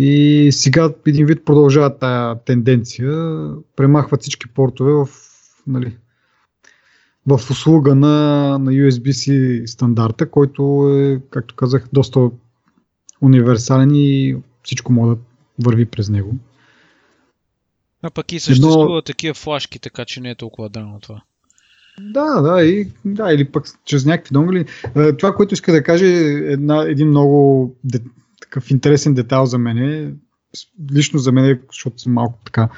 И 0.00 0.48
сега 0.52 0.90
един 1.06 1.26
вид 1.26 1.44
продължава 1.44 1.98
тая 1.98 2.44
тенденция, 2.44 3.12
премахват 3.76 4.20
всички 4.20 4.48
портове 4.48 4.92
в, 4.92 5.08
нали, 5.66 5.96
в 7.26 7.50
услуга 7.50 7.94
на, 7.94 8.08
на 8.58 8.70
USB-C 8.70 9.66
стандарта, 9.66 10.30
който 10.30 10.90
е, 10.92 11.20
както 11.30 11.54
казах, 11.56 11.88
доста 11.92 12.30
универсален 13.20 13.90
и 13.94 14.36
всичко 14.62 14.92
може 14.92 15.16
да 15.16 15.22
върви 15.64 15.86
през 15.86 16.08
него. 16.08 16.34
А 18.02 18.10
пък 18.10 18.32
и 18.32 18.40
съществуват 18.40 18.88
Едно... 18.88 19.02
такива 19.02 19.34
флашки, 19.34 19.78
така 19.78 20.04
че 20.04 20.20
не 20.20 20.30
е 20.30 20.34
толкова 20.34 20.68
драно 20.68 21.00
това. 21.00 21.22
Да, 22.00 22.40
да, 22.40 22.64
и, 22.64 22.88
да, 23.04 23.32
или 23.32 23.44
пък 23.44 23.66
чрез 23.84 24.04
някакви 24.04 24.32
донгли. 24.32 24.64
Е, 24.96 25.16
това, 25.16 25.34
което 25.34 25.54
иска 25.54 25.72
да 25.72 25.82
каже, 25.82 26.06
е 26.06 26.52
една, 26.52 26.82
един 26.82 27.08
много 27.08 27.76
такъв 28.48 28.70
интересен 28.70 29.14
детайл 29.14 29.46
за 29.46 29.58
мен. 29.58 29.78
Е, 29.78 30.12
лично 30.94 31.18
за 31.18 31.32
мен, 31.32 31.60
защото 31.72 31.98
съм 31.98 32.12
малко 32.12 32.38
така, 32.44 32.68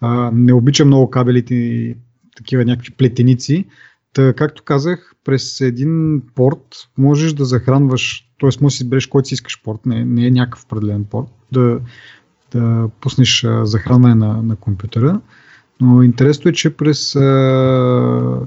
а, 0.00 0.30
не 0.34 0.52
обичам 0.52 0.86
много 0.86 1.10
кабелите 1.10 1.54
и 1.54 1.96
такива 2.36 2.64
някакви 2.64 2.90
плетеници. 2.90 3.64
Та, 4.12 4.32
както 4.32 4.62
казах, 4.62 5.12
през 5.24 5.60
един 5.60 6.22
порт 6.34 6.88
можеш 6.98 7.32
да 7.32 7.44
захранваш, 7.44 8.28
т.е. 8.40 8.46
можеш 8.46 8.60
да 8.60 8.70
си 8.70 8.82
избереш 8.82 9.06
който 9.06 9.28
си 9.28 9.34
искаш 9.34 9.62
порт, 9.62 9.86
не, 9.86 10.04
не 10.04 10.26
е 10.26 10.30
някакъв 10.30 10.64
определен 10.64 11.04
порт, 11.04 11.26
да, 11.52 11.80
да 12.52 12.88
пуснеш 13.00 13.46
захранване 13.62 14.14
на, 14.14 14.42
на 14.42 14.56
компютъра. 14.56 15.20
Но 15.80 16.02
интересно 16.02 16.48
е, 16.48 16.52
че 16.52 16.76
през 16.76 17.16
а, 17.16 18.40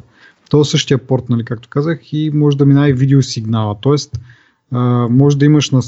този 0.49 0.69
същия 0.69 0.97
порт, 0.97 1.29
нали, 1.29 1.45
както 1.45 1.69
казах, 1.69 2.13
и 2.13 2.31
може 2.33 2.57
да 2.57 2.65
минава 2.65 2.89
и 2.89 2.93
видеосигнала. 2.93 3.75
Тоест, 3.81 4.19
може 5.09 5.37
да 5.37 5.45
имаш 5.45 5.71
на 5.71 5.81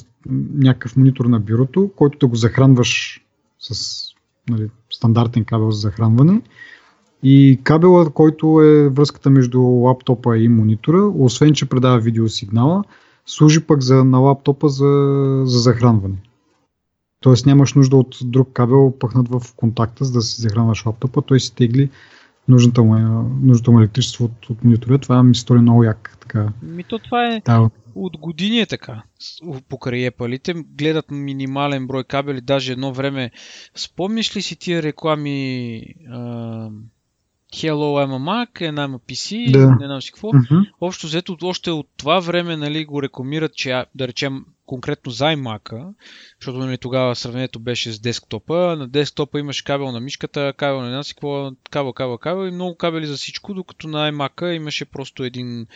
някакъв 0.54 0.98
монитор 0.98 1.26
на 1.26 1.40
бюрото, 1.40 1.92
който 1.96 2.18
да 2.18 2.28
го 2.28 2.36
захранваш 2.36 3.22
с 3.60 4.02
нали, 4.50 4.70
стандартен 4.90 5.46
кабел 5.46 5.72
за 5.72 5.80
захранване. 5.80 6.42
И 7.24 7.60
кабела, 7.64 8.10
който 8.10 8.62
е 8.62 8.90
връзката 8.90 9.30
между 9.30 9.62
лаптопа 9.62 10.38
и 10.38 10.48
монитора, 10.48 11.12
освен 11.16 11.54
че 11.54 11.70
предава 11.70 12.00
видеосигнала, 12.00 12.84
служи 13.26 13.60
пък 13.60 13.82
за, 13.82 14.04
на 14.04 14.18
лаптопа 14.18 14.70
за, 14.70 15.42
за 15.46 15.60
захранване. 15.60 16.18
Тоест 17.20 17.46
нямаш 17.46 17.74
нужда 17.74 17.98
от 17.98 18.18
друг 18.24 18.50
кабел 18.54 18.94
пъхнат 19.00 19.28
в 19.30 19.42
контакта, 19.56 20.06
за 20.06 20.14
да 20.14 20.22
си 20.22 20.42
захранваш 20.42 20.86
лаптопа, 20.86 21.22
той 21.22 21.40
си 21.40 21.56
тегли 21.56 21.90
нужната 22.52 22.84
му, 22.84 22.94
нужната 23.44 23.72
му 23.72 23.80
електричество 23.80 24.26
от, 24.26 24.50
от 24.50 24.64
монитора. 24.64 24.98
Това 24.98 25.24
ми 25.24 25.36
стори 25.36 25.60
много 25.60 25.84
як. 25.84 26.18
Така. 26.20 26.50
Ми 26.62 26.84
то 26.84 27.00
това 27.00 27.28
е 27.28 27.42
да. 27.46 27.70
от 27.96 28.18
години 28.18 28.60
е 28.60 28.66
така. 28.66 29.04
Покрай 29.70 30.06
епалите 30.06 30.54
гледат 30.54 31.12
минимален 31.12 31.88
брой 31.88 32.04
кабели, 32.04 32.42
даже 32.42 32.72
едно 32.72 32.94
време. 32.94 33.32
Спомниш 33.76 34.36
ли 34.36 34.42
си 34.42 34.56
тия 34.56 34.84
реклами 34.84 35.84
а, 36.12 36.70
Hello, 37.54 38.00
I'm 38.00 38.12
a 38.12 38.20
Mac, 38.20 38.62
една 38.62 38.84
има 38.84 39.00
PC, 39.00 39.52
да. 39.52 39.76
не 39.80 39.86
знам 39.86 40.02
си 40.02 40.12
какво. 40.12 40.28
Mm-hmm. 40.28 40.72
Общо 40.82 41.08
взето, 41.08 41.38
още 41.42 41.72
от 41.72 41.88
това 41.98 42.20
време 42.20 42.58
нали, 42.58 42.86
го 42.86 43.02
рекламират, 43.02 43.56
че 43.56 43.86
да 43.96 44.08
речем 44.08 44.46
конкретно 44.72 45.12
за 45.12 45.26
iMac, 45.26 45.94
защото 46.40 46.60
нали, 46.60 46.78
тогава 46.78 47.16
сравнението 47.16 47.60
беше 47.60 47.92
с 47.92 48.00
десктопа. 48.00 48.76
На 48.78 48.88
десктопа 48.88 49.40
имаш 49.40 49.62
кабел 49.62 49.92
на 49.92 50.00
мишката, 50.00 50.54
кабел 50.58 50.82
на 50.82 51.04
си 51.04 51.14
какво, 51.14 51.52
кабел, 51.70 51.94
кабел, 51.94 52.18
кабел 52.18 52.48
и 52.48 52.52
много 52.52 52.76
кабели 52.76 53.08
за 53.08 53.18
всичко, 53.18 53.54
докато 53.54 53.88
на 53.88 54.12
iMac 54.12 54.56
имаше 54.56 54.86
просто 54.86 55.24
един, 55.24 55.68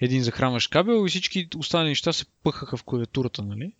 един 0.00 0.22
захранващ 0.22 0.70
кабел 0.70 1.06
и 1.06 1.08
всички 1.08 1.48
останали 1.56 1.88
неща 1.88 2.12
се 2.12 2.24
пъхаха 2.44 2.76
в 2.76 2.84
клавиатурата. 2.84 3.42
Нали? 3.42 3.72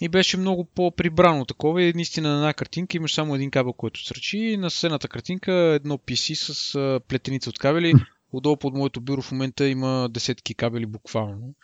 И 0.00 0.08
беше 0.08 0.36
много 0.36 0.64
по-прибрано 0.64 1.44
такова 1.44 1.82
и 1.82 1.92
наистина 1.92 2.28
на 2.28 2.36
една 2.36 2.54
картинка 2.54 2.96
имаш 2.96 3.14
само 3.14 3.34
един 3.34 3.50
кабел, 3.50 3.72
който 3.72 4.04
сръчи 4.04 4.38
и 4.38 4.56
на 4.56 4.70
следната 4.70 5.08
картинка 5.08 5.52
едно 5.52 5.98
PC 5.98 6.34
с 6.34 7.00
плетеница 7.08 7.50
от 7.50 7.58
кабели. 7.58 7.94
Отдолу 8.32 8.56
под 8.56 8.74
моето 8.74 9.00
бюро 9.00 9.22
в 9.22 9.32
момента 9.32 9.68
има 9.68 10.08
десетки 10.10 10.54
кабели 10.54 10.86
буквално. 10.86 11.54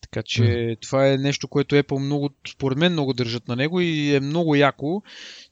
Така 0.00 0.22
че 0.22 0.42
mm. 0.42 0.82
това 0.82 1.08
е 1.08 1.18
нещо, 1.18 1.48
което 1.48 1.74
Apple 1.74 1.98
много, 1.98 2.30
според 2.48 2.78
мен 2.78 2.92
много 2.92 3.12
държат 3.12 3.48
на 3.48 3.56
него 3.56 3.80
и 3.80 4.14
е 4.14 4.20
много 4.20 4.54
яко, 4.54 5.02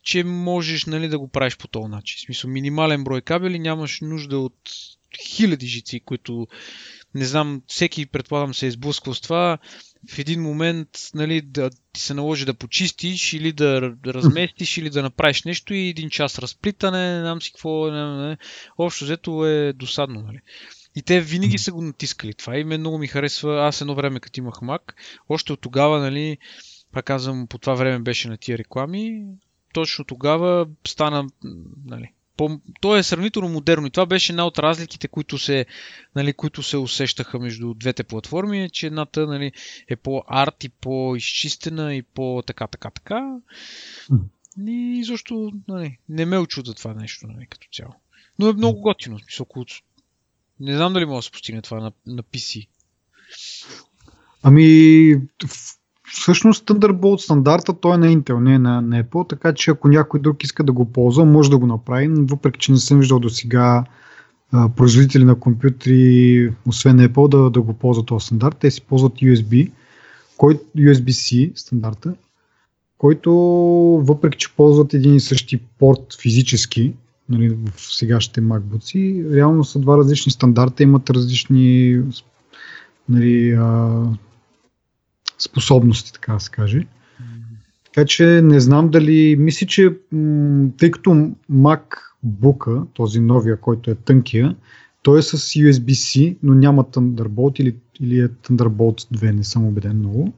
че 0.03 0.25
можеш 0.25 0.85
нали, 0.85 1.09
да 1.09 1.19
го 1.19 1.29
правиш 1.29 1.57
по 1.57 1.69
този 1.69 1.89
начин. 1.89 2.17
В 2.19 2.21
смисъл 2.21 2.51
минимален 2.51 3.05
брой 3.05 3.21
кабели, 3.21 3.59
нямаш 3.59 4.01
нужда 4.01 4.39
от 4.39 4.59
хиляди 5.23 5.67
жици, 5.67 6.01
които 6.01 6.47
не 7.15 7.25
знам, 7.25 7.63
всеки 7.67 8.07
предполагам 8.07 8.55
се 8.55 8.67
е 8.67 8.71
сблъсквал 8.71 9.15
с 9.15 9.21
това 9.21 9.59
в 10.11 10.19
един 10.19 10.43
момент 10.43 10.89
нали, 11.15 11.41
да 11.41 11.71
ти 11.93 12.01
се 12.01 12.15
наложи 12.15 12.45
да 12.45 12.55
почистиш 12.55 13.33
или 13.33 13.53
да, 13.53 13.93
разместиш 14.07 14.77
или 14.77 14.91
да 14.91 15.03
направиш 15.03 15.43
нещо 15.43 15.75
и 15.75 15.89
един 15.89 16.11
час 16.11 16.39
разплитане, 16.39 17.15
не 17.15 17.21
знам 17.21 17.43
си 17.43 17.53
какво, 17.53 17.91
не, 17.91 18.29
не. 18.29 18.37
общо 18.79 19.05
взето 19.05 19.47
е 19.47 19.73
досадно. 19.73 20.23
Нали. 20.23 20.39
И 20.97 21.03
те 21.03 21.21
винаги 21.21 21.59
са 21.59 21.73
го 21.73 21.83
натискали 21.83 22.35
това 22.35 22.57
и 22.57 22.65
мен 22.65 22.81
много 22.81 22.99
ми 22.99 23.07
харесва. 23.07 23.67
Аз 23.67 23.81
едно 23.81 23.95
време, 23.95 24.21
като 24.21 24.41
имах 24.41 24.55
Mac, 24.55 24.93
още 25.29 25.53
от 25.53 25.61
тогава, 25.61 26.01
нали, 26.01 26.39
пак 26.93 27.05
казвам, 27.05 27.47
по 27.47 27.59
това 27.59 27.75
време 27.75 27.99
беше 27.99 28.29
на 28.29 28.37
тия 28.37 28.59
реклами, 28.59 29.25
точно 29.73 30.05
тогава 30.05 30.67
стана, 30.87 31.27
нали, 31.85 32.13
по, 32.37 32.61
то 32.81 32.97
е 32.97 33.03
сравнително 33.03 33.49
модерно 33.49 33.87
и 33.87 33.91
това 33.91 34.07
беше 34.07 34.33
една 34.33 34.47
от 34.47 34.59
разликите, 34.59 35.09
които 35.09 35.39
се, 35.39 35.67
нали, 36.17 36.33
които 36.33 36.63
се 36.63 36.77
усещаха 36.77 37.39
между 37.39 37.75
двете 37.75 38.05
платформи, 38.05 38.65
е, 38.65 38.69
че 38.69 38.87
едната 38.87 39.27
нали, 39.27 39.53
е 39.89 39.97
по-арт 39.97 40.65
и 40.65 40.69
по-изчистена 40.69 41.95
и 41.95 42.03
по-така, 42.03 42.67
така, 42.67 42.91
така. 42.91 43.37
И 44.67 45.05
защо 45.05 45.53
нали, 45.69 45.99
не 46.09 46.27
ме 46.27 46.39
очуда 46.39 46.75
това 46.75 46.95
нещо 46.95 47.27
нали, 47.27 47.47
като 47.47 47.69
цяло. 47.73 47.95
Но 48.39 48.49
е 48.49 48.53
много 48.53 48.81
готино. 48.81 49.19
Смисъл, 49.19 49.47
не 50.61 50.77
знам 50.77 50.93
дали 50.93 51.05
може 51.05 51.19
да 51.19 51.23
се 51.23 51.31
постигне 51.31 51.63
това 51.63 51.81
на, 51.81 51.93
на 52.07 52.23
PC. 52.23 52.69
Ами, 54.43 55.21
всъщност 56.13 56.67
Thunderbolt 56.67 57.17
стандарта 57.17 57.81
той 57.81 57.95
е 57.95 57.99
на 57.99 58.07
Intel, 58.07 58.39
не 58.39 58.55
е 58.55 58.59
на, 58.59 58.81
на 58.81 59.05
Apple, 59.05 59.29
така 59.29 59.55
че 59.55 59.71
ако 59.71 59.89
някой 59.89 60.21
друг 60.21 60.45
иска 60.45 60.65
да 60.65 60.73
го 60.73 60.93
ползва, 60.93 61.25
може 61.25 61.51
да 61.51 61.59
го 61.59 61.67
направи, 61.67 62.09
въпреки 62.09 62.59
че 62.59 62.73
не 62.73 62.79
съм 62.79 62.99
виждал 62.99 63.19
до 63.19 63.31
сега 63.31 63.85
производители 64.77 65.25
на 65.25 65.41
компютри, 65.41 66.53
освен 66.67 66.99
Apple, 66.99 67.29
да, 67.29 67.51
да 67.51 67.63
го 67.63 67.73
ползват 67.73 68.07
този 68.07 68.27
стандарт. 68.27 68.57
Те 68.61 68.71
си 68.71 68.81
ползват 68.81 69.13
USB, 69.13 69.71
кой, 70.37 70.61
USB-C 70.77 71.53
стандарта, 71.59 72.15
който 72.99 73.33
въпреки 74.05 74.39
че 74.39 74.55
ползват 74.57 74.95
един 74.95 75.15
и 75.15 75.21
същи 75.21 75.59
порт 75.79 76.17
физически, 76.23 76.95
нали, 77.29 77.49
в 77.49 77.81
сегашните 77.81 78.41
MacBooks, 78.41 79.35
реално 79.35 79.65
са 79.65 79.79
два 79.79 79.99
различни 79.99 80.33
стандарта, 80.33 80.83
имат 80.83 81.11
различни 81.11 82.01
нали, 83.09 83.51
а, 83.51 84.03
способности, 85.39 86.13
така 86.13 86.33
да 86.33 86.41
се 86.41 86.51
каже. 86.51 86.87
Така 87.85 88.07
че 88.07 88.41
не 88.45 88.61
знам 88.61 88.89
дали, 88.91 89.37
мисля, 89.39 89.67
че 89.67 89.97
тъй 90.79 90.91
като 90.91 91.31
MacBook, 91.53 92.87
този 92.95 93.21
новия, 93.21 93.61
който 93.61 93.91
е 93.91 93.95
тънкия, 93.95 94.57
той 95.03 95.19
е 95.19 95.23
с 95.23 95.39
USB-C, 95.39 96.37
но 96.43 96.55
няма 96.55 96.85
Thunderbolt 96.85 97.61
или, 97.61 97.77
или 98.01 98.19
е 98.19 98.29
Thunderbolt 98.29 99.17
2, 99.17 99.33
не 99.33 99.45
съм 99.45 99.67
убеден 99.67 99.99
много. 99.99 100.33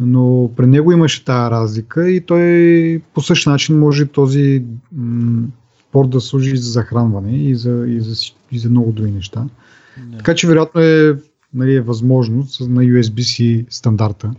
Но 0.00 0.50
при 0.56 0.66
него 0.66 0.92
имаше 0.92 1.24
тази 1.24 1.50
разлика 1.50 2.10
и 2.10 2.20
той 2.20 3.02
по 3.14 3.20
същия 3.20 3.50
начин 3.50 3.78
може 3.78 4.06
този 4.06 4.64
м- 4.92 5.46
порт 5.92 6.10
да 6.10 6.20
служи 6.20 6.56
за 6.56 6.70
захранване 6.70 7.36
и 7.36 7.54
за, 7.54 7.84
и 7.88 8.00
за, 8.00 8.32
и 8.52 8.58
за 8.58 8.70
много 8.70 8.92
други 8.92 9.10
неща. 9.10 9.46
Yeah. 10.00 10.16
Така 10.16 10.34
че 10.34 10.46
вероятно 10.46 10.80
е, 10.80 11.16
нали, 11.54 11.74
е 11.74 11.80
възможност 11.80 12.60
на 12.60 12.82
USB-C 12.82 13.66
стандарта 13.70 14.30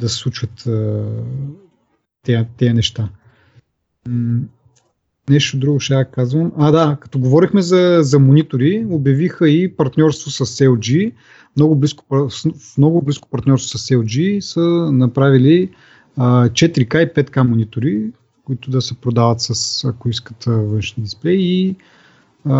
да 0.00 0.08
се 0.08 0.16
случват 0.16 0.68
тези, 2.22 2.44
тези 2.56 2.72
неща. 2.72 3.08
Нещо 5.30 5.58
друго 5.58 5.80
ще 5.80 5.94
я 5.94 6.10
казвам. 6.10 6.52
А, 6.58 6.70
да, 6.70 6.96
като 7.00 7.18
говорихме 7.18 7.62
за, 7.62 7.98
за 8.02 8.18
монитори, 8.18 8.86
обявиха 8.90 9.48
и 9.48 9.76
партньорство 9.76 10.30
с 10.30 10.46
LG. 10.46 11.12
Много 11.56 11.76
близко, 11.76 12.04
в 12.10 12.30
много 12.78 13.02
близко 13.02 13.28
партньорство 13.28 13.78
с 13.78 13.88
LG 13.88 14.40
са 14.40 14.60
направили 14.92 15.70
а, 16.16 16.48
4K 16.48 17.10
и 17.10 17.24
5K 17.24 17.42
монитори, 17.42 18.12
които 18.44 18.70
да 18.70 18.82
се 18.82 18.94
продават 18.94 19.40
с, 19.40 19.84
ако 19.84 20.08
искат, 20.08 20.44
външни 20.44 21.02
дисплеи 21.02 21.42
и 21.42 21.76
а, 22.44 22.56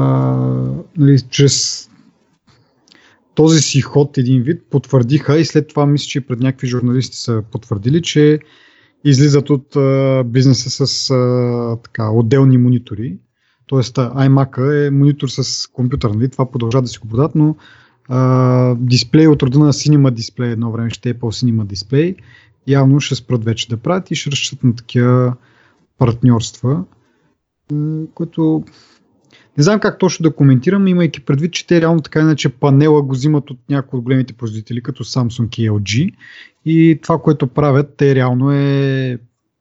нали, 0.96 1.20
чрез 1.30 1.88
този 3.34 3.60
си 3.60 3.80
ход 3.80 4.18
един 4.18 4.42
вид 4.42 4.62
потвърдиха 4.70 5.38
и 5.38 5.44
след 5.44 5.68
това 5.68 5.86
мисля, 5.86 6.06
че 6.06 6.20
пред 6.20 6.40
някакви 6.40 6.66
журналисти 6.66 7.16
са 7.16 7.42
потвърдили, 7.52 8.02
че 8.02 8.38
излизат 9.04 9.50
от 9.50 9.76
а, 9.76 10.22
бизнеса 10.26 10.86
с 10.86 11.10
а, 11.10 11.76
така, 11.82 12.10
отделни 12.10 12.58
монитори. 12.58 13.18
Тоест 13.66 13.96
iMac 13.96 14.86
е 14.86 14.90
монитор 14.90 15.28
с 15.28 15.66
компютър, 15.72 16.10
нали? 16.10 16.28
това 16.28 16.50
продължава 16.50 16.82
да 16.82 16.88
си 16.88 16.98
го 16.98 17.08
продават, 17.08 17.34
но 17.34 17.56
а, 18.08 18.74
дисплей 18.78 19.26
от 19.26 19.42
рода 19.42 19.58
на 19.58 19.72
Cinema 19.72 20.10
Display 20.10 20.52
едно 20.52 20.72
време 20.72 20.90
ще 20.90 21.08
е 21.08 21.14
по 21.14 21.32
Cinema 21.32 21.64
Display, 21.64 22.16
явно 22.66 23.00
ще 23.00 23.14
спрат 23.14 23.44
вече 23.44 23.68
да 23.68 23.76
правят 23.76 24.10
и 24.10 24.14
ще 24.14 24.30
разчитат 24.30 24.64
на 24.64 24.74
такива 24.74 25.36
партньорства, 25.98 26.84
което 28.14 28.64
не 29.58 29.64
знам 29.64 29.80
как 29.80 29.98
точно 29.98 30.22
да 30.22 30.34
коментирам, 30.34 30.86
имайки 30.86 31.20
предвид, 31.20 31.52
че 31.52 31.66
те 31.66 31.80
реално 31.80 32.00
така 32.00 32.20
иначе 32.20 32.48
панела 32.48 33.02
го 33.02 33.12
взимат 33.12 33.50
от 33.50 33.58
някои 33.68 33.98
от 33.98 34.04
големите 34.04 34.32
производители, 34.32 34.82
като 34.82 35.04
Samsung 35.04 35.58
и 35.58 35.70
LG. 35.70 36.14
И 36.64 36.98
това, 37.02 37.18
което 37.18 37.46
правят, 37.46 37.94
те 37.96 38.14
реално 38.14 38.52
е 38.52 39.18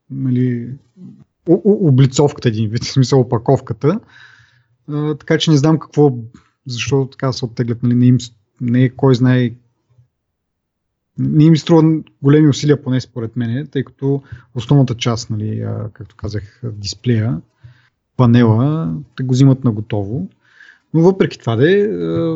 нали, 0.09 0.69
облицовката 1.65 2.47
един 2.47 2.69
вид, 2.69 2.83
в 2.83 2.91
смисъл 2.91 3.19
опаковката. 3.19 3.99
А, 4.87 5.15
така 5.15 5.37
че 5.37 5.51
не 5.51 5.57
знам 5.57 5.79
какво, 5.79 6.11
защо 6.67 7.07
така 7.11 7.33
се 7.33 7.45
оттеглят. 7.45 7.83
Нали, 7.83 7.95
не, 7.95 8.05
им, 8.05 8.17
не 8.61 8.83
е 8.83 8.89
кой 8.89 9.15
знае 9.15 9.51
не 11.19 11.43
им 11.43 11.57
струва 11.57 11.99
големи 12.21 12.49
усилия, 12.49 12.83
поне 12.83 13.01
според 13.01 13.35
мен, 13.35 13.67
тъй 13.71 13.83
като 13.83 14.21
основната 14.55 14.95
част, 14.95 15.29
нали, 15.29 15.65
както 15.93 16.15
казах, 16.15 16.61
дисплея, 16.63 17.41
панела, 18.17 18.93
те 19.15 19.23
го 19.23 19.33
взимат 19.33 19.63
на 19.63 19.71
готово. 19.71 20.27
Но 20.93 21.01
въпреки 21.01 21.39
това, 21.39 21.55
де, 21.55 21.87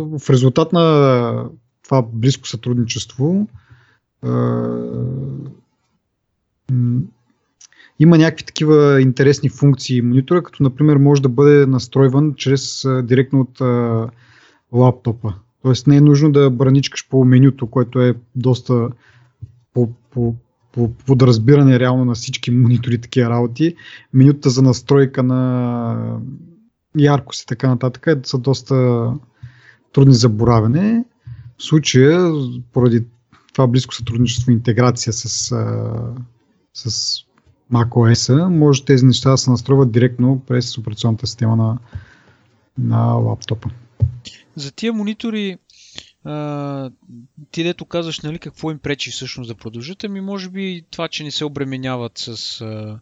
в 0.02 0.22
резултат 0.30 0.74
на 0.74 1.50
това 1.84 2.06
близко 2.14 2.48
сътрудничество, 2.48 3.48
има 8.00 8.18
някакви 8.18 8.46
такива 8.46 9.02
интересни 9.02 9.50
функции 9.50 10.02
монитора, 10.02 10.44
като 10.44 10.64
например 10.64 10.98
може 10.98 11.22
да 11.22 11.30
бъде 11.30 11.66
настройван 11.66 12.34
чрез 12.36 12.86
директно 13.04 13.40
от 13.40 13.62
лаптопа. 14.72 15.34
Тоест 15.62 15.88
не 15.88 15.98
е 15.98 16.02
нужно 16.02 16.32
да 16.32 16.50
браничкаш 16.50 17.10
по 17.10 17.26
менюто, 17.26 17.68
което 17.68 18.02
е 18.02 18.16
доста 18.36 18.90
по, 19.74 19.90
по, 20.12 20.36
по 20.72 20.94
подразбиране 20.94 21.80
реално 21.80 22.06
на 22.06 22.14
всички 22.14 22.52
монитори 22.52 23.02
такива 23.02 23.30
работи. 23.30 23.76
Менюта 24.14 24.50
за 24.50 24.62
настройка 24.62 25.24
на 25.24 26.20
яркост 26.98 27.44
и 27.44 27.46
така 27.46 27.68
нататък 27.68 28.08
са 28.24 28.38
доста 28.38 29.14
трудни 29.94 30.14
за 30.14 30.30
боравене. 30.30 31.06
В 31.58 31.64
случая, 31.64 32.32
поради 32.74 33.06
това 33.54 33.68
близко 33.68 33.96
сътрудничество 33.96 34.52
и 34.52 34.54
интеграция 34.54 35.14
с, 35.14 35.28
с 36.74 37.18
macOS, 37.74 38.48
може 38.48 38.86
тези 38.86 39.06
неща 39.06 39.32
да 39.32 39.38
се 39.38 39.52
настройват 39.52 39.92
директно 39.92 40.42
през 40.48 40.78
операционната 40.78 41.28
система 41.28 41.56
на, 41.56 41.78
на 42.78 43.04
лаптопа. 43.04 43.70
За 44.58 44.72
тия 44.72 44.94
монитори, 44.94 45.58
а, 46.24 46.90
ти 47.52 47.64
дето 47.64 47.86
казваш, 47.86 48.20
нали, 48.20 48.40
какво 48.40 48.72
им 48.72 48.80
пречи 48.80 49.12
всъщност 49.12 49.48
да 49.48 49.56
продължат, 49.56 50.04
ами 50.04 50.22
може 50.22 50.50
би 50.50 50.84
това, 50.92 51.08
че 51.08 51.24
не 51.24 51.32
се 51.32 51.46
обременяват 51.46 52.12
с 52.16 52.62
а, 52.62 53.00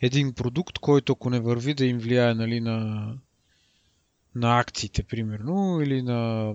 един 0.00 0.32
продукт, 0.32 0.78
който 0.78 1.12
ако 1.12 1.30
не 1.30 1.40
върви 1.40 1.74
да 1.74 1.84
им 1.84 1.98
влияе 1.98 2.34
нали, 2.34 2.60
на, 2.60 3.08
на 4.34 4.60
акциите, 4.60 5.02
примерно, 5.02 5.80
или 5.82 6.02
на, 6.02 6.52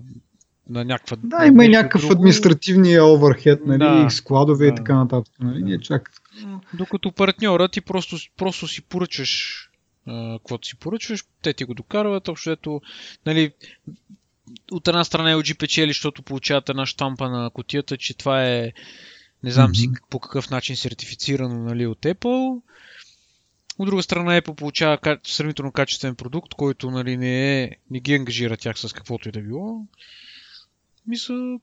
на 0.69 0.85
някаква... 0.85 1.17
Да, 1.23 1.45
има 1.45 1.65
и 1.65 1.69
някакъв 1.69 2.01
друго. 2.01 2.13
административния 2.13 3.05
оверхед, 3.05 3.65
нали, 3.65 3.79
да, 3.79 4.09
складове 4.09 4.65
да, 4.65 4.73
и 4.73 4.75
така 4.75 4.95
нататък. 4.95 5.33
Нали, 5.39 5.63
не 5.63 5.79
чак... 5.79 6.11
Докато 6.73 7.11
партньора 7.11 7.69
ти 7.69 7.81
просто, 7.81 8.15
просто 8.37 8.67
си 8.67 8.81
поръчаш 8.81 9.67
каквото 10.05 10.67
си 10.67 10.75
поръчваш, 10.75 11.25
те 11.41 11.53
ти 11.53 11.63
го 11.63 11.73
докарват, 11.73 12.27
общо 12.27 12.51
ето, 12.51 12.81
нали, 13.25 13.51
от 14.71 14.87
една 14.87 15.03
страна 15.03 15.35
LG 15.35 15.57
печели, 15.57 15.89
защото 15.89 16.23
получават 16.23 16.69
една 16.69 16.85
штампа 16.85 17.29
на 17.29 17.49
котията, 17.49 17.97
че 17.97 18.17
това 18.17 18.47
е 18.47 18.71
не 19.43 19.51
знам 19.51 19.71
mm-hmm. 19.71 19.95
си 19.95 20.01
по 20.09 20.19
какъв 20.19 20.49
начин 20.49 20.75
сертифицирано 20.75 21.63
нали, 21.63 21.85
от 21.85 21.99
Apple. 21.99 22.61
От 23.77 23.85
друга 23.85 24.03
страна 24.03 24.41
Apple 24.41 24.55
получава 24.55 25.17
сравнително 25.23 25.71
качествен 25.71 26.15
продукт, 26.15 26.53
който 26.53 26.91
нали, 26.91 27.17
не, 27.17 27.63
е, 27.63 27.71
не 27.91 27.99
ги 27.99 28.13
ангажира 28.13 28.57
тях 28.57 28.79
с 28.79 28.93
каквото 28.93 29.29
и 29.29 29.31
да 29.31 29.41
било. 29.41 29.85
Мисля, 31.07 31.59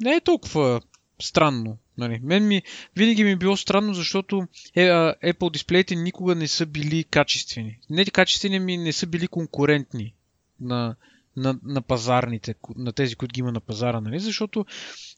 не 0.00 0.14
е 0.14 0.20
толкова 0.20 0.80
странно. 1.20 1.78
Нали. 1.98 2.20
Мен 2.22 2.48
ми 2.48 2.62
винаги 2.96 3.24
ми 3.24 3.30
е 3.30 3.36
било 3.36 3.56
странно, 3.56 3.94
защото 3.94 4.46
е, 4.74 4.84
а, 4.86 5.14
Apple 5.24 5.52
дисплеите 5.52 5.94
никога 5.94 6.34
не 6.34 6.48
са 6.48 6.66
били 6.66 7.04
качествени. 7.04 7.78
Не 7.90 8.04
качествени 8.04 8.58
ми 8.58 8.76
не 8.76 8.92
са 8.92 9.06
били 9.06 9.28
конкурентни 9.28 10.14
на, 10.60 10.96
на, 11.36 11.58
на 11.64 11.82
пазарните, 11.82 12.54
на 12.76 12.92
тези, 12.92 13.16
които 13.16 13.32
ги 13.32 13.40
има 13.40 13.52
на 13.52 13.60
пазара, 13.60 14.00
нали? 14.00 14.20
защото 14.20 14.66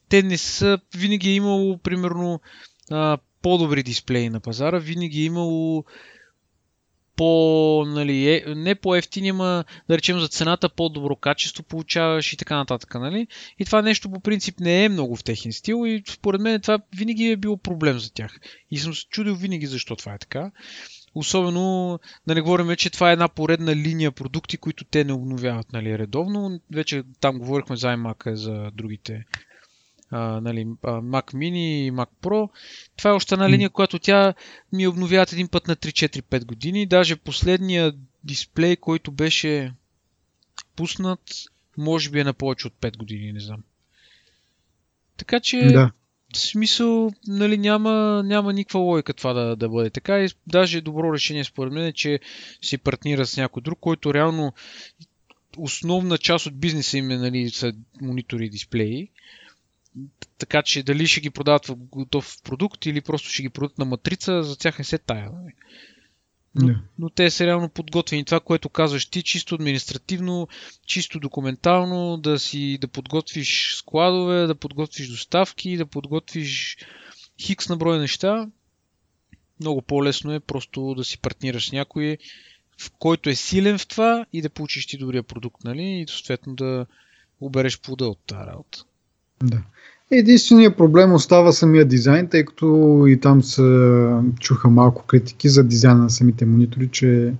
те 0.09 0.23
не 0.23 0.37
са, 0.37 0.79
винаги 0.95 1.29
е 1.29 1.35
имало, 1.35 1.77
примерно, 1.77 2.41
а, 2.91 3.17
по-добри 3.41 3.83
дисплеи 3.83 4.29
на 4.29 4.39
пазара, 4.39 4.79
винаги 4.79 5.21
е 5.21 5.25
имало 5.25 5.85
по, 7.15 7.85
нали, 7.87 8.33
е, 8.33 8.43
не 8.55 8.75
по-ефтини, 8.75 9.29
ама 9.29 9.63
да 9.89 9.97
речем 9.97 10.19
за 10.19 10.27
цената 10.27 10.69
по-добро 10.69 11.15
качество 11.15 11.63
получаваш 11.63 12.33
и 12.33 12.37
така 12.37 12.55
нататък. 12.55 12.95
Нали? 12.95 13.27
И 13.59 13.65
това 13.65 13.81
нещо 13.81 14.11
по 14.11 14.19
принцип 14.19 14.59
не 14.59 14.85
е 14.85 14.89
много 14.89 15.15
в 15.15 15.23
техен 15.23 15.53
стил 15.53 15.87
и 15.87 16.03
според 16.09 16.41
мен 16.41 16.61
това 16.61 16.79
винаги 16.95 17.25
е 17.27 17.37
било 17.37 17.57
проблем 17.57 17.99
за 17.99 18.13
тях. 18.13 18.39
И 18.71 18.77
съм 18.77 18.93
се 18.93 19.05
чудил 19.09 19.35
винаги 19.35 19.65
защо 19.65 19.95
това 19.95 20.13
е 20.13 20.19
така. 20.19 20.51
Особено, 21.15 21.99
да 22.27 22.35
не 22.35 22.41
говорим, 22.41 22.75
че 22.75 22.89
това 22.89 23.09
е 23.09 23.13
една 23.13 23.27
поредна 23.27 23.75
линия 23.75 24.11
продукти, 24.11 24.57
които 24.57 24.85
те 24.85 25.03
не 25.03 25.13
обновяват 25.13 25.73
нали, 25.73 25.99
редовно. 25.99 26.59
Вече 26.71 27.03
там 27.19 27.39
говорихме 27.39 27.75
за 27.75 27.87
iMac, 27.87 28.33
за 28.33 28.71
другите 28.73 29.25
а, 30.13 30.41
нали, 30.41 30.65
Mac 30.83 31.33
Mini 31.33 31.87
и 31.87 31.91
Mac 31.91 32.09
Pro. 32.21 32.49
Това 32.97 33.09
е 33.09 33.13
още 33.13 33.35
една 33.35 33.49
линия, 33.49 33.69
която 33.69 33.99
тя 33.99 34.33
ми 34.73 34.87
обновяват 34.87 35.33
един 35.33 35.47
път 35.47 35.67
на 35.67 35.75
3-4-5 35.75 36.45
години. 36.45 36.85
Даже 36.85 37.15
последния 37.15 37.93
дисплей, 38.23 38.75
който 38.75 39.11
беше 39.11 39.73
пуснат, 40.75 41.19
може 41.77 42.09
би 42.09 42.19
е 42.19 42.23
на 42.23 42.33
повече 42.33 42.67
от 42.67 42.73
5 42.73 42.97
години, 42.97 43.33
не 43.33 43.39
знам. 43.39 43.63
Така 45.17 45.39
че 45.39 45.57
да 45.57 45.91
смисъл, 46.39 47.11
нали, 47.27 47.57
няма, 47.57 48.23
няма 48.25 48.53
никаква 48.53 48.79
логика 48.79 49.13
това 49.13 49.33
да, 49.33 49.55
да 49.55 49.69
бъде 49.69 49.89
така. 49.89 50.19
И 50.19 50.29
даже 50.47 50.81
добро 50.81 51.13
решение 51.13 51.43
според 51.43 51.73
мен 51.73 51.85
е, 51.85 51.93
че 51.93 52.19
си 52.61 52.77
партнира 52.77 53.25
с 53.25 53.37
някой 53.37 53.61
друг, 53.61 53.79
който 53.79 54.13
реално 54.13 54.53
основна 55.57 56.17
част 56.17 56.45
от 56.45 56.59
бизнеса 56.59 56.97
им 56.97 57.11
е 57.11 57.17
нали, 57.17 57.49
са 57.49 57.73
монитори 58.01 58.45
и 58.45 58.49
дисплеи. 58.49 59.09
Така 60.37 60.61
че 60.61 60.83
дали 60.83 61.07
ще 61.07 61.21
ги 61.21 61.29
продават 61.29 61.65
в 61.65 61.75
готов 61.75 62.41
продукт 62.43 62.85
или 62.85 63.01
просто 63.01 63.29
ще 63.29 63.43
ги 63.43 63.49
продадат 63.49 63.77
на 63.77 63.85
матрица, 63.85 64.43
за 64.43 64.57
тях 64.57 64.79
не 64.79 64.85
се 64.85 64.97
тая. 64.97 65.31
Нали. 65.31 65.53
Но, 66.55 66.67
yeah. 66.67 66.77
но 66.99 67.09
те 67.09 67.29
са 67.29 67.45
реално 67.45 67.69
подготвени. 67.69 68.25
Това, 68.25 68.39
което 68.39 68.69
казваш 68.69 69.05
ти, 69.05 69.23
чисто 69.23 69.55
административно, 69.55 70.47
чисто 70.85 71.19
документално, 71.19 72.17
да 72.17 72.39
си 72.39 72.77
да 72.81 72.87
подготвиш 72.87 73.75
складове, 73.75 74.47
да 74.47 74.55
подготвиш 74.55 75.07
доставки, 75.07 75.77
да 75.77 75.85
подготвиш 75.85 76.77
хикс 77.41 77.69
на 77.69 77.77
брой 77.77 77.99
неща. 77.99 78.47
Много 79.59 79.81
по-лесно 79.81 80.33
е 80.33 80.39
просто 80.39 80.93
да 80.97 81.03
си 81.03 81.17
партнираш 81.17 81.69
с 81.69 81.71
някой, 81.71 82.17
в 82.77 82.91
който 82.99 83.29
е 83.29 83.35
силен 83.35 83.77
в 83.77 83.87
това 83.87 84.25
и 84.33 84.41
да 84.41 84.49
получиш 84.49 84.85
ти 84.85 84.97
добрия 84.97 85.23
продукт, 85.23 85.63
нали? 85.63 85.83
И 85.83 86.05
съответно 86.09 86.55
да 86.55 86.85
обереш 87.41 87.79
плода 87.79 88.05
от 88.05 88.19
тази 88.27 88.47
работа. 88.47 88.83
Да. 89.43 89.63
Единственият 90.15 90.77
проблем 90.77 91.13
остава 91.13 91.51
самия 91.51 91.85
дизайн, 91.85 92.27
тъй 92.27 92.45
като 92.45 93.03
и 93.07 93.19
там 93.19 93.43
се 93.43 93.61
чуха 94.39 94.69
малко 94.69 95.03
критики 95.05 95.49
за 95.49 95.63
дизайна 95.63 96.03
на 96.03 96.09
самите 96.09 96.45
монитори, 96.45 96.89
че 96.91 97.33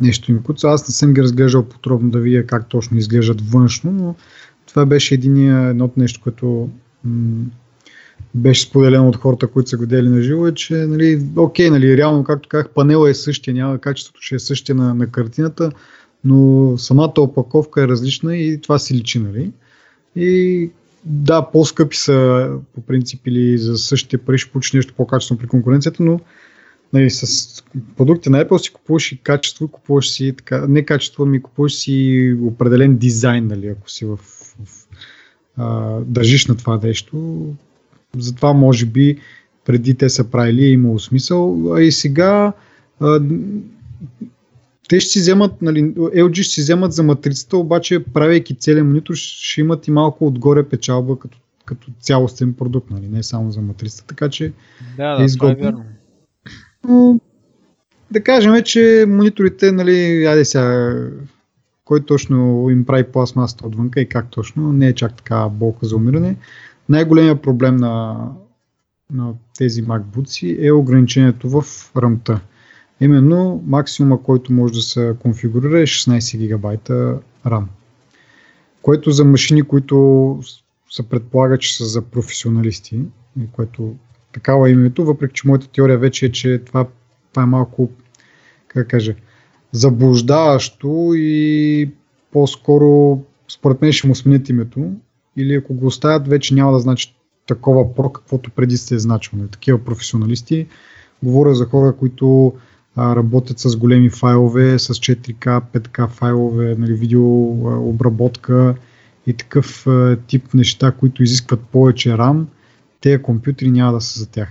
нещо 0.00 0.32
им 0.32 0.42
куца. 0.42 0.68
Аз 0.68 0.88
не 0.88 0.94
съм 0.94 1.14
ги 1.14 1.22
разглеждал 1.22 1.64
подробно 1.64 2.10
да 2.10 2.18
видя 2.18 2.46
как 2.46 2.68
точно 2.68 2.98
изглеждат 2.98 3.40
външно, 3.50 3.92
но 3.92 4.14
това 4.66 4.86
беше 4.86 5.14
единия, 5.14 5.68
едното 5.68 6.00
нещо, 6.00 6.20
което 6.22 6.68
м- 7.04 7.44
беше 8.34 8.62
споделено 8.62 9.08
от 9.08 9.16
хората, 9.16 9.46
които 9.46 9.70
са 9.70 9.76
го 9.76 9.86
дели 9.86 10.08
на 10.08 10.22
живо, 10.22 10.46
е, 10.46 10.54
че 10.54 10.74
нали, 10.74 11.26
окей, 11.36 11.70
нали, 11.70 11.96
реално, 11.96 12.24
както 12.24 12.48
казах, 12.48 12.68
панела 12.68 13.10
е 13.10 13.14
същия, 13.14 13.54
няма 13.54 13.78
качеството 13.78 14.20
ще 14.22 14.34
е 14.34 14.38
същия 14.38 14.74
на, 14.76 14.94
на 14.94 15.06
картината, 15.06 15.70
но 16.24 16.74
самата 16.78 17.12
опаковка 17.18 17.82
е 17.82 17.88
различна 17.88 18.36
и 18.36 18.60
това 18.60 18.78
си 18.78 18.94
личи, 18.94 19.18
нали? 19.18 19.52
И 20.16 20.70
да, 21.08 21.50
по-скъпи 21.50 21.96
са 21.96 22.48
по 22.74 22.80
принцип 22.80 23.26
или 23.26 23.58
за 23.58 23.78
същите 23.78 24.18
пари 24.18 24.38
ще 24.38 24.50
получиш 24.50 24.72
нещо 24.72 24.94
по-качествено 24.96 25.38
при 25.38 25.46
конкуренцията, 25.46 26.02
но 26.02 26.20
нали, 26.92 27.10
с 27.10 27.64
продукти 27.96 28.30
на 28.30 28.44
Apple 28.44 28.56
си 28.56 28.72
купуваш 28.72 29.12
и 29.12 29.22
качество, 29.22 29.68
купуваш 29.68 30.10
си 30.10 30.34
така, 30.36 30.66
не 30.68 30.84
качество, 30.84 31.26
ми 31.26 31.42
купуваш 31.42 31.74
си 31.74 32.36
определен 32.42 32.96
дизайн, 32.96 33.46
нали, 33.46 33.68
ако 33.68 33.90
си 33.90 34.04
в, 34.04 34.16
в 34.16 34.86
а, 35.56 35.98
държиш 36.00 36.46
на 36.46 36.56
това 36.56 36.80
нещо. 36.82 37.44
Затова 38.18 38.52
може 38.52 38.86
би 38.86 39.18
преди 39.64 39.94
те 39.94 40.08
са 40.08 40.30
правили 40.30 40.64
е 40.64 40.70
имало 40.70 40.98
смисъл, 40.98 41.72
а 41.74 41.82
и 41.82 41.92
сега 41.92 42.52
а, 43.00 43.20
те 44.88 45.00
ще 45.00 45.10
си 45.10 45.20
вземат, 45.20 45.62
нали, 45.62 45.94
LG 45.94 46.42
ще 46.42 46.54
си 46.54 46.60
вземат 46.60 46.92
за 46.92 47.02
матрицата, 47.02 47.56
обаче 47.56 48.04
правейки 48.04 48.54
целият 48.54 48.86
монитор 48.86 49.14
ще 49.14 49.60
имат 49.60 49.88
и 49.88 49.90
малко 49.90 50.26
отгоре 50.26 50.68
печалба 50.68 51.18
като, 51.18 51.38
като 51.64 51.90
цялостен 52.00 52.54
продукт, 52.54 52.90
нали, 52.90 53.08
не 53.08 53.22
само 53.22 53.50
за 53.50 53.60
матрицата, 53.60 54.06
така 54.06 54.28
че 54.28 54.52
да, 54.96 55.16
да, 55.16 55.22
е 55.22 55.24
изгодно. 55.24 55.56
Това 55.56 55.68
е 55.68 55.70
вярно. 55.70 55.84
Но, 56.88 57.20
да 58.10 58.24
кажем, 58.24 58.62
че 58.64 59.04
мониторите, 59.08 59.72
нали, 59.72 60.24
айде 60.24 60.44
сега, 60.44 60.96
кой 61.84 62.00
точно 62.00 62.66
им 62.70 62.84
прави 62.84 63.04
пластмасата 63.04 63.66
отвънка 63.66 64.00
и 64.00 64.08
как 64.08 64.30
точно, 64.30 64.72
не 64.72 64.88
е 64.88 64.94
чак 64.94 65.16
така 65.16 65.48
болка 65.48 65.86
за 65.86 65.96
умиране. 65.96 66.36
Най-големият 66.88 67.42
проблем 67.42 67.76
на, 67.76 68.24
на 69.12 69.32
тези 69.58 69.84
MacBooks 69.84 70.66
е 70.66 70.72
ограничението 70.72 71.50
в 71.50 71.64
рамта. 71.96 72.40
Именно 73.00 73.62
максимума, 73.66 74.22
който 74.22 74.52
може 74.52 74.72
да 74.72 74.80
се 74.80 75.14
конфигурира 75.22 75.80
е 75.80 75.86
16 75.86 76.38
гигабайта 76.38 77.18
RAM. 77.46 77.64
Което 78.82 79.10
за 79.10 79.24
машини, 79.24 79.62
които 79.62 80.38
се 80.90 81.08
предполага, 81.08 81.58
че 81.58 81.76
са 81.76 81.84
за 81.84 82.02
професионалисти, 82.02 83.00
което 83.52 83.94
такава 84.32 84.68
е 84.68 84.72
името, 84.72 85.04
въпреки 85.04 85.34
че 85.34 85.48
моята 85.48 85.68
теория 85.68 85.98
вече 85.98 86.26
е, 86.26 86.32
че 86.32 86.58
това, 86.58 86.86
това 87.32 87.42
е 87.42 87.46
малко, 87.46 87.90
как 88.68 88.88
кажа, 88.88 89.14
заблуждаващо 89.72 91.12
и 91.14 91.90
по-скоро 92.32 93.20
според 93.48 93.82
мен 93.82 93.92
ще 93.92 94.08
му 94.08 94.14
сменят 94.14 94.48
името 94.48 94.92
или 95.36 95.54
ако 95.54 95.74
го 95.74 95.86
оставят 95.86 96.28
вече 96.28 96.54
няма 96.54 96.72
да 96.72 96.78
значи 96.78 97.14
такова 97.46 97.94
про, 97.94 98.10
каквото 98.10 98.50
преди 98.50 98.76
сте 98.76 98.94
е 98.94 98.98
значило. 98.98 99.42
Такива 99.46 99.84
професионалисти. 99.84 100.66
Говоря 101.22 101.54
за 101.54 101.64
хора, 101.64 101.96
които 101.96 102.52
работят 102.98 103.58
с 103.58 103.76
големи 103.76 104.10
файлове, 104.10 104.78
с 104.78 104.94
4K, 104.94 105.62
5K 105.74 106.08
файлове, 106.08 106.74
нали, 106.78 106.92
видео 106.92 107.50
обработка 107.88 108.74
и 109.26 109.32
такъв 109.32 109.86
тип 110.26 110.54
неща, 110.54 110.92
които 110.92 111.22
изискват 111.22 111.60
повече 111.60 112.10
RAM 112.10 112.44
тези 113.00 113.22
компютри 113.22 113.70
няма 113.70 113.92
да 113.92 114.00
са 114.00 114.20
за 114.20 114.30
тях. 114.30 114.48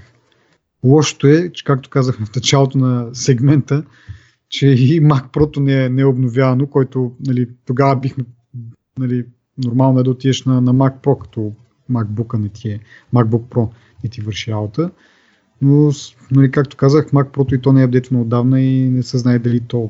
Лошото 0.83 1.27
е, 1.27 1.51
че 1.53 1.63
както 1.63 1.89
казахме 1.89 2.25
в 2.25 2.35
началото 2.35 2.77
на 2.77 3.09
сегмента, 3.13 3.83
че 4.49 4.67
и 4.67 5.01
Mac 5.01 5.31
Pro 5.31 5.59
не 5.59 5.85
е, 5.85 5.89
не 5.89 6.01
е 6.01 6.05
обновявано, 6.05 6.67
който 6.67 7.11
нали, 7.27 7.49
тогава 7.65 7.95
бихме 7.95 8.23
нали, 8.99 9.25
нормално 9.57 9.99
е 9.99 10.03
да 10.03 10.09
отидеш 10.09 10.43
на, 10.43 10.61
на 10.61 10.73
Mac 10.73 11.01
Pro, 11.01 11.17
като 11.17 11.53
MacBook 11.91 12.37
не 12.37 12.49
ти 12.49 12.69
е, 12.69 12.79
MacBook 13.13 13.47
Pro 13.49 13.69
не 14.03 14.09
ти 14.09 14.21
върши 14.21 14.51
работа. 14.51 14.91
Но, 15.61 15.91
нали, 16.31 16.51
както 16.51 16.77
казах, 16.77 17.11
Mac 17.11 17.31
Pro 17.31 17.57
и 17.57 17.61
то 17.61 17.73
не 17.73 17.81
е 17.81 17.85
апдейтвано 17.85 18.21
отдавна 18.21 18.61
и 18.61 18.89
не 18.89 19.03
се 19.03 19.17
знае 19.17 19.39
дали 19.39 19.59
то 19.59 19.89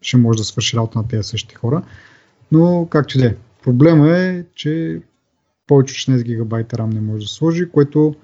ще 0.00 0.16
може 0.16 0.36
да 0.36 0.44
свърши 0.44 0.76
работа 0.76 0.98
на 0.98 1.08
тези 1.08 1.22
същите 1.22 1.54
хора. 1.54 1.82
Но 2.52 2.86
както 2.90 3.18
да 3.18 3.26
е. 3.26 3.34
Проблема 3.62 4.18
е, 4.18 4.44
че 4.54 5.00
повече 5.66 6.10
от 6.10 6.18
16 6.18 6.22
гигабайта 6.22 6.76
RAM 6.76 6.94
не 6.94 7.00
може 7.00 7.24
да 7.24 7.28
сложи, 7.28 7.70
което 7.70 8.14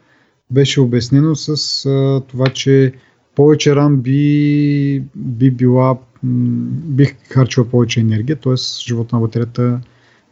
беше 0.50 0.80
обяснено 0.80 1.36
с 1.36 1.86
а, 1.86 2.20
това, 2.28 2.46
че 2.46 2.92
повече 3.34 3.70
RAM 3.70 3.96
би, 3.96 5.04
би 5.16 5.50
била, 5.50 5.98
бих 6.22 7.16
харчила 7.28 7.68
повече 7.68 8.00
енергия, 8.00 8.36
т.е. 8.36 8.54
живота 8.86 9.16
на 9.16 9.22
батерията 9.22 9.80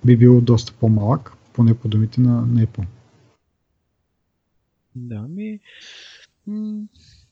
би 0.04 0.16
бил 0.16 0.40
доста 0.40 0.72
по-малък, 0.80 1.32
поне 1.52 1.74
по 1.74 1.88
думите 1.88 2.20
на, 2.20 2.32
на 2.32 2.66
Apple. 2.66 2.84
Да, 4.94 5.22
ми... 5.22 5.60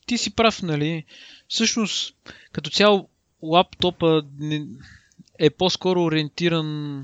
Ти 0.07 0.19
си 0.19 0.35
прав, 0.35 0.63
нали? 0.63 1.05
Всъщност, 1.49 2.15
като 2.53 2.71
цяло, 2.71 3.09
лаптопа 3.43 4.23
е 5.39 5.51
по-скоро 5.51 6.03
ориентиран 6.03 7.03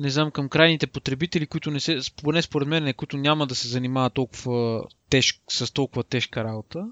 не 0.00 0.10
знам, 0.10 0.30
към 0.30 0.48
крайните 0.48 0.86
потребители, 0.86 1.46
които 1.46 1.70
не 1.70 1.80
се, 1.80 1.98
поне 2.22 2.42
според 2.42 2.68
мен, 2.68 2.94
които 2.94 3.16
няма 3.16 3.46
да 3.46 3.54
се 3.54 3.68
занимават 3.68 4.14
толкова 4.14 4.84
теж, 5.10 5.40
с 5.50 5.72
толкова 5.72 6.04
тежка 6.04 6.44
работа. 6.44 6.86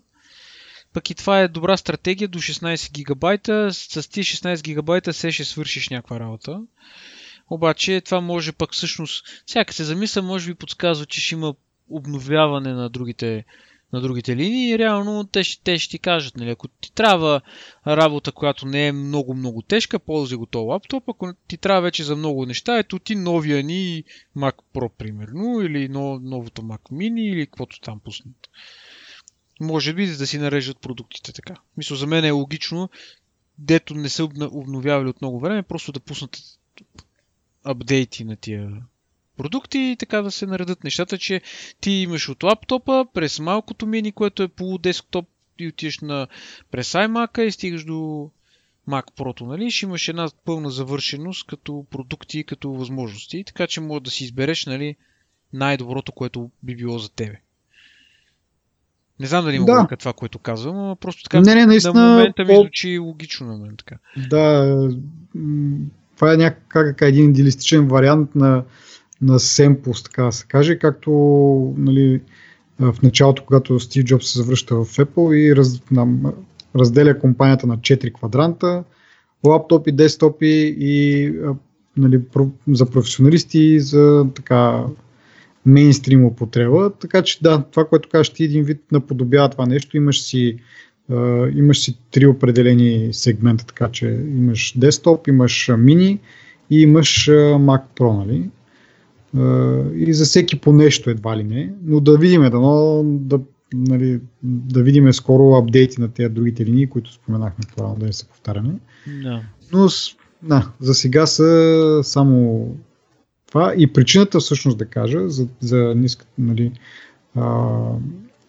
Пък 0.93 1.11
и 1.11 1.15
това 1.15 1.41
е 1.41 1.49
добра 1.49 1.77
стратегия 1.77 2.29
до 2.29 2.39
16 2.39 2.93
гигабайта. 2.93 3.73
С 3.73 4.09
тези 4.11 4.25
16 4.25 4.63
гигабайта 4.63 5.13
се 5.13 5.31
ще 5.31 5.45
свършиш 5.45 5.89
някаква 5.89 6.21
работа. 6.21 6.63
Обаче 7.51 8.01
това 8.01 8.21
може 8.21 8.53
пък 8.53 8.73
всъщност, 8.75 9.43
всяка 9.47 9.75
се 9.75 9.85
замисля, 9.85 10.23
може 10.23 10.47
би 10.47 10.55
подсказва, 10.55 11.07
че 11.07 11.21
ще 11.21 11.35
има 11.35 11.55
обновяване 11.91 12.73
на 12.73 12.89
другите 12.89 13.45
на 13.93 14.01
другите 14.01 14.37
линии 14.37 14.79
реално 14.79 15.25
те, 15.25 15.43
те 15.65 15.79
ще 15.79 15.91
ти 15.91 15.99
кажат, 15.99 16.37
нали, 16.37 16.51
ако 16.51 16.69
ти 16.69 16.93
трябва 16.93 17.41
работа, 17.87 18.33
която 18.33 18.67
не 18.67 18.87
е 18.87 18.93
много-много 18.93 19.63
тежка, 19.63 19.99
ползвай 19.99 20.37
го 20.37 20.47
този 20.47 20.67
лаптоп, 20.67 21.09
ако 21.09 21.33
ти 21.47 21.57
трябва 21.57 21.83
вече 21.83 22.05
за 22.05 22.17
много 22.17 22.47
неща, 22.47 22.79
ето 22.79 22.99
ти 22.99 23.15
новия 23.15 23.63
ни 23.63 24.05
Mac 24.37 24.55
Pro, 24.75 24.89
примерно, 24.89 25.61
или 25.61 25.89
новото 25.89 26.63
Mac 26.63 26.81
Mini, 26.93 27.21
или 27.21 27.47
каквото 27.47 27.81
там 27.81 28.01
пуснат. 28.01 28.49
Може 29.61 29.93
би 29.93 30.07
да 30.07 30.27
си 30.27 30.39
нареждат 30.39 30.81
продуктите 30.81 31.33
така. 31.33 31.55
Мисля, 31.77 31.97
за 31.97 32.07
мен 32.07 32.25
е 32.25 32.31
логично, 32.31 32.91
дето 33.59 33.95
не 33.95 34.09
са 34.09 34.25
обновявали 34.51 35.09
от 35.09 35.21
много 35.21 35.41
време, 35.41 35.63
просто 35.63 35.93
да 35.93 36.01
пуснат 36.01 36.39
апдейти 37.65 38.25
на 38.25 38.37
тия 38.37 38.83
продукти 39.39 39.79
и 39.79 39.97
така 39.97 40.23
да 40.23 40.31
се 40.31 40.47
наредат 40.47 40.85
нещата, 40.85 41.19
че 41.19 41.41
ти 41.81 41.91
имаш 41.91 42.29
от 42.29 42.43
лаптопа 42.43 43.07
през 43.15 43.41
малкото 43.41 43.87
мини, 43.87 44.13
което 44.13 44.43
е 44.43 44.49
полудесктоп 44.49 45.29
и 45.59 45.69
отиваш 45.69 45.99
на 45.99 46.27
през 46.71 46.93
iMac 46.93 47.41
и 47.41 47.53
стигаш 47.53 47.85
до 47.85 48.31
Mac 48.89 49.05
Pro, 49.19 49.47
нали? 49.47 49.71
Ще 49.71 49.87
имаш 49.87 50.09
една 50.09 50.29
пълна 50.45 50.71
завършеност 50.71 51.47
като 51.47 51.87
продукти, 51.91 52.45
като 52.45 52.73
възможности, 52.73 53.45
така 53.47 53.67
че 53.67 53.81
може 53.81 54.03
да 54.03 54.11
си 54.11 54.25
избереш, 54.25 54.67
нали, 54.67 54.97
най-доброто, 55.53 56.13
което 56.13 56.51
би 56.63 56.77
било 56.77 56.99
за 56.99 57.11
тебе. 57.11 57.41
Не 59.21 59.27
знам 59.27 59.45
дали 59.45 59.57
има 59.57 59.67
да. 59.67 59.97
това, 59.97 60.13
което 60.13 60.39
казвам, 60.39 60.77
но 60.77 60.97
просто 60.97 61.23
така 61.23 61.41
не, 61.41 61.55
не, 61.55 61.67
наистина, 61.67 61.95
на 61.95 62.11
момента 62.11 62.45
ми 62.45 62.55
звучи 62.55 62.99
логично 62.99 63.47
на 63.47 63.59
мен. 63.59 63.77
Така. 63.77 63.97
Да, 64.31 64.89
това 66.17 66.33
е 66.33 66.37
някак 66.37 67.03
един 67.03 67.31
идеалистичен 67.31 67.89
вариант 67.89 68.35
на 68.35 68.65
на 69.23 69.39
семпус, 69.39 70.03
така 70.03 70.25
да 70.25 70.33
се 70.33 70.47
каже, 70.47 70.79
както 70.79 71.11
нали, 71.79 72.21
в 72.81 72.95
началото, 73.03 73.45
когато 73.45 73.81
Стив 73.81 74.05
Джобс 74.05 74.33
се 74.33 74.39
завръща 74.39 74.75
в 74.75 74.85
Apple 74.85 75.35
и 75.35 75.57
раз, 75.57 75.83
нам, 75.91 76.33
разделя 76.77 77.19
компанията 77.19 77.67
на 77.67 77.79
4 77.79 78.13
квадранта, 78.13 78.85
лаптопи, 79.45 79.93
десктопи 79.93 80.77
и 80.79 81.33
нали, 81.97 82.21
за 82.69 82.91
професионалисти 82.91 83.59
и 83.59 83.81
за 83.81 84.27
така 84.35 84.85
мейнстрим 85.67 86.25
употреба. 86.25 86.91
Така 87.01 87.23
че 87.23 87.43
да, 87.43 87.63
това, 87.71 87.85
което 87.85 88.09
кажеш 88.09 88.31
ти, 88.31 88.45
един 88.45 88.65
вид 88.65 88.81
наподобява 88.93 89.49
това 89.49 89.67
нещо. 89.67 89.97
Имаш 89.97 90.23
си, 90.23 90.57
uh, 91.11 91.59
имаш 91.59 91.81
си 91.81 91.99
три 92.11 92.27
определени 92.27 93.09
сегмента, 93.13 93.67
така 93.67 93.89
че 93.93 94.07
имаш 94.37 94.79
десктоп, 94.79 95.29
имаш 95.29 95.71
мини 95.79 96.19
и 96.71 96.81
имаш 96.81 97.27
Mac 97.29 97.83
Pro, 97.97 98.17
нали? 98.27 98.51
И 99.95 100.09
за 100.09 100.25
всеки 100.25 100.61
по 100.61 100.73
нещо 100.73 101.11
едва 101.11 101.37
ли 101.37 101.45
не, 101.45 101.73
но 101.85 102.01
да 102.01 102.19
видим, 102.19 102.43
да, 102.43 103.03
да, 103.05 103.41
нали, 103.75 104.21
да 104.43 104.83
видим 104.83 105.13
скоро 105.13 105.55
апдейти 105.55 106.01
на 106.01 106.09
тези 106.09 106.29
другите 106.29 106.67
линии, 106.67 106.87
които 106.87 107.13
споменахме 107.13 107.65
по 107.77 107.95
да 107.99 108.07
не 108.07 108.13
се 108.13 108.29
повтаряме. 108.29 108.75
Да. 109.23 109.43
Но 109.73 109.89
да, 110.43 110.71
за 110.81 110.95
сега 110.95 111.27
са 111.27 112.01
само 112.03 112.67
това 113.47 113.75
и 113.77 113.93
причината 113.93 114.41
всъщност 114.41 114.79
да 114.79 114.87
кажа 114.87 115.29
за, 115.29 115.47
за 115.61 115.95
ниска, 115.97 116.27
нали, 116.39 116.73
а, 117.35 117.75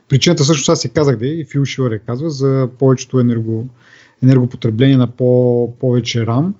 причината 0.10 0.44
всъщност 0.44 0.70
аз 0.70 0.82
си 0.82 0.90
казах 0.90 1.18
да 1.18 1.28
и 1.28 1.46
Фил 1.46 1.66
Шилър 1.66 2.00
казва 2.00 2.30
за 2.30 2.70
повечето 2.80 3.20
енерго, 3.20 3.68
енергопотребление 4.24 4.98
на 4.98 5.08
по- 5.08 5.74
повече 5.80 6.26
RAM. 6.26 6.52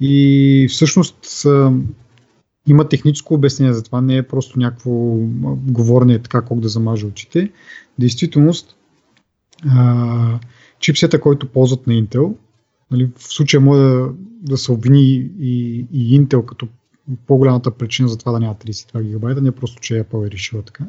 И 0.00 0.66
всъщност 0.70 1.46
има 2.66 2.88
техническо 2.88 3.34
обяснение 3.34 3.72
за 3.74 3.82
това, 3.82 4.00
не 4.00 4.16
е 4.16 4.22
просто 4.22 4.58
някакво 4.58 4.90
говорене 5.56 6.18
така 6.18 6.42
колко 6.42 6.60
да 6.60 6.68
замажа 6.68 7.06
очите. 7.06 7.50
Действителност, 7.98 8.76
а, 9.68 10.38
чипсета, 10.80 11.20
който 11.20 11.48
ползват 11.48 11.86
на 11.86 11.92
Intel, 11.92 12.34
нали, 12.90 13.10
в 13.16 13.22
случая 13.22 13.60
може 13.60 13.80
да, 13.80 14.10
да 14.42 14.56
се 14.58 14.72
обвини 14.72 15.30
и, 15.40 15.86
и 15.92 16.20
Intel 16.20 16.44
като 16.44 16.68
по-голямата 17.26 17.70
причина 17.70 18.08
за 18.08 18.18
това 18.18 18.32
да 18.32 18.40
няма 18.40 18.54
32 18.54 19.02
гигабайта, 19.02 19.40
не 19.40 19.52
просто, 19.52 19.80
че 19.80 20.04
Apple 20.04 20.26
е 20.26 20.30
решила 20.30 20.62
така. 20.62 20.84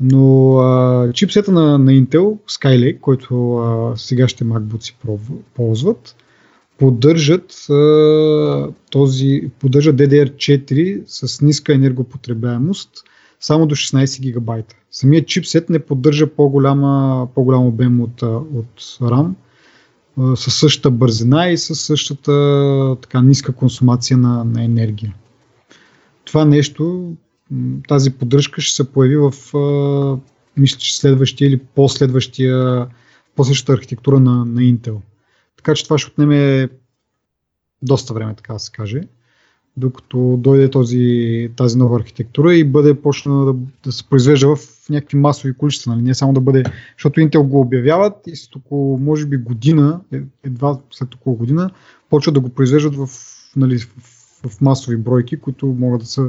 Но 0.00 0.58
а, 0.58 1.12
чипсета 1.12 1.52
на, 1.52 1.78
на 1.78 1.92
Intel, 1.92 2.38
Skylake, 2.48 3.00
който 3.00 3.56
а, 3.56 3.96
сегашните 3.96 4.44
MacBook 4.44 4.94
ползват, 5.54 6.16
поддържат, 6.78 7.70
а, 7.70 8.68
този, 8.90 9.50
поддържат 9.60 9.96
DDR4 9.96 11.02
с 11.06 11.40
ниска 11.40 11.74
енергопотребяемост 11.74 12.90
само 13.40 13.66
до 13.66 13.74
16 13.74 14.20
гигабайта. 14.20 14.74
Самият 14.90 15.26
чипсет 15.26 15.70
не 15.70 15.78
поддържа 15.78 16.26
по-голям 16.26 17.66
обем 17.66 18.00
от, 18.00 18.22
от 18.22 18.80
RAM, 19.00 19.30
със 20.34 20.54
същата 20.54 20.90
бързина 20.90 21.48
и 21.48 21.58
със 21.58 21.80
същата 21.80 22.96
така 23.02 23.22
ниска 23.22 23.52
консумация 23.52 24.16
на, 24.18 24.44
на 24.44 24.64
енергия. 24.64 25.14
Това 26.24 26.44
нещо, 26.44 27.12
тази 27.88 28.10
поддръжка 28.10 28.60
ще 28.60 28.76
се 28.76 28.92
появи 28.92 29.16
в 29.16 29.32
мисля, 30.56 30.78
че 30.78 30.98
следващия 30.98 31.48
или 31.48 31.58
последващия, 31.58 32.86
по-същата 33.36 33.72
архитектура 33.72 34.20
на, 34.20 34.44
на 34.44 34.60
Intel. 34.60 34.96
Така 35.58 35.74
че 35.74 35.84
това 35.84 35.98
ще 35.98 36.10
отнеме 36.10 36.68
доста 37.82 38.14
време, 38.14 38.34
така 38.34 38.52
да 38.52 38.58
се 38.58 38.72
каже, 38.72 39.00
докато 39.76 40.36
дойде 40.38 40.70
този, 40.70 41.50
тази 41.56 41.78
нова 41.78 41.96
архитектура 41.96 42.54
и 42.54 42.64
бъде 42.64 42.94
почна 42.94 43.44
да, 43.44 43.54
да 43.84 43.92
се 43.92 44.08
произвежда 44.08 44.56
в 44.56 44.58
някакви 44.90 45.16
масови 45.16 45.54
количества. 45.54 45.92
Нали? 45.92 46.02
Не 46.02 46.14
само 46.14 46.32
да 46.32 46.40
бъде, 46.40 46.62
защото 46.96 47.20
Intel 47.20 47.42
го 47.42 47.60
обявяват 47.60 48.14
и 48.26 48.36
след 48.36 48.56
около, 48.56 48.98
може 48.98 49.26
би 49.26 49.36
година, 49.36 50.00
е, 50.12 50.20
едва 50.44 50.78
след 50.90 51.14
около 51.14 51.36
година, 51.36 51.70
почват 52.10 52.34
да 52.34 52.40
го 52.40 52.48
произвеждат 52.48 52.96
в, 52.96 53.08
нали, 53.56 53.78
в, 53.78 53.88
в 54.48 54.60
масови 54.60 54.96
бройки, 54.96 55.36
които 55.36 55.66
могат 55.66 56.00
да 56.00 56.06
се 56.06 56.22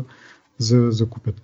за, 0.58 0.88
закупят. 0.92 1.42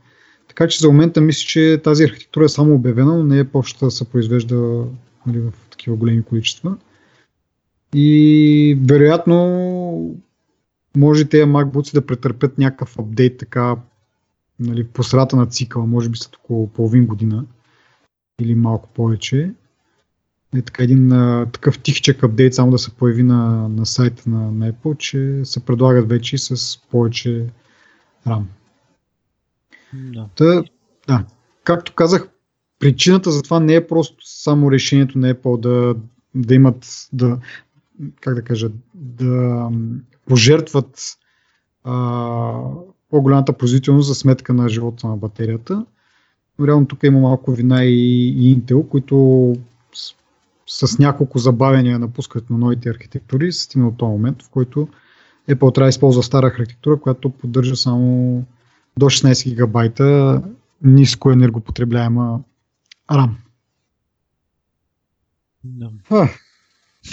Така 0.47 0.67
че 0.67 0.79
за 0.79 0.87
момента 0.87 1.21
мисля, 1.21 1.47
че 1.47 1.81
тази 1.83 2.03
архитектура 2.03 2.45
е 2.45 2.49
само 2.49 2.75
обявена, 2.75 3.17
но 3.17 3.23
не 3.23 3.39
е 3.39 3.43
почта 3.43 3.85
да 3.85 3.91
се 3.91 4.05
произвежда 4.05 4.85
нали, 5.27 5.39
в 5.39 5.53
такива 5.69 5.95
големи 5.95 6.23
количества. 6.23 6.77
И 7.97 8.79
вероятно 8.89 10.15
може 10.97 11.25
тези 11.25 11.43
MacBooks 11.43 11.93
да 11.93 12.05
претърпят 12.05 12.57
някакъв 12.57 12.99
апдейт 12.99 13.37
така 13.37 13.75
нали, 14.59 14.87
по 14.87 15.03
средата 15.03 15.35
на 15.35 15.45
цикъла, 15.45 15.85
може 15.85 16.09
би 16.09 16.17
след 16.17 16.35
около 16.35 16.67
половин 16.67 17.05
година 17.05 17.45
или 18.41 18.55
малко 18.55 18.89
повече. 18.89 19.51
Е 20.55 20.61
така 20.61 20.83
един 20.83 21.11
а, 21.11 21.45
такъв 21.51 21.79
тихчък 21.79 22.23
апдейт 22.23 22.53
само 22.53 22.71
да 22.71 22.77
се 22.77 22.95
появи 22.95 23.23
на, 23.23 23.69
на 23.69 23.85
сайта 23.85 24.29
на, 24.29 24.51
на 24.51 24.73
Apple, 24.73 24.97
че 24.97 25.41
се 25.45 25.65
предлагат 25.65 26.09
вече 26.09 26.37
с 26.37 26.79
повече 26.91 27.45
RAM. 28.27 28.43
Да. 29.93 30.29
Та, 30.35 30.63
да. 31.07 31.25
Както 31.63 31.93
казах, 31.93 32.29
причината 32.79 33.31
за 33.31 33.41
това 33.41 33.59
не 33.59 33.75
е 33.75 33.87
просто 33.87 34.15
само 34.19 34.71
решението 34.71 35.17
на 35.19 35.35
Apple 35.35 35.59
да, 35.59 35.95
да 36.35 36.55
имат, 36.55 37.07
да, 37.13 37.39
как 38.21 38.35
да 38.35 38.41
кажа, 38.41 38.69
да 38.93 39.69
пожертват 40.25 41.17
а, 41.83 41.93
по-голямата 43.09 43.53
производителност 43.53 44.07
за 44.07 44.15
сметка 44.15 44.53
на 44.53 44.69
живота 44.69 45.07
на 45.07 45.17
батерията. 45.17 45.85
Но 46.59 46.67
реално 46.67 46.87
тук 46.87 47.03
има 47.03 47.19
малко 47.19 47.51
вина 47.51 47.83
и, 47.83 48.27
и 48.29 48.57
Intel, 48.57 48.87
които 48.87 49.55
с, 50.67 50.87
с 50.87 50.99
няколко 50.99 51.39
забавения 51.39 51.99
напускат 51.99 52.49
на 52.49 52.57
новите 52.57 52.89
архитектури, 52.89 53.51
стигна 53.51 53.87
от 53.87 53.97
този 53.97 54.09
момент, 54.09 54.43
в 54.43 54.49
който 54.49 54.87
Apple 55.49 55.75
трябва 55.75 55.85
да 55.85 55.89
използва 55.89 56.23
стара 56.23 56.47
архитектура, 56.47 56.99
която 56.99 57.29
поддържа 57.29 57.75
само 57.75 58.43
до 58.97 59.05
16 59.05 59.49
гигабайта 59.49 60.41
ниско 60.83 61.31
енергопотребляема 61.31 62.39
RAM. 63.11 63.29
No. 65.65 66.29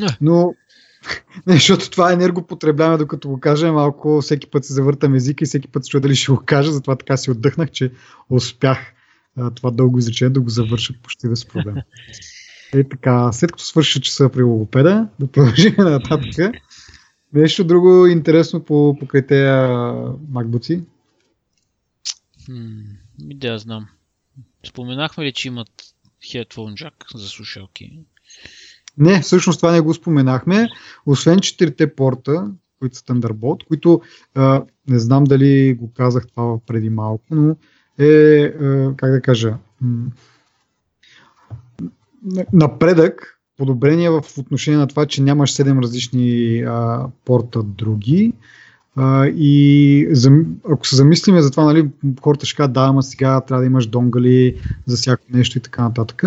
А, 0.01 0.17
но 0.21 0.55
не, 1.47 1.55
защото 1.55 1.91
това 1.91 2.11
е 2.11 2.15
енергопотребляемо, 2.15 2.99
докато 2.99 3.29
го 3.29 3.41
кажа, 3.41 3.73
малко 3.73 4.21
всеки 4.21 4.47
път 4.47 4.65
се 4.65 4.73
завъртам 4.73 5.15
езика 5.15 5.45
и 5.45 5.47
всеки 5.47 5.69
път 5.69 5.85
се 5.85 5.91
чуя 5.91 6.01
дали 6.01 6.17
ще 6.17 6.33
го 6.33 6.43
кажа, 6.47 6.73
затова 6.73 6.97
така 6.97 7.17
си 7.17 7.31
отдъхнах, 7.31 7.71
че 7.71 7.93
успях 8.31 8.79
а, 9.37 9.51
това 9.51 9.71
дълго 9.71 9.99
изречение 9.99 10.33
да 10.33 10.41
го 10.41 10.49
завърша 10.49 10.95
почти 11.03 11.29
без 11.29 11.47
проблем. 11.47 11.77
Е 12.75 12.89
така, 12.89 13.33
след 13.33 13.53
като 13.53 13.65
свърши 13.65 14.01
часа 14.01 14.31
при 14.33 14.43
логопеда, 14.43 15.09
да 15.21 15.27
продължим 15.27 15.75
нататък. 15.79 16.55
Нещо 17.33 17.65
друго 17.65 18.07
интересно 18.07 18.65
по, 18.65 18.97
покрай 19.01 19.27
тези 19.27 19.73
макбуци? 20.29 20.85
Ми 23.19 23.35
да 23.35 23.59
знам. 23.59 23.89
Споменахме 24.69 25.25
ли, 25.25 25.33
че 25.33 25.49
имат 25.49 25.95
headphone 26.25 26.85
jack 26.85 27.19
за 27.19 27.29
слушалки? 27.29 27.99
Не, 28.99 29.21
всъщност 29.21 29.61
това 29.61 29.73
не 29.73 29.81
го 29.81 29.95
споменахме. 29.95 30.69
Освен 31.07 31.39
четирите 31.39 31.95
порта, 31.95 32.51
които 32.81 32.97
са 32.97 33.03
Thunderbolt, 33.03 33.67
които 33.69 34.01
а, 34.35 34.63
не 34.89 34.99
знам 34.99 35.25
дали 35.25 35.75
го 35.75 35.91
казах 35.97 36.27
това 36.27 36.59
преди 36.67 36.91
малко, 36.91 37.25
но 37.31 37.57
е, 37.99 38.43
а, 38.45 38.95
как 38.97 39.11
да 39.11 39.21
кажа, 39.21 39.55
напредък, 42.53 43.39
подобрение 43.57 44.11
в 44.11 44.23
отношение 44.39 44.79
на 44.79 44.87
това, 44.87 45.07
че 45.07 45.23
нямаш 45.23 45.55
7 45.55 45.83
различни 45.83 46.61
а, 46.63 47.07
порта 47.25 47.63
други. 47.63 48.33
А, 48.97 49.27
и 49.27 50.09
за, 50.11 50.31
ако 50.71 50.87
се 50.87 50.97
замислиме 50.97 51.43
за 51.43 51.51
това, 51.51 51.65
нали, 51.65 51.91
хората 52.23 52.47
ще 52.47 52.57
кажат, 52.57 52.73
да, 52.73 52.81
ама 52.81 53.03
сега 53.03 53.41
трябва 53.41 53.61
да 53.61 53.67
имаш 53.67 53.87
донгали 53.87 54.61
за 54.87 54.97
всяко 54.97 55.25
нещо 55.33 55.59
и 55.59 55.61
така 55.61 55.83
нататък. 55.83 56.23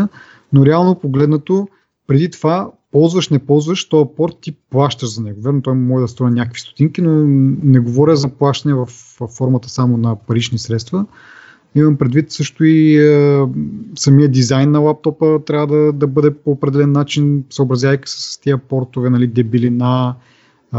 Но 0.53 0.66
реално 0.66 0.99
погледнато, 0.99 1.68
преди 2.07 2.29
това 2.29 2.71
ползваш, 2.91 3.29
не 3.29 3.39
ползваш, 3.39 3.89
този 3.89 4.09
порт 4.17 4.37
ти 4.41 4.55
плащаш 4.69 5.15
за 5.15 5.21
него. 5.21 5.41
Верно, 5.41 5.61
той 5.61 5.73
може 5.73 6.01
да 6.01 6.07
струва 6.07 6.31
някакви 6.31 6.59
стотинки, 6.59 7.01
но 7.01 7.11
не 7.63 7.79
говоря 7.79 8.15
за 8.15 8.29
плащане 8.29 8.73
в, 8.73 8.85
в 9.19 9.27
формата 9.27 9.69
само 9.69 9.97
на 9.97 10.15
парични 10.15 10.59
средства. 10.59 11.05
Имам 11.75 11.97
предвид 11.97 12.31
също 12.31 12.63
и 12.63 12.97
е, 12.97 13.45
самия 13.95 14.29
дизайн 14.29 14.71
на 14.71 14.79
лаптопа 14.79 15.39
трябва 15.45 15.67
да, 15.67 15.93
да 15.93 16.07
бъде 16.07 16.33
по 16.33 16.51
определен 16.51 16.91
начин, 16.91 17.43
съобразявайки 17.49 18.09
се 18.09 18.33
с 18.33 18.37
тия 18.37 18.57
портове, 18.57 19.09
нали, 19.09 19.27
дебилина, 19.27 20.15
е, 20.73 20.77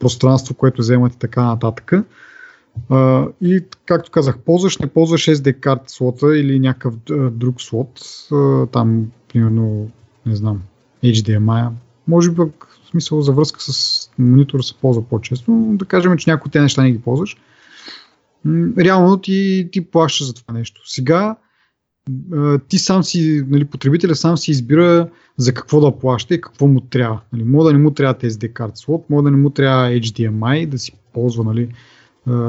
пространство, 0.00 0.54
което 0.54 0.82
вземат 0.82 1.14
и 1.14 1.18
така 1.18 1.44
нататък. 1.44 1.92
Е, 1.92 3.24
и 3.40 3.64
както 3.86 4.10
казах, 4.10 4.38
ползваш, 4.38 4.78
не 4.78 4.86
ползваш 4.86 5.24
SD 5.24 5.60
карт 5.60 5.82
слота 5.86 6.36
или 6.36 6.60
някакъв 6.60 6.94
е, 7.10 7.14
друг 7.14 7.60
слот, 7.60 8.00
е, 8.32 8.66
там 8.66 9.06
примерно 9.32 9.90
не 10.26 10.36
знам, 10.36 10.62
HDMI. 11.04 11.68
Може 12.08 12.34
пък 12.34 12.68
в 12.84 12.90
смисъл 12.90 13.22
за 13.22 13.32
връзка 13.32 13.60
с 13.60 14.10
монитора 14.18 14.62
се 14.62 14.74
ползва 14.74 15.02
по-често, 15.02 15.50
но 15.50 15.76
да 15.76 15.84
кажем, 15.84 16.16
че 16.16 16.30
някои 16.30 16.48
от 16.48 16.52
тези 16.52 16.62
неща 16.62 16.82
не 16.82 16.92
ги 16.92 17.00
ползваш. 17.00 17.36
Реално 18.78 19.18
ти, 19.18 19.68
ти 19.72 19.90
плащаш 19.90 20.26
за 20.26 20.34
това 20.34 20.54
нещо. 20.54 20.82
Сега 20.84 21.36
ти 22.68 22.78
сам 22.78 23.02
си, 23.04 23.44
нали, 23.48 23.64
потребителя 23.64 24.14
сам 24.14 24.36
си 24.36 24.50
избира 24.50 25.08
за 25.36 25.54
какво 25.54 25.80
да 25.80 25.98
плаща 25.98 26.34
и 26.34 26.40
какво 26.40 26.66
му 26.66 26.80
трябва. 26.80 27.20
Нали, 27.32 27.44
може 27.44 27.66
да 27.66 27.72
не 27.72 27.78
му 27.78 27.90
трябва 27.90 28.14
SD 28.14 28.52
карт 28.52 28.76
слот, 28.76 29.10
може 29.10 29.24
да 29.24 29.30
не 29.30 29.36
му 29.36 29.50
трябва 29.50 29.90
HDMI, 29.90 30.66
да 30.66 30.78
си 30.78 30.92
ползва 31.12 31.44
нали, 31.44 31.74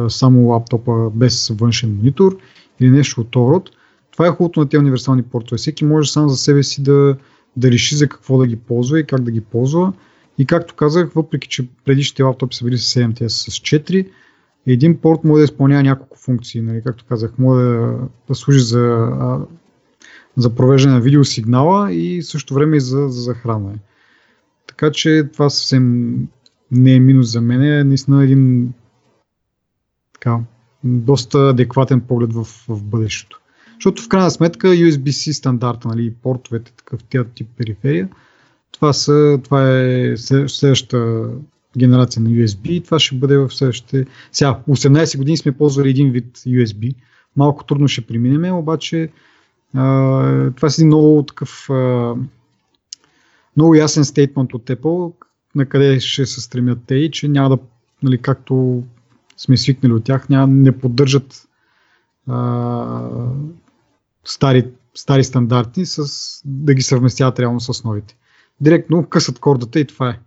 само 0.10 0.48
лаптопа 0.48 1.10
без 1.10 1.50
външен 1.50 1.96
монитор 1.96 2.38
или 2.80 2.90
нещо 2.90 3.22
от 3.22 3.36
род. 3.36 3.70
Това 4.12 4.28
е 4.28 4.30
хубавото 4.30 4.60
на 4.60 4.70
тези 4.70 4.80
универсални 4.80 5.24
портове. 5.24 5.58
Всеки 5.58 5.86
може 5.86 6.12
сам 6.12 6.30
за 6.30 6.38
себе 6.38 6.64
си 6.64 6.84
да, 6.84 7.18
да 7.58 7.72
реши 7.72 7.96
за 7.96 8.10
какво 8.10 8.38
да 8.38 8.48
ги 8.48 8.56
ползва 8.56 9.00
и 9.00 9.06
как 9.06 9.22
да 9.22 9.32
ги 9.32 9.42
ползва. 9.42 9.94
И 10.38 10.46
както 10.46 10.76
казах, 10.76 11.12
въпреки 11.16 11.48
че 11.48 11.68
предишните 11.86 12.24
лаптопи 12.24 12.56
са 12.56 12.66
били 12.66 12.78
с 12.78 12.94
7, 12.94 13.18
те 13.18 13.30
са 13.30 13.52
с 13.52 13.56
4, 13.56 14.10
един 14.68 14.98
порт 14.98 15.24
може 15.24 15.40
да 15.40 15.44
изпълнява 15.44 15.84
няколко 15.84 16.18
функции. 16.18 16.62
Нали? 16.62 16.82
Както 16.86 17.06
казах, 17.06 17.34
може 17.38 17.64
да, 17.64 17.98
да 18.28 18.36
служи 18.36 18.60
за, 18.60 19.10
за 20.38 20.56
провеждане 20.56 20.96
на 20.96 21.02
видеосигнала 21.02 21.92
и 21.94 22.24
също 22.24 22.54
време 22.54 22.78
и 22.78 22.80
за, 22.80 23.08
за 23.10 23.22
захранване. 23.22 23.78
Така 24.68 24.92
че 24.92 25.30
това 25.34 25.50
съвсем 25.50 26.16
не 26.72 26.96
е 26.96 27.00
минус 27.00 27.32
за 27.32 27.42
мен, 27.42 27.62
е 27.62 27.84
наистина 27.84 28.24
един 28.24 28.74
така, 30.14 30.40
доста 30.84 31.50
адекватен 31.50 32.02
поглед 32.02 32.34
в, 32.34 32.44
в 32.68 32.84
бъдещето. 32.84 33.42
Защото 33.84 34.04
в 34.04 34.08
крайна 34.08 34.32
сметка 34.32 34.68
USB-C 34.68 35.32
стандарта, 35.32 35.88
нали, 35.88 36.14
портовете, 36.14 36.72
такъв 36.72 37.04
тия 37.04 37.24
тип 37.24 37.48
периферия, 37.58 38.10
Това, 38.72 38.94
са, 38.94 39.40
това 39.44 39.80
е 39.80 40.18
следващата 40.18 41.30
генерация 41.78 42.24
на 42.24 42.30
USB 42.30 42.70
и 42.70 42.82
това 42.82 43.00
ще 43.00 43.16
бъде 43.16 43.38
в 43.38 43.50
следващите... 43.50 44.06
Сега, 44.32 44.60
18 44.70 45.18
години 45.18 45.38
сме 45.38 45.52
ползвали 45.52 45.90
един 45.90 46.12
вид 46.12 46.38
USB. 46.38 46.96
Малко 47.36 47.64
трудно 47.64 47.88
ще 47.88 48.02
преминем, 48.02 48.56
обаче 48.56 49.10
а, 49.74 50.52
това 50.52 50.70
един 50.78 50.88
много 50.88 51.24
такъв 51.24 51.70
а, 51.70 52.16
много 53.58 53.76
ясен 53.76 54.06
стейтмент 54.06 54.54
от 54.54 54.66
Apple, 54.66 55.14
на 55.56 55.66
къде 55.66 56.00
ще 56.00 56.26
се 56.26 56.42
стремят 56.42 56.80
те 56.88 56.96
и 56.96 57.12
че 57.12 57.28
няма 57.28 57.50
да, 57.50 57.58
нали, 58.04 58.18
както 58.18 58.84
сме 59.38 59.58
свикнали 59.58 59.94
от 59.94 60.04
тях, 60.04 60.30
няма, 60.30 60.48
не 60.48 60.72
поддържат 60.72 61.48
а, 62.28 63.10
стари, 64.26 64.68
стари 64.96 65.24
стандарти, 65.24 65.86
с, 65.86 66.08
да 66.46 66.74
ги 66.74 66.82
съвместяват 66.82 67.40
реално 67.40 67.60
с 67.60 67.84
новите. 67.84 68.16
Директно 68.62 69.10
късат 69.10 69.40
кордата 69.40 69.80
и 69.80 69.88
това 69.88 70.10
е. 70.10 70.20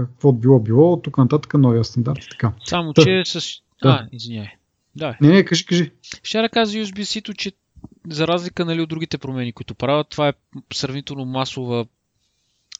Какво 0.00 0.32
било 0.32 0.60
било, 0.60 1.02
тук 1.02 1.18
нататък 1.18 1.54
новия 1.54 1.84
стандарт. 1.84 2.20
Така. 2.30 2.52
Само, 2.64 2.94
че 2.94 3.22
с... 3.24 3.40
Да. 3.82 3.88
А, 3.88 4.08
извиняй. 4.12 4.48
Да. 4.96 5.16
Не, 5.20 5.28
не, 5.28 5.44
кажи, 5.44 5.66
кажи. 5.66 5.92
Ще 6.22 6.42
да 6.42 6.48
кажа 6.48 6.78
USB-C-то, 6.78 7.32
че 7.32 7.52
за 8.10 8.28
разлика 8.28 8.64
нали, 8.64 8.80
от 8.80 8.88
другите 8.88 9.18
промени, 9.18 9.52
които 9.52 9.74
правят, 9.74 10.08
това 10.08 10.28
е 10.28 10.32
сравнително 10.72 11.24
масова 11.24 11.86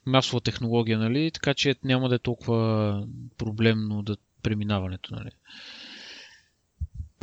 масова 0.06 0.40
технология, 0.40 0.98
нали? 0.98 1.30
така 1.30 1.54
че 1.54 1.74
няма 1.84 2.08
да 2.08 2.14
е 2.14 2.18
толкова 2.18 3.06
проблемно 3.38 4.02
да 4.02 4.16
преминаването. 4.42 5.14
Нали? 5.14 5.30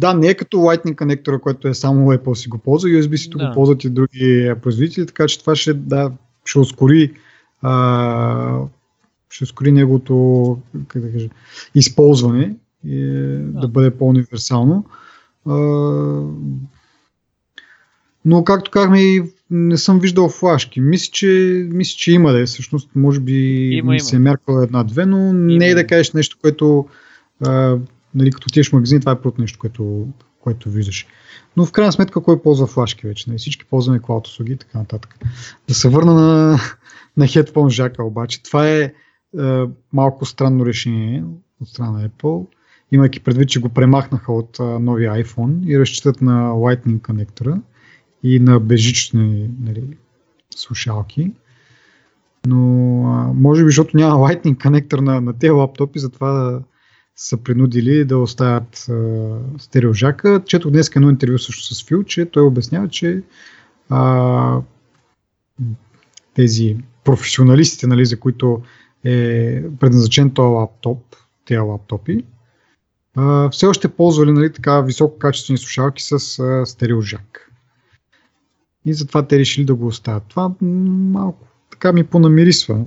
Да, 0.01 0.13
не 0.13 0.27
е 0.27 0.33
като 0.33 0.57
Lightning 0.57 0.95
конектора, 0.95 1.39
който 1.39 1.67
е 1.67 1.73
само 1.73 2.13
Apple 2.13 2.33
си 2.33 2.49
го 2.49 2.57
ползва, 2.57 2.89
USB-C 2.89 3.37
да. 3.37 3.47
го 3.47 3.53
ползват 3.53 3.83
и 3.83 3.89
други 3.89 4.53
производители, 4.61 5.05
така 5.05 5.27
че 5.27 5.39
това 5.39 5.55
ще, 5.55 5.73
да, 5.73 6.11
ще 6.45 6.59
ускори 6.59 7.13
а, 7.61 8.59
ще 9.29 9.43
ускори 9.43 9.71
неговото 9.71 10.57
как 10.87 11.01
да 11.01 11.11
кажа, 11.11 11.29
използване 11.75 12.55
и 12.85 13.01
да. 13.01 13.59
да 13.59 13.67
бъде 13.67 13.91
по-универсално. 13.91 14.85
А, 15.45 15.55
но 18.25 18.43
както 18.43 18.71
казахме, 18.71 18.99
не 19.51 19.77
съм 19.77 19.99
виждал 19.99 20.29
флашки. 20.29 20.81
Мисля, 20.81 21.11
че, 21.11 21.27
мисля, 21.71 21.95
че 21.97 22.11
има 22.11 22.31
да 22.31 22.41
е. 22.41 22.45
Всъщност, 22.45 22.89
може 22.95 23.19
би 23.19 23.69
има, 23.71 23.93
има. 23.93 23.99
се 23.99 24.15
е 24.15 24.19
мяркала 24.19 24.63
една-две, 24.63 25.05
но 25.05 25.17
има. 25.17 25.33
не 25.33 25.67
е 25.67 25.75
да 25.75 25.87
кажеш 25.87 26.11
нещо, 26.11 26.37
което 26.41 26.87
а, 27.45 27.77
нали, 28.15 28.31
като 28.31 28.45
отидеш 28.45 28.69
в 28.69 28.73
магазин, 28.73 28.99
това 28.99 29.11
е 29.11 29.21
първото 29.21 29.41
нещо, 29.41 29.59
което, 29.59 30.07
което 30.39 30.69
виждаш. 30.69 31.07
Но 31.57 31.65
в 31.65 31.71
крайна 31.71 31.91
сметка, 31.91 32.23
кой 32.23 32.41
ползва 32.41 32.67
флашки 32.67 33.07
вече? 33.07 33.29
Нали? 33.29 33.37
Всички 33.37 33.65
ползваме 33.65 33.99
клауд 33.99 34.27
услуги 34.27 34.51
и 34.51 34.57
така 34.57 34.77
нататък. 34.77 35.19
Да 35.67 35.73
се 35.73 35.89
върна 35.89 36.13
на, 36.13 36.59
на 37.17 37.25
Headphone 37.25 37.53
Jack 37.53 38.03
обаче. 38.03 38.43
Това 38.43 38.69
е, 38.69 38.81
е 38.81 38.93
малко 39.93 40.25
странно 40.25 40.65
решение 40.65 41.23
от 41.61 41.67
страна 41.67 41.91
на 41.91 42.09
Apple, 42.09 42.47
имайки 42.91 43.19
предвид, 43.19 43.49
че 43.49 43.59
го 43.59 43.69
премахнаха 43.69 44.33
от 44.33 44.59
новия 44.59 45.23
iPhone 45.23 45.65
и 45.65 45.79
разчитат 45.79 46.21
на 46.21 46.51
Lightning 46.51 47.01
конектора 47.01 47.61
и 48.23 48.39
на 48.39 48.59
бежични 48.59 49.49
нали, 49.61 49.97
слушалки. 50.55 51.33
Но 52.47 52.57
а, 53.07 53.33
може 53.33 53.63
би, 53.63 53.69
защото 53.69 53.97
няма 53.97 54.15
Lightning 54.15 54.63
конектор 54.63 54.99
на, 54.99 55.21
на 55.21 55.33
тези 55.33 55.51
лаптопи, 55.51 55.99
затова 55.99 56.61
са 57.17 57.37
принудили 57.37 58.05
да 58.05 58.17
оставят 58.17 58.85
а, 58.89 59.37
стереожака. 59.57 60.41
Четох 60.45 60.71
днес 60.71 60.91
едно 60.95 61.09
интервю 61.09 61.37
също 61.37 61.75
с 61.75 61.85
Фил, 61.87 62.03
че 62.03 62.25
той 62.25 62.43
обяснява, 62.43 62.89
че 62.89 63.23
а, 63.89 64.61
тези 66.33 66.77
професионалистите, 67.03 67.87
нали, 67.87 68.05
за 68.05 68.19
които 68.19 68.61
е 69.03 69.61
предназначен 69.79 70.29
този 70.29 70.53
лаптоп, 70.53 71.15
тези 71.45 71.59
лаптопи, 71.59 72.23
а, 73.15 73.49
все 73.49 73.65
още 73.65 73.87
ползвали 73.87 74.31
нали, 74.31 74.53
така 74.53 74.81
висококачествени 74.81 75.57
слушалки 75.57 76.03
с 76.03 76.39
а, 76.39 76.65
стереожак. 76.65 77.51
И 78.85 78.93
затова 78.93 79.27
те 79.27 79.39
решили 79.39 79.65
да 79.65 79.75
го 79.75 79.87
оставят. 79.87 80.23
Това 80.27 80.51
малко 80.61 81.47
така 81.71 81.93
ми 81.93 82.03
понамирисва 82.03 82.85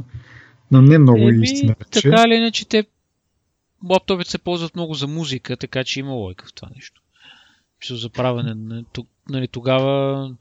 на 0.70 0.83
не 0.83 0.99
много 0.99 1.28
Еби, 1.28 1.43
истина. 1.43 1.74
Че... 1.91 2.11
Така 2.11 2.24
или 2.26 2.35
иначе, 2.35 2.68
те 2.68 2.87
лаптопите 3.85 4.31
се 4.31 4.39
ползват 4.39 4.74
много 4.74 4.95
за 4.95 5.07
музика, 5.07 5.57
така 5.57 5.85
че 5.85 6.01
има 6.01 6.12
лойка 6.12 6.47
в 6.47 6.53
това 6.53 6.68
нещо. 6.74 7.03
Писал 7.81 7.97
за 7.97 8.11
правене. 8.11 8.85
Нали, 9.28 9.49
тогава 9.49 10.37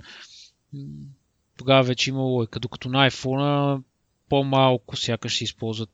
тогава 1.57 1.83
вече 1.83 2.09
има 2.09 2.21
лойка, 2.21 2.59
докато 2.59 2.89
на 2.89 3.09
iPhone 3.09 3.83
по-малко 4.29 4.97
сякаш 4.97 5.37
се 5.37 5.43
използват. 5.43 5.89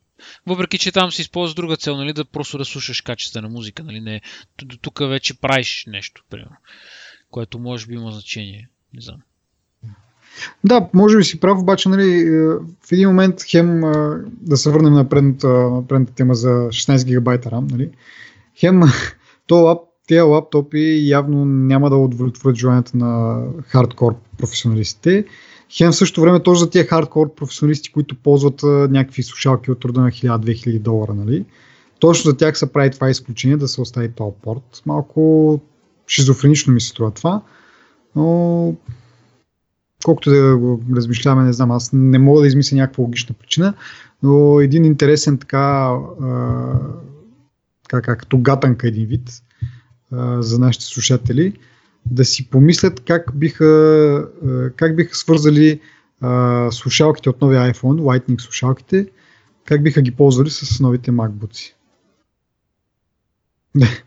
Въпреки, 0.46 0.78
че 0.78 0.92
там 0.92 1.12
се 1.12 1.22
използва 1.22 1.56
друга 1.56 1.78
цел, 1.78 1.98
нали, 1.98 2.14
да 2.14 2.26
просто 2.26 2.58
да 2.58 2.66
слушаш 2.66 3.02
качествена 3.02 3.50
музика, 3.50 3.84
нали, 3.84 4.02
не, 4.02 4.22
тук 4.82 5.00
вече 5.00 5.40
правиш 5.40 5.86
нещо, 5.88 6.24
примерно, 6.30 6.56
което 7.32 7.60
може 7.60 7.88
би 7.88 7.94
има 7.94 8.12
значение, 8.12 8.70
не 8.94 9.02
знам. 9.02 9.22
Да, 10.64 10.88
може 10.94 11.18
би 11.18 11.24
си 11.24 11.40
прав, 11.40 11.60
обаче 11.60 11.90
нали, 11.90 12.20
е, 12.20 12.48
в 12.86 12.92
един 12.92 13.08
момент 13.08 13.44
хем 13.44 13.82
да 14.42 14.58
се 14.58 14.70
върнем 14.70 14.94
на 14.94 15.10
предната, 15.10 15.48
на 15.48 15.88
предната 15.88 16.14
тема 16.14 16.36
за 16.36 16.50
16 16.50 17.06
гигабайта 17.06 17.50
RAM, 17.50 17.72
нали, 17.72 17.90
хем 18.56 18.82
то 19.48 19.56
лап, 19.56 19.80
тези 20.08 20.22
лаптопи 20.22 21.10
явно 21.10 21.46
няма 21.46 21.90
да 21.90 21.96
удовлетворят 21.96 22.58
желанията 22.58 22.98
на 22.98 23.42
хардкор 23.68 24.16
професионалистите. 24.38 25.26
Хем 25.70 25.92
в 25.92 25.96
същото 25.96 26.22
време 26.22 26.44
точно 26.44 26.60
за 26.60 26.70
тези 26.70 26.88
хардкор 26.88 27.36
професионалисти, 27.36 27.92
които 27.92 28.16
ползват 28.16 28.64
някакви 28.90 29.24
слушалки 29.24 29.72
от 29.72 29.86
рода 29.86 30.02
на 30.02 30.12
1000-2000 30.12 30.80
долара, 30.80 31.14
нали, 31.14 31.46
точно 32.00 32.32
за 32.32 32.38
тях 32.38 32.58
се 32.58 32.74
прави 32.74 32.92
това 32.92 33.10
изключение 33.10 33.58
да 33.58 33.68
се 33.68 33.82
остави 33.82 34.12
този 34.12 34.36
порт. 34.42 34.82
Малко 34.86 35.60
шизофренично 36.08 36.74
ми 36.74 36.82
се 36.82 36.88
струва 36.88 37.12
това, 37.12 37.42
но 38.16 38.74
колкото 40.06 40.30
да 40.30 40.58
го 40.58 40.82
размишляваме, 40.96 41.44
не 41.44 41.54
знам, 41.54 41.72
аз 41.72 41.90
не 41.94 42.20
мога 42.20 42.42
да 42.42 42.48
измисля 42.48 42.78
някаква 42.78 43.02
логична 43.02 43.36
причина, 43.40 43.74
но 44.24 44.60
един 44.60 44.86
интересен 44.86 45.38
така, 45.38 45.98
а, 46.22 46.74
така 47.90 48.16
като 48.16 48.38
гатанка 48.38 48.88
един 48.88 49.06
вид 49.06 49.30
за 50.40 50.60
нашите 50.60 50.86
слушатели, 50.86 51.54
да 52.06 52.26
си 52.26 52.50
помислят 52.50 53.00
как 53.00 53.32
биха, 53.36 54.30
как 54.76 54.96
биха 54.96 55.16
свързали 55.16 55.80
а, 56.22 56.72
слушалките 56.72 57.30
от 57.30 57.42
новия 57.42 57.74
iPhone, 57.74 58.02
Lightning 58.02 58.42
слушалките, 58.42 59.08
как 59.66 59.84
биха 59.84 60.02
ги 60.02 60.12
ползвали 60.12 60.50
с 60.50 60.80
новите 60.80 61.12
MacBooks. 61.12 61.74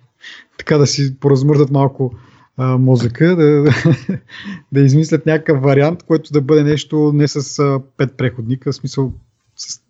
така 0.58 0.78
да 0.78 0.86
си 0.86 1.16
поразмърдат 1.20 1.70
малко 1.70 2.14
а, 2.58 2.78
мозъка, 2.78 3.36
да, 3.36 3.64
да 4.72 4.80
измислят 4.80 5.26
някакъв 5.26 5.62
вариант, 5.62 6.02
който 6.02 6.32
да 6.32 6.40
бъде 6.40 6.64
нещо 6.64 7.12
не 7.14 7.28
с 7.28 7.58
а, 7.58 7.80
пет 7.96 8.16
преходника, 8.16 8.72
в 8.72 8.76
смисъл 8.76 9.12
с 9.56 9.80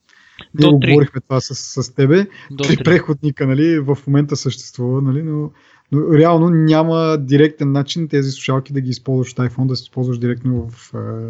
ние 0.54 0.70
го 0.70 0.80
говорихме 0.80 1.20
това 1.20 1.40
с, 1.40 1.54
с 1.82 1.94
тебе. 1.94 2.26
До 2.50 2.64
Три 2.64 2.76
преходника, 2.76 3.46
нали, 3.46 3.78
в 3.78 3.98
момента 4.06 4.36
съществува, 4.36 5.02
нали, 5.02 5.22
но, 5.22 5.50
но 5.92 6.18
реално 6.18 6.50
няма 6.50 7.18
директен 7.20 7.72
начин 7.72 8.08
тези 8.08 8.30
слушалки 8.30 8.72
да 8.72 8.80
ги 8.80 8.90
използваш 8.90 9.34
в 9.34 9.36
iPhone, 9.36 9.66
да 9.66 9.76
се 9.76 9.82
използваш 9.82 10.18
директно 10.18 10.70
в 10.70 10.94
а, 10.94 11.28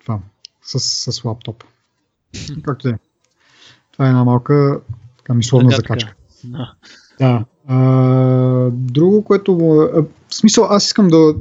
това, 0.00 0.20
с, 0.62 1.12
с 1.12 1.24
лаптоп. 1.24 1.64
Както 2.62 2.88
е. 2.88 2.98
Това 3.92 4.06
е 4.06 4.08
една 4.08 4.24
малка 4.24 4.80
така, 5.18 5.34
мисловна 5.34 5.70
закачка. 5.70 6.14
Да. 6.44 6.74
Да. 7.18 7.44
А, 7.66 8.70
друго, 8.72 9.24
което 9.24 9.56
в 9.56 10.04
смисъл, 10.30 10.64
аз 10.64 10.86
искам 10.86 11.08
да 11.08 11.34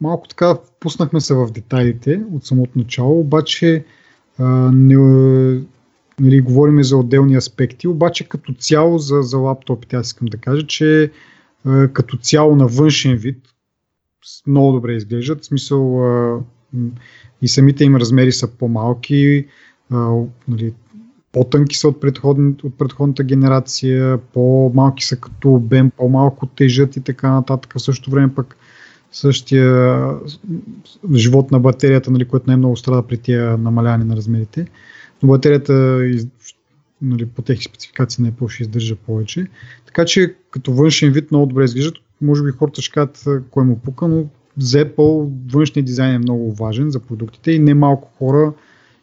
малко 0.00 0.28
така 0.28 0.56
пуснахме 0.80 1.20
се 1.20 1.34
в 1.34 1.50
детайлите 1.50 2.22
от 2.34 2.46
самото 2.46 2.78
начало, 2.78 3.20
обаче 3.20 3.84
а, 4.38 4.44
не, 4.72 4.96
нали, 6.20 6.40
говорим 6.40 6.84
за 6.84 6.96
отделни 6.96 7.36
аспекти, 7.36 7.88
обаче 7.88 8.28
като 8.28 8.54
цяло 8.54 8.98
за, 8.98 9.22
за 9.22 9.38
лаптопите 9.38 9.96
аз 9.96 10.06
искам 10.06 10.26
да 10.26 10.36
кажа, 10.36 10.66
че 10.66 11.12
а, 11.64 11.88
като 11.88 12.16
цяло 12.16 12.56
на 12.56 12.66
външен 12.66 13.16
вид 13.16 13.38
много 14.46 14.72
добре 14.72 14.92
изглеждат, 14.92 15.42
в 15.42 15.46
смисъл 15.46 16.04
а, 16.04 16.40
и 17.42 17.48
самите 17.48 17.84
им 17.84 17.96
размери 17.96 18.32
са 18.32 18.48
по-малки, 18.48 19.46
а, 19.90 20.12
нали, 20.48 20.74
по-тънки 21.32 21.76
са 21.76 21.88
от, 21.88 22.04
от 22.62 22.78
предходната 22.78 23.24
генерация, 23.24 24.18
по-малки 24.18 25.04
са 25.04 25.16
като 25.16 25.54
обем, 25.54 25.90
по-малко 25.90 26.46
тежат 26.46 26.96
и 26.96 27.00
така 27.00 27.30
нататък. 27.30 27.74
В 27.76 27.82
същото 27.82 28.10
време 28.10 28.34
пък 28.34 28.56
същия 29.12 29.96
живот 31.14 31.50
на 31.50 31.60
батерията, 31.60 32.10
нали, 32.10 32.24
което 32.24 32.46
най-много 32.46 32.76
страда 32.76 33.02
при 33.02 33.16
тия 33.16 33.58
намаляване 33.58 34.04
на 34.04 34.16
размерите. 34.16 34.66
Но 35.22 35.28
батерията 35.28 36.04
нали, 37.02 37.26
по 37.26 37.42
техни 37.42 37.62
спецификации 37.62 38.24
на 38.24 38.32
Apple 38.32 38.48
ще 38.48 38.62
издържа 38.62 38.96
повече. 38.96 39.46
Така 39.86 40.04
че 40.04 40.34
като 40.50 40.72
външен 40.72 41.12
вид 41.12 41.30
много 41.30 41.46
добре 41.46 41.64
изглеждат. 41.64 41.94
Може 42.20 42.44
би 42.44 42.50
хората 42.50 42.82
ще 42.82 42.92
кажат 42.92 43.24
кой 43.50 43.64
му 43.64 43.78
пука, 43.78 44.08
но 44.08 44.24
за 44.58 44.84
Apple 44.84 45.30
външният 45.52 45.86
дизайн 45.86 46.14
е 46.14 46.18
много 46.18 46.52
важен 46.52 46.90
за 46.90 47.00
продуктите 47.00 47.52
и 47.52 47.58
немалко 47.58 48.10
хора 48.18 48.52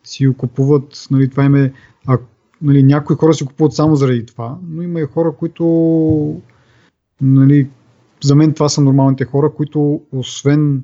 си 0.04 0.28
го 0.28 0.34
купуват, 0.34 1.08
нали, 1.12 1.30
това 1.30 1.44
им 1.44 1.56
е, 1.56 1.74
а, 2.08 2.18
нали, 2.62 2.84
някои 2.84 3.16
хора 3.16 3.34
си 3.34 3.46
купуват 3.46 3.74
само 3.74 3.96
заради 3.96 4.26
това, 4.26 4.58
но 4.70 4.82
има 4.82 5.02
и 5.02 5.06
хора, 5.06 5.32
които 5.32 6.42
нали, 7.22 7.70
за 8.24 8.36
мен 8.36 8.54
това 8.54 8.70
са 8.70 8.82
нормалните 8.82 9.26
хора, 9.26 9.52
които 9.54 10.02
освен 10.12 10.84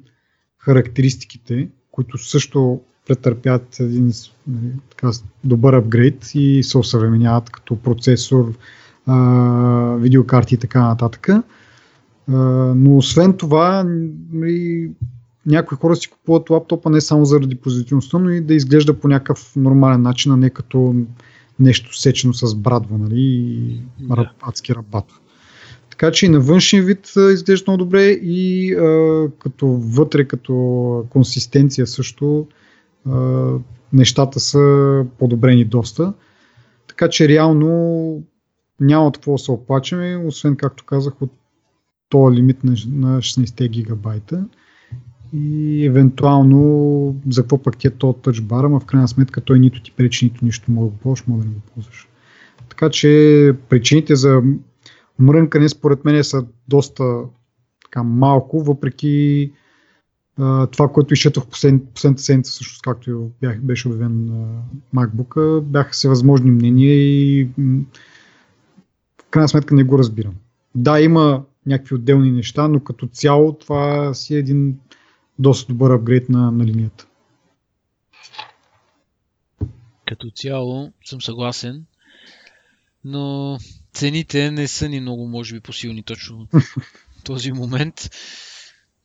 характеристиките, 0.58 1.70
които 1.92 2.18
също 2.18 2.82
претърпят 3.08 3.80
един 3.80 4.12
нали, 4.48 4.74
така, 4.90 5.12
добър 5.44 5.74
апгрейд 5.74 6.32
и 6.36 6.64
се 6.64 6.78
осъвременяват 6.78 7.50
като 7.50 7.76
процесор, 7.76 8.54
а, 9.06 9.96
видеокарти 10.00 10.56
и 10.56 10.58
така 10.58 10.82
нататък. 10.82 11.30
А, 11.30 11.44
но 12.76 12.98
освен 12.98 13.34
това, 13.34 13.84
нали, 14.32 14.92
някои 15.46 15.78
хора 15.78 15.96
си 15.96 16.10
купуват 16.10 16.50
лаптопа 16.50 16.90
не 16.90 17.02
само 17.02 17.26
заради 17.26 17.56
позитивността, 17.56 18.20
но 18.20 18.30
и 18.30 18.42
да 18.42 18.54
изглежда 18.54 19.00
по 19.00 19.08
някакъв 19.08 19.56
нормален 19.56 20.02
начин, 20.02 20.32
а 20.32 20.38
не 20.38 20.50
като 20.50 20.96
нещо 21.60 22.00
сечено 22.00 22.34
с 22.34 22.56
брадва, 22.56 22.98
нали, 22.98 23.22
и 23.22 23.80
да. 24.00 24.32
адски 24.42 24.76
рабатва. 24.76 25.18
Така 25.90 26.12
че 26.12 26.26
и 26.26 26.30
на 26.30 26.40
външен 26.40 26.86
вид 26.86 27.12
изглежда 27.34 27.64
много 27.68 27.84
добре 27.84 28.04
и 28.10 28.74
а, 28.74 29.28
като 29.40 29.68
вътре, 29.68 30.28
като 30.28 31.06
консистенция 31.10 31.88
също 31.88 32.48
а, 33.10 33.50
нещата 33.94 34.40
са 34.40 35.06
подобрени 35.20 35.66
доста. 35.66 36.14
Така 36.88 37.10
че 37.10 37.28
реално 37.28 38.24
няма 38.80 39.08
от 39.08 39.18
какво 39.18 39.32
да 39.32 39.38
се 39.38 39.52
оплачеме, 39.52 40.24
освен 40.26 40.56
както 40.56 40.86
казах 40.86 41.22
от 41.22 41.32
този 42.10 42.36
лимит 42.36 42.64
на, 42.64 42.72
на 42.88 43.18
16 43.18 43.68
гигабайта 43.68 44.46
и 45.34 45.86
евентуално 45.86 47.16
за 47.30 47.42
какво 47.42 47.58
пък 47.58 47.78
ти 47.78 47.88
е 47.88 47.90
то 47.90 48.14
тъчбара, 48.14 48.70
но 48.70 48.80
в 48.80 48.86
крайна 48.86 49.08
сметка 49.08 49.42
той 49.42 49.60
нито 49.60 49.82
ти 49.82 49.92
пречи, 49.92 50.26
нито 50.26 50.46
нищо 50.46 50.72
може 50.72 50.86
да 50.86 50.92
го 50.92 50.98
ползваш, 50.98 51.28
може 51.28 51.44
да 51.44 51.50
не 51.50 51.56
го 51.56 51.62
ползваш. 51.74 52.08
Така 52.70 52.90
че 52.90 53.54
причините 53.70 54.16
за 54.16 54.42
мрънкане 55.20 55.70
според 55.70 56.06
мен 56.06 56.24
са 56.24 56.46
доста 56.68 57.04
така, 57.84 58.04
малко, 58.04 58.64
въпреки 58.64 59.52
а, 60.38 60.68
това, 60.68 60.88
което 60.88 61.14
изчетох 61.14 61.48
послед, 61.48 61.84
последната 61.94 62.24
седмица, 62.24 62.52
също 62.52 62.80
както 62.84 63.32
бях, 63.42 63.62
беше 63.62 63.88
обявен 63.88 64.30
MacBook, 64.96 65.62
бяха 65.62 65.94
се 65.94 66.10
възможни 66.10 66.52
мнения 66.52 66.94
и 66.94 67.50
в 69.22 69.30
крайна 69.30 69.50
сметка 69.50 69.76
не 69.76 69.84
го 69.84 70.00
разбирам. 70.00 70.34
Да, 70.76 71.02
има 71.02 71.44
някакви 71.66 71.96
отделни 71.96 72.32
неща, 72.32 72.68
но 72.68 72.80
като 72.80 73.08
цяло 73.08 73.54
това 73.54 74.14
си 74.14 74.36
е 74.36 74.40
един 74.40 74.78
доста 75.42 75.74
добър 75.74 75.92
апгрейд 75.92 76.30
на, 76.30 76.52
на 76.52 76.66
линията. 76.66 77.08
Като 80.08 80.32
цяло 80.36 80.92
съм 81.06 81.22
съгласен, 81.22 81.86
но 83.06 83.58
цените 83.94 84.52
не 84.52 84.68
са 84.68 84.90
ни 84.90 85.00
много, 85.00 85.28
може 85.28 85.54
би, 85.54 85.60
посилни 85.60 86.04
точно 86.04 86.48
в 86.54 86.64
този 87.24 87.52
момент. 87.52 88.10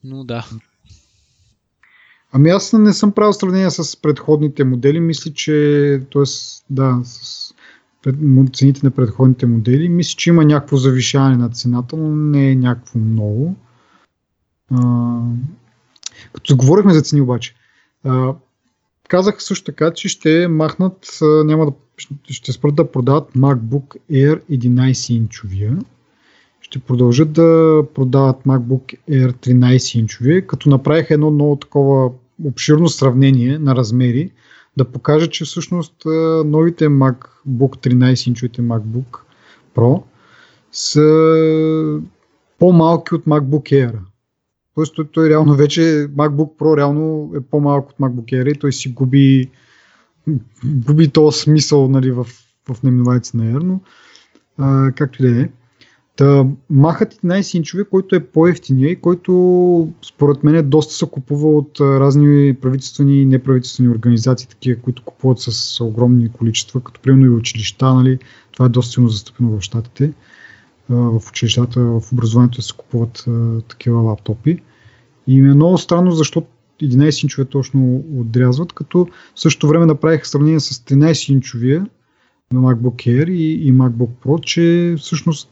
Но 0.03 0.23
да. 0.23 0.45
Ами 2.31 2.49
аз 2.49 2.73
не 2.73 2.93
съм 2.93 3.11
правил 3.11 3.33
сравнение 3.33 3.71
с 3.71 4.01
предходните 4.01 4.63
модели. 4.63 4.99
Мисля, 4.99 5.33
че 5.33 6.01
т.е. 6.13 6.23
да, 6.69 6.99
с 7.03 7.53
цените 8.53 8.81
на 8.83 8.91
предходните 8.91 9.45
модели. 9.45 9.89
Мисля, 9.89 10.17
че 10.17 10.29
има 10.29 10.45
някакво 10.45 10.77
завишаване 10.77 11.37
на 11.37 11.49
цената, 11.49 11.97
но 11.97 12.15
не 12.15 12.51
е 12.51 12.55
някакво 12.55 12.99
много. 12.99 13.55
А, 14.71 15.19
като 16.33 16.53
заговорихме 16.53 16.93
за 16.93 17.01
цени 17.01 17.21
обаче, 17.21 17.55
а, 18.03 18.33
казах 19.07 19.43
също 19.43 19.65
така, 19.65 19.91
че 19.91 20.09
ще 20.09 20.47
махнат, 20.47 21.07
няма 21.21 21.65
да, 21.65 21.71
ще 22.29 22.51
спрат 22.51 22.75
да 22.75 22.91
продават 22.91 23.33
MacBook 23.33 23.95
Air 24.11 24.41
11 24.51 25.13
инчовия. 25.13 25.77
Ще 26.61 26.79
продължат 26.79 27.33
да 27.33 27.81
продават 27.93 28.43
MacBook 28.43 28.95
Air 29.09 29.31
13 29.31 29.99
инчовия, 29.99 30.47
като 30.47 30.69
направиха 30.69 31.13
едно 31.13 31.31
много 31.31 31.55
такова 31.55 32.11
обширно 32.45 32.89
сравнение 32.89 33.59
на 33.59 33.75
размери, 33.75 34.31
да 34.77 34.85
покажа, 34.85 35.27
че 35.27 35.45
всъщност 35.45 35.95
новите 36.45 36.87
MacBook 36.87 37.77
13 37.77 38.27
инчовите 38.27 38.61
MacBook 38.61 39.17
Pro 39.75 40.03
са 40.71 42.01
по-малки 42.59 43.15
от 43.15 43.25
MacBook 43.25 43.71
Air. 43.71 43.93
Тоест 44.77 44.95
той, 44.95 45.07
той 45.11 45.29
реално 45.29 45.55
вече, 45.55 45.81
MacBook 46.15 46.57
Pro 46.57 46.77
реално 46.77 47.31
е 47.35 47.41
по-малък 47.41 47.89
от 47.89 47.97
MacBook 47.97 48.25
Air 48.25 48.55
и 48.55 48.59
той 48.59 48.73
си 48.73 48.89
губи, 48.93 49.49
губи 50.65 51.07
този 51.07 51.39
смисъл 51.39 51.87
нали, 51.87 52.11
в, 52.11 52.27
в 52.69 52.83
наименованието 52.83 53.37
на 53.37 53.43
Air, 53.43 53.63
но 53.63 53.79
а, 54.57 54.91
както 54.91 55.25
и 55.25 55.29
да 55.29 55.41
е. 55.41 55.49
Та, 56.15 56.45
махат 56.69 57.13
11 57.13 57.57
инчове, 57.57 57.83
който 57.83 58.15
е 58.15 58.25
по-ефтиния 58.25 58.89
и 58.89 59.01
който 59.01 59.93
според 60.05 60.43
мен 60.43 60.55
е 60.55 60.61
доста 60.61 60.93
се 60.93 61.05
купува 61.05 61.49
от 61.49 61.81
разни 61.81 62.55
правителствени 62.61 63.21
и 63.21 63.25
неправителствени 63.25 63.89
организации, 63.89 64.47
такива, 64.47 64.81
които 64.81 65.03
купуват 65.03 65.39
с 65.39 65.83
огромни 65.83 66.31
количества, 66.31 66.81
като 66.81 67.01
примерно 67.01 67.25
и 67.25 67.29
училища, 67.29 67.93
нали, 67.93 68.19
това 68.51 68.65
е 68.65 68.69
доста 68.69 68.91
силно 68.91 69.09
застъпено 69.09 69.59
в 69.59 69.61
щатите 69.61 70.13
в 70.89 71.21
училищата, 71.29 71.81
в 71.81 72.03
образованието 72.13 72.61
се 72.61 72.73
купуват 72.77 73.25
такива 73.67 74.01
лаптопи. 74.01 74.61
И 75.27 75.41
ми 75.41 75.49
е 75.49 75.53
много 75.53 75.77
странно, 75.77 76.11
защото 76.11 76.47
11 76.81 77.23
инчове 77.23 77.45
точно 77.45 78.03
отрязват, 78.19 78.73
като 78.73 79.07
в 79.35 79.39
същото 79.39 79.67
време 79.67 79.85
направих 79.85 80.27
сравнение 80.27 80.59
с 80.59 80.83
13 80.83 81.33
инчовия 81.33 81.85
на 82.51 82.59
MacBook 82.59 82.95
Air 82.95 83.31
и, 83.31 83.67
и 83.67 83.73
MacBook 83.73 84.09
Pro, 84.25 84.41
че 84.41 84.95
всъщност, 84.97 85.49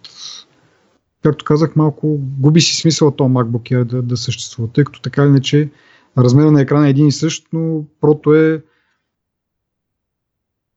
както 1.24 1.46
казах, 1.46 1.76
малко 1.76 2.18
губи 2.40 2.62
си 2.62 2.76
смисъл 2.76 3.12
този 3.12 3.34
MacBook 3.34 3.72
Air 3.72 3.84
да, 3.84 4.02
да 4.02 4.18
съществува, 4.18 4.70
тъй 4.74 4.84
като 4.84 5.02
така 5.02 5.22
или 5.22 5.30
иначе 5.30 5.70
размера 6.18 6.52
на 6.52 6.62
екрана 6.62 6.88
е 6.88 6.90
един 6.90 7.08
и 7.08 7.12
същ, 7.12 7.48
но 7.54 7.84
прото 8.02 8.36
е 8.36 8.64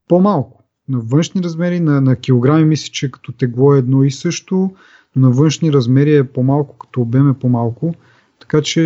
по-малко 0.09 0.59
на 0.89 0.99
външни 0.99 1.43
размери, 1.43 1.81
на, 1.81 2.01
на 2.01 2.17
килограми 2.17 2.65
мисля, 2.65 2.91
че 2.93 3.11
като 3.11 3.33
тегло 3.33 3.75
е 3.75 3.79
едно 3.79 4.05
и 4.05 4.11
също, 4.11 4.71
но 5.17 5.29
на 5.29 5.35
външни 5.35 5.73
размери 5.73 6.17
е 6.17 6.25
по-малко, 6.25 6.79
като 6.79 7.01
обем 7.01 7.31
е 7.31 7.35
по-малко. 7.35 7.95
Така 8.49 8.63
че, 8.63 8.81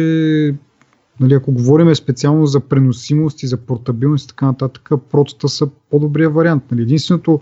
нали, 1.20 1.34
ако 1.34 1.52
говорим 1.52 1.94
специално 1.94 2.46
за 2.46 2.60
преносимост 2.60 3.42
и 3.42 3.46
за 3.46 3.56
портабилност 3.56 4.24
и 4.24 4.28
така 4.28 4.46
нататък, 4.46 4.90
протата 5.10 5.48
са 5.48 5.68
по-добрия 5.90 6.30
вариант. 6.30 6.64
Нали. 6.70 6.82
Единственото 6.82 7.40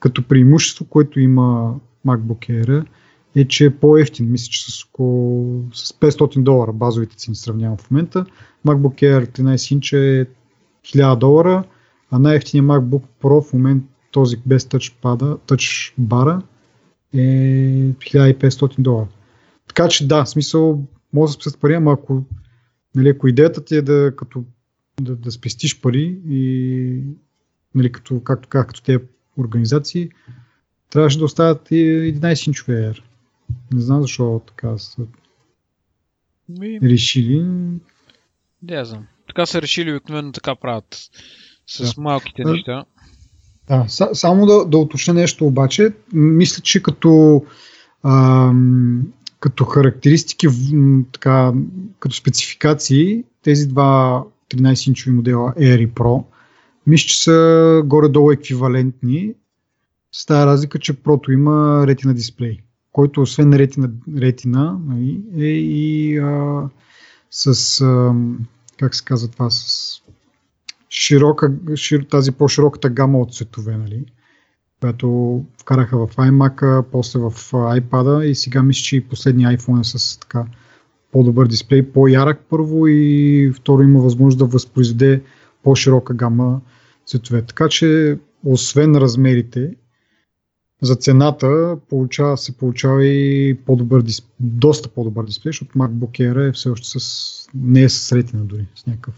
като 0.00 0.22
преимущество, 0.22 0.84
което 0.84 1.20
има 1.20 1.74
MacBook 2.06 2.64
Air 2.64 2.84
е, 3.36 3.44
че 3.44 3.64
е 3.64 3.76
по-ефтин. 3.76 4.30
Мисля, 4.30 4.48
че 4.50 4.72
с 4.72 4.84
около 4.84 5.62
с 5.72 5.92
500 5.92 6.42
долара 6.42 6.72
базовите 6.72 7.16
цени 7.16 7.36
сравнявам 7.36 7.76
в 7.76 7.90
момента. 7.90 8.24
MacBook 8.66 9.02
Air 9.02 9.38
13 9.40 9.72
инча 9.72 9.98
е 9.98 10.26
1000 10.84 11.18
долара, 11.18 11.64
а 12.10 12.18
най-ефтиният 12.18 12.66
MacBook 12.66 13.02
Pro 13.22 13.42
в 13.42 13.52
момента 13.52 13.86
този 14.10 14.36
без 14.46 14.64
тъчпада, 14.64 15.38
тъчбара 15.46 16.42
е 17.14 17.18
1500 17.18 18.74
долара. 18.78 19.06
Така 19.68 19.88
че 19.88 20.08
да, 20.08 20.26
смисъл, 20.26 20.84
може 21.16 21.30
да 21.30 21.32
спестят 21.32 21.60
пари, 21.60 21.74
ама 21.74 21.92
ако, 21.92 22.24
нали, 22.94 23.08
ако 23.08 23.28
идеята 23.28 23.64
ти 23.64 23.76
е 23.76 23.82
да, 23.82 24.12
като, 24.16 24.44
да, 25.00 25.16
да 25.16 25.30
спестиш 25.30 25.80
пари 25.80 26.20
и 26.28 27.02
нали, 27.74 27.92
като, 27.92 28.20
както 28.20 28.48
казах, 28.48 28.66
като 28.66 28.82
тези 28.82 28.98
организации, 29.38 30.10
трябваше 30.90 31.18
да 31.18 31.24
оставят 31.24 31.70
и 31.70 31.74
11 31.74 32.48
инчове 32.48 32.74
Air. 32.74 33.02
Не 33.72 33.80
знам 33.80 34.02
защо 34.02 34.42
така 34.46 34.78
са 34.78 35.02
Ми... 36.48 36.80
решили. 36.82 37.42
Не 38.62 38.84
знам. 38.84 39.06
Така 39.26 39.46
са 39.46 39.62
решили, 39.62 39.92
обикновено 39.92 40.32
така 40.32 40.54
правят. 40.54 40.98
С 41.66 41.94
да. 41.94 42.02
малките 42.02 42.44
неща. 42.44 42.84
Да, 43.68 43.84
само 43.88 44.46
да, 44.46 44.64
да 44.64 44.78
уточня 44.78 45.14
нещо 45.14 45.46
обаче. 45.46 45.92
Мисля, 46.12 46.62
че 46.62 46.82
като, 46.82 47.44
а, 48.02 48.52
като 49.46 49.64
характеристики, 49.64 50.48
така, 51.12 51.52
като 52.00 52.14
спецификации, 52.14 53.24
тези 53.42 53.68
два 53.68 54.24
13-инчови 54.50 55.10
модела 55.10 55.54
Air 55.58 55.78
и 55.78 55.88
Pro, 55.88 56.24
мисля, 56.86 57.06
че 57.06 57.22
са 57.22 57.82
горе-долу 57.84 58.32
еквивалентни 58.32 59.34
с 60.12 60.26
тази 60.26 60.46
разлика, 60.46 60.78
че 60.78 60.94
Pro 60.94 61.32
има 61.32 61.84
Retina 61.86 62.12
дисплей, 62.12 62.58
който 62.92 63.20
освен 63.20 63.52
Retina 63.52 64.78
нали, 64.86 65.22
е 65.36 65.48
и 65.58 66.18
а, 66.18 66.62
с, 67.30 67.80
а, 67.80 68.14
как 68.78 68.94
се 68.94 69.04
казва 69.04 69.28
това, 69.28 69.50
с 69.50 70.00
широка, 70.90 71.52
шир, 71.76 72.02
тази 72.10 72.32
по-широката 72.32 72.90
гама 72.90 73.18
от 73.18 73.34
цветове, 73.34 73.76
нали? 73.76 74.04
Която 74.80 75.44
вкараха 75.60 76.06
в 76.06 76.16
iMac, 76.16 76.82
после 76.92 77.18
в 77.18 77.32
iPad 77.52 78.22
и 78.22 78.34
сега 78.34 78.62
мисля, 78.62 78.82
че 78.82 78.96
и 78.96 79.08
последния 79.08 79.58
iPhone 79.58 79.80
е 79.80 79.84
с 79.84 80.20
така 80.20 80.46
по-добър 81.12 81.46
дисплей, 81.46 81.92
по-ярък 81.92 82.40
първо 82.50 82.86
и 82.86 83.52
второ 83.56 83.82
има 83.82 84.00
възможност 84.00 84.38
да 84.38 84.44
възпроизведе 84.44 85.22
по-широка 85.62 86.14
гама 86.14 86.60
цветове. 87.06 87.42
Така 87.42 87.68
че, 87.68 88.18
освен 88.44 88.96
размерите, 88.96 89.74
за 90.82 90.96
цената 90.96 91.76
получава, 91.88 92.36
се 92.36 92.56
получава 92.56 93.04
и 93.04 93.58
по-добър 93.66 94.02
дисплей, 94.02 94.30
доста 94.40 94.88
по-добър 94.88 95.24
дисплей, 95.24 95.52
защото 95.52 95.78
MacBook 95.78 96.10
Air 96.10 96.48
е 96.48 96.52
все 96.52 96.68
още 96.68 97.00
с, 97.00 97.48
не 97.54 97.82
е 97.82 97.88
с 97.88 98.16
ретина 98.16 98.44
дори, 98.44 98.66
с 98.74 98.86
някакъв, 98.86 99.14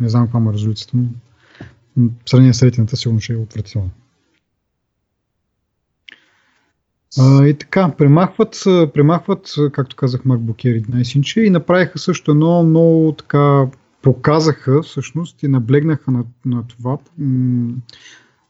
не 0.00 0.08
знам 0.08 0.26
каква 0.26 0.50
е 0.50 0.52
резолюцията, 0.52 0.96
но 0.96 2.10
в 2.24 2.30
сравнение 2.30 2.54
с 2.54 2.62
ретината 2.62 2.96
сигурно 2.96 3.20
ще 3.20 3.32
е 3.32 3.36
отвратително. 3.36 3.90
А, 7.18 7.46
и 7.46 7.54
така, 7.54 7.94
премахват, 7.98 8.62
премахват, 8.94 9.54
както 9.72 9.96
казах, 9.96 10.20
MacBook 10.20 10.64
Air 10.64 10.86
11 10.86 11.16
инча 11.16 11.40
и 11.40 11.50
направиха 11.50 11.98
също 11.98 12.30
едно 12.30 12.62
много 12.62 13.14
така, 13.18 13.66
показаха 14.02 14.82
всъщност 14.82 15.42
и 15.42 15.48
наблегнаха 15.48 16.10
на, 16.10 16.24
на 16.44 16.62
това, 16.66 16.98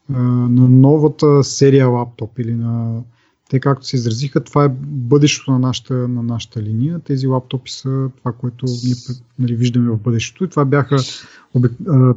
на 0.08 0.68
новата 0.68 1.44
серия 1.44 1.88
лаптоп 1.88 2.38
или 2.38 2.54
на 2.54 3.02
те 3.50 3.60
както 3.60 3.86
се 3.86 3.96
изразиха, 3.96 4.44
това 4.44 4.64
е 4.64 4.68
бъдещето 4.82 5.50
на 5.50 5.58
нашата, 5.58 5.94
на 5.94 6.22
нашата 6.22 6.62
линия. 6.62 6.98
Тези 6.98 7.26
лаптопи 7.26 7.70
са 7.70 8.10
това, 8.18 8.32
което 8.32 8.66
ние 8.84 8.94
нали, 9.38 9.56
виждаме 9.56 9.90
в 9.90 9.96
бъдещето. 9.96 10.44
И 10.44 10.48
това 10.48 10.64
бяха 10.64 10.96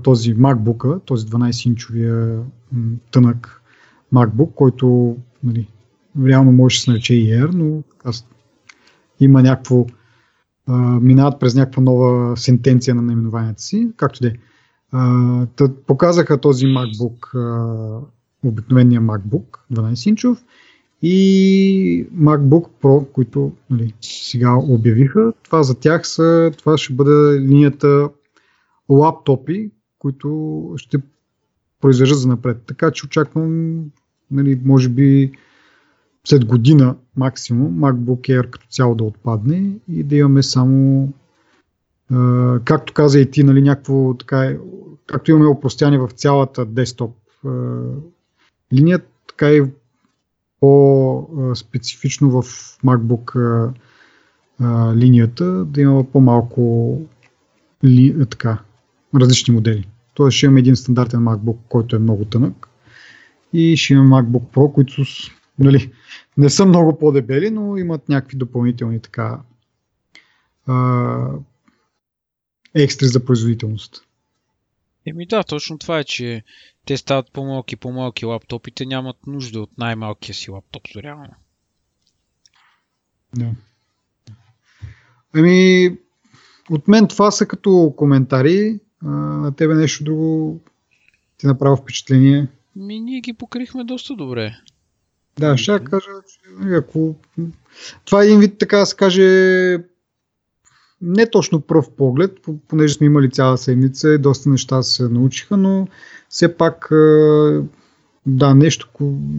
този 0.03 0.35
MacBook, 0.35 1.01
този 1.05 1.25
12-инчовия 1.25 2.41
тънък 3.11 3.61
MacBook, 4.13 4.53
който 4.53 5.17
нали, 5.43 5.67
реално 6.25 6.51
може 6.51 6.77
да 6.77 6.81
се 6.81 6.91
нарече 6.91 7.15
и 7.15 7.27
Air, 7.27 7.49
но 7.53 7.83
аз, 8.03 8.27
има 9.19 9.43
някакво 9.43 9.85
минават 11.01 11.39
през 11.39 11.55
някаква 11.55 11.83
нова 11.83 12.37
сентенция 12.37 12.95
на 12.95 13.01
наименованията 13.01 13.61
си, 13.61 13.87
както 13.97 14.19
де. 14.21 14.35
А, 14.91 15.47
показаха 15.87 16.37
този 16.37 16.65
MacBook, 16.65 17.35
обикновения 18.45 19.01
MacBook 19.01 19.45
12-инчов 19.73 20.37
и 21.01 22.07
MacBook 22.15 22.67
Pro, 22.81 23.11
които 23.11 23.51
нали, 23.69 23.93
сега 24.01 24.55
обявиха. 24.55 25.33
Това 25.43 25.63
за 25.63 25.79
тях 25.79 26.07
са, 26.07 26.51
това 26.57 26.77
ще 26.77 26.93
бъде 26.93 27.39
линията 27.39 28.09
лаптопи, 28.89 29.71
които 29.99 30.73
ще 30.77 30.97
произвеждат 31.81 32.19
за 32.19 32.27
напред. 32.27 32.57
Така 32.67 32.91
че 32.91 33.05
очаквам, 33.05 33.79
нали, 34.31 34.61
може 34.65 34.89
би 34.89 35.31
след 36.27 36.45
година 36.45 36.95
максимум 37.17 37.79
MacBook 37.79 38.21
Air 38.21 38.49
като 38.49 38.67
цяло 38.67 38.95
да 38.95 39.03
отпадне 39.03 39.71
и 39.87 40.03
да 40.03 40.15
имаме 40.15 40.43
само 40.43 41.09
както 42.63 42.93
каза 42.93 43.19
и 43.19 43.31
ти, 43.31 43.43
нали, 43.43 43.61
някакво 43.61 44.13
така, 44.13 44.57
както 45.07 45.31
имаме 45.31 45.45
опростяне 45.45 45.97
в 45.97 46.09
цялата 46.15 46.65
десктоп 46.65 47.15
линия, 48.73 49.01
така 49.27 49.51
и 49.51 49.63
по-специфично 50.59 52.29
в 52.29 52.43
MacBook 52.85 53.35
линията 54.95 55.65
да 55.65 55.81
има 55.81 56.03
по-малко 56.03 57.01
ли, 57.83 58.25
така, 58.29 58.57
различни 59.15 59.53
модели. 59.53 59.87
Тоест 60.13 60.37
ще 60.37 60.45
имаме 60.45 60.59
един 60.59 60.75
стандартен 60.75 61.19
MacBook, 61.19 61.57
който 61.69 61.95
е 61.95 61.99
много 61.99 62.25
тънък 62.25 62.67
и 63.53 63.77
ще 63.77 63.93
имаме 63.93 64.15
MacBook 64.15 64.43
Pro, 64.53 64.73
които 64.73 65.03
нали, 65.59 65.91
не 66.37 66.49
са 66.49 66.65
много 66.65 66.99
по-дебели, 66.99 67.49
но 67.49 67.77
имат 67.77 68.09
някакви 68.09 68.37
допълнителни 68.37 69.01
така 69.01 69.41
а, 70.67 71.27
екстри 72.75 73.07
за 73.07 73.25
производителност. 73.25 74.05
Еми 75.05 75.25
да, 75.25 75.43
точно 75.43 75.77
това 75.77 75.99
е, 75.99 76.03
че 76.03 76.43
те 76.85 76.97
стават 76.97 77.31
по-малки 77.31 77.75
по-малки 77.75 78.25
лаптопите, 78.25 78.85
нямат 78.85 79.27
нужда 79.27 79.61
от 79.61 79.77
най-малкия 79.77 80.35
си 80.35 80.51
лаптоп, 80.51 80.83
реално. 80.95 81.33
Да. 83.35 83.51
Ами, 85.33 85.89
от 86.69 86.87
мен 86.87 87.07
това 87.07 87.31
са 87.31 87.45
като 87.45 87.93
коментари. 87.97 88.79
А, 89.05 89.09
на 89.09 89.55
тебе 89.55 89.75
нещо 89.75 90.03
друго 90.03 90.59
ти 91.37 91.47
направи 91.47 91.77
впечатление? 91.81 92.47
Ми, 92.75 92.99
ние 92.99 93.21
ги 93.21 93.33
покрихме 93.33 93.83
доста 93.83 94.15
добре. 94.15 94.55
Да, 95.39 95.57
ще 95.57 95.79
кажа, 95.79 96.09
че 96.27 96.39
нали, 96.59 96.75
ако... 96.75 97.15
Това 98.05 98.23
е 98.23 98.25
един 98.25 98.39
вид, 98.39 98.57
така 98.59 98.77
да 98.77 98.85
се 98.85 98.95
каже, 98.95 99.77
не 101.01 101.29
точно 101.29 101.61
пръв 101.61 101.91
поглед, 101.91 102.31
понеже 102.67 102.93
сме 102.93 103.05
имали 103.05 103.31
цяла 103.31 103.57
седмица 103.57 104.09
и 104.09 104.17
доста 104.17 104.49
неща 104.49 104.83
се 104.83 105.09
научиха, 105.09 105.57
но 105.57 105.87
все 106.29 106.57
пак 106.57 106.91
да, 108.25 108.55
нещо, 108.55 108.89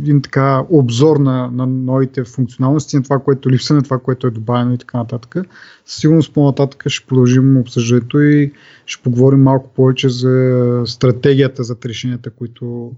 един 0.01 0.23
така 0.23 0.65
обзор 0.71 1.17
на, 1.17 1.51
на 1.51 1.67
новите 1.67 2.25
функционалности, 2.25 2.97
на 2.97 3.03
това, 3.03 3.19
което 3.19 3.51
липса, 3.51 3.75
на 3.75 3.83
това, 3.83 3.99
което 3.99 4.27
е 4.27 4.31
добавено 4.31 4.75
и 4.75 4.79
така 4.79 4.99
нататък. 4.99 5.37
Със 5.85 6.01
сигурност 6.01 6.35
по-нататък 6.35 6.83
ще 6.87 7.07
продължим 7.07 7.57
обсъждането 7.57 8.21
и 8.21 8.53
ще 8.87 9.03
поговорим 9.03 9.43
малко 9.43 9.69
повече 9.69 10.09
за 10.09 10.83
стратегията 10.87 11.65
за 11.65 11.77
решенията, 11.85 12.31
които 12.31 12.93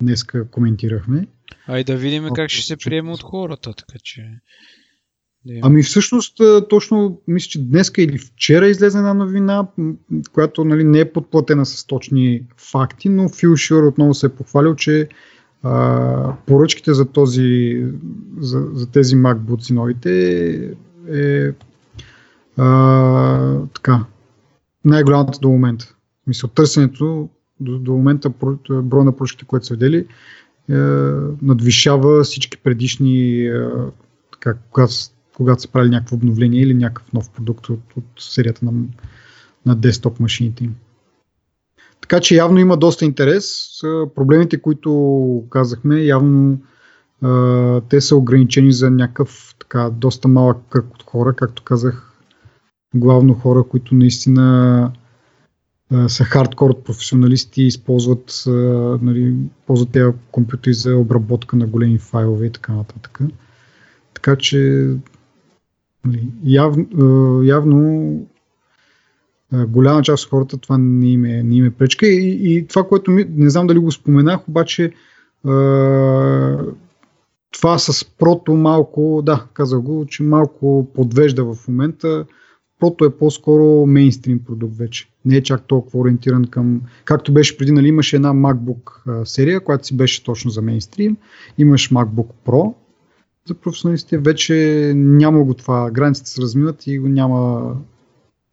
днеска 0.00 0.48
коментирахме. 0.48 1.26
А 1.66 1.78
и 1.78 1.84
да 1.84 1.96
видим 1.96 2.28
как 2.34 2.50
ще 2.50 2.66
се 2.66 2.76
приеме 2.76 3.10
от 3.10 3.22
хората, 3.22 3.72
така 3.72 3.98
че... 4.02 4.40
Ами 5.62 5.82
всъщност, 5.82 6.40
точно 6.68 7.20
мисля, 7.28 7.48
че 7.48 7.64
днес 7.64 7.92
или 7.98 8.18
вчера 8.18 8.68
излезе 8.68 8.98
една 8.98 9.14
новина, 9.14 9.66
която 10.32 10.64
нали, 10.64 10.84
не 10.84 11.00
е 11.00 11.12
подплатена 11.12 11.66
с 11.66 11.86
точни 11.86 12.42
факти, 12.70 13.08
но 13.08 13.28
Фил 13.28 13.56
Шур 13.56 13.82
отново 13.82 14.14
се 14.14 14.26
е 14.26 14.28
похвалил, 14.28 14.74
че 14.74 15.08
а, 15.62 16.34
поръчките 16.46 16.94
за, 16.94 17.04
този, 17.04 17.82
за, 18.38 18.68
за 18.72 18.90
тези 18.90 19.16
MacBooks 19.16 19.74
новите 19.74 20.10
е 21.08 21.52
а, 22.56 23.58
така, 23.74 24.04
най-голямата 24.84 25.38
до 25.38 25.48
момента. 25.48 25.94
Мисля, 26.26 26.48
търсенето 26.48 27.28
до, 27.60 27.78
до 27.78 27.92
момента 27.92 28.30
броя 28.70 29.04
на 29.04 29.16
поръчките, 29.16 29.44
които 29.44 29.66
са 29.66 29.74
видели, 29.74 29.96
е, 29.96 30.06
надвишава 31.42 32.24
всички 32.24 32.58
предишни, 32.58 33.46
е, 33.46 33.68
така, 34.32 34.54
когато 34.70 34.94
когато 35.36 35.62
са 35.62 35.68
правили 35.68 35.90
някакво 35.90 36.16
обновление 36.16 36.62
или 36.62 36.74
някакъв 36.74 37.12
нов 37.12 37.30
продукт 37.30 37.68
от, 37.68 37.96
от 37.96 38.04
серията 38.18 38.64
на, 38.64 38.72
на 39.66 39.76
десктоп 39.76 40.20
машините 40.20 40.64
им. 40.64 40.74
Така 42.00 42.20
че 42.20 42.36
явно 42.36 42.58
има 42.58 42.76
доста 42.76 43.04
интерес. 43.04 43.66
Проблемите, 44.14 44.62
които 44.62 45.44
казахме, 45.50 46.00
явно 46.00 46.58
а, 47.22 47.80
те 47.80 48.00
са 48.00 48.16
ограничени 48.16 48.72
за 48.72 48.90
някакъв 48.90 49.54
така 49.58 49.90
доста 49.90 50.28
малък 50.28 50.56
кръг 50.70 50.94
от 50.94 51.02
хора, 51.02 51.34
както 51.34 51.62
казах, 51.62 52.12
главно 52.94 53.34
хора, 53.34 53.64
които 53.68 53.94
наистина 53.94 54.92
са 56.08 56.24
хардкор 56.24 56.82
професионалисти 56.82 57.62
и 57.62 57.66
използват, 57.66 58.42
нали, 59.02 59.34
ползват 59.66 59.90
тези 59.90 60.12
компютри 60.30 60.74
за 60.74 60.96
обработка 60.96 61.56
на 61.56 61.66
големи 61.66 61.98
файлове 61.98 62.46
и 62.46 62.52
така 62.52 62.72
нататък. 62.72 63.20
Така 64.14 64.36
че 64.36 64.88
Нали, 66.06 66.28
явно, 66.44 67.42
явно 67.42 68.26
голяма 69.52 70.02
част 70.02 70.24
от 70.24 70.30
хората 70.30 70.58
това 70.58 70.78
не 70.78 71.10
им 71.10 71.24
е, 71.24 71.42
не 71.42 71.56
им 71.56 71.64
е 71.64 71.70
пречка. 71.70 72.06
И, 72.06 72.38
и 72.42 72.66
това, 72.66 72.88
което 72.88 73.10
ми, 73.10 73.26
не 73.30 73.50
знам 73.50 73.66
дали 73.66 73.78
го 73.78 73.92
споменах, 73.92 74.48
обаче 74.48 74.92
това 77.52 77.78
с 77.78 78.04
прото 78.18 78.54
малко, 78.54 79.22
да, 79.26 79.46
казах 79.54 79.80
го, 79.80 80.06
че 80.08 80.22
малко 80.22 80.90
подвежда 80.94 81.54
в 81.54 81.68
момента. 81.68 82.26
Прото 82.80 83.04
е 83.04 83.16
по-скоро 83.16 83.86
мейнстрим 83.86 84.44
продукт 84.44 84.76
вече. 84.76 85.08
Не 85.26 85.36
е 85.36 85.42
чак 85.42 85.66
толкова 85.66 86.00
ориентиран 86.00 86.44
към... 86.44 86.80
Както 87.04 87.32
беше 87.32 87.58
преди, 87.58 87.72
нали, 87.72 87.88
имаше 87.88 88.16
една 88.16 88.32
MacBook 88.34 89.24
серия, 89.24 89.60
която 89.60 89.86
си 89.86 89.96
беше 89.96 90.24
точно 90.24 90.50
за 90.50 90.62
мейнстрим. 90.62 91.16
Имаш 91.58 91.90
MacBook 91.90 92.28
Pro, 92.46 92.74
за 93.48 93.54
професионалистите 93.54 94.18
вече 94.18 94.92
няма 94.96 95.44
го 95.44 95.54
това. 95.54 95.90
Границите 95.90 96.30
се 96.30 96.42
размиват 96.42 96.86
и 96.86 96.98
го 96.98 97.08
няма, 97.08 97.74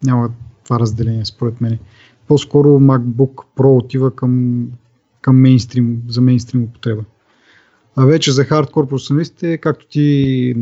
няма 0.03 0.29
това 0.63 0.79
разделение, 0.79 1.25
според 1.25 1.61
мен. 1.61 1.79
По-скоро 2.27 2.67
MacBook 2.67 3.43
Pro 3.57 3.77
отива 3.77 4.15
към, 4.15 4.65
към 5.21 5.41
мейнстрим, 5.41 6.01
за 6.07 6.21
мейнстрим 6.21 6.63
употреба. 6.63 7.03
А 7.95 8.05
вече 8.05 8.31
за 8.31 8.43
хардкор 8.43 8.87
професионалистите, 8.87 9.57
както 9.57 9.87
ти 9.87 10.55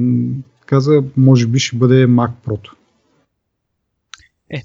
каза, 0.66 1.04
може 1.18 1.48
би 1.48 1.60
ще 1.60 1.78
бъде 1.78 2.08
Mac 2.08 2.32
Pro. 2.48 2.70
Е, 4.50 4.62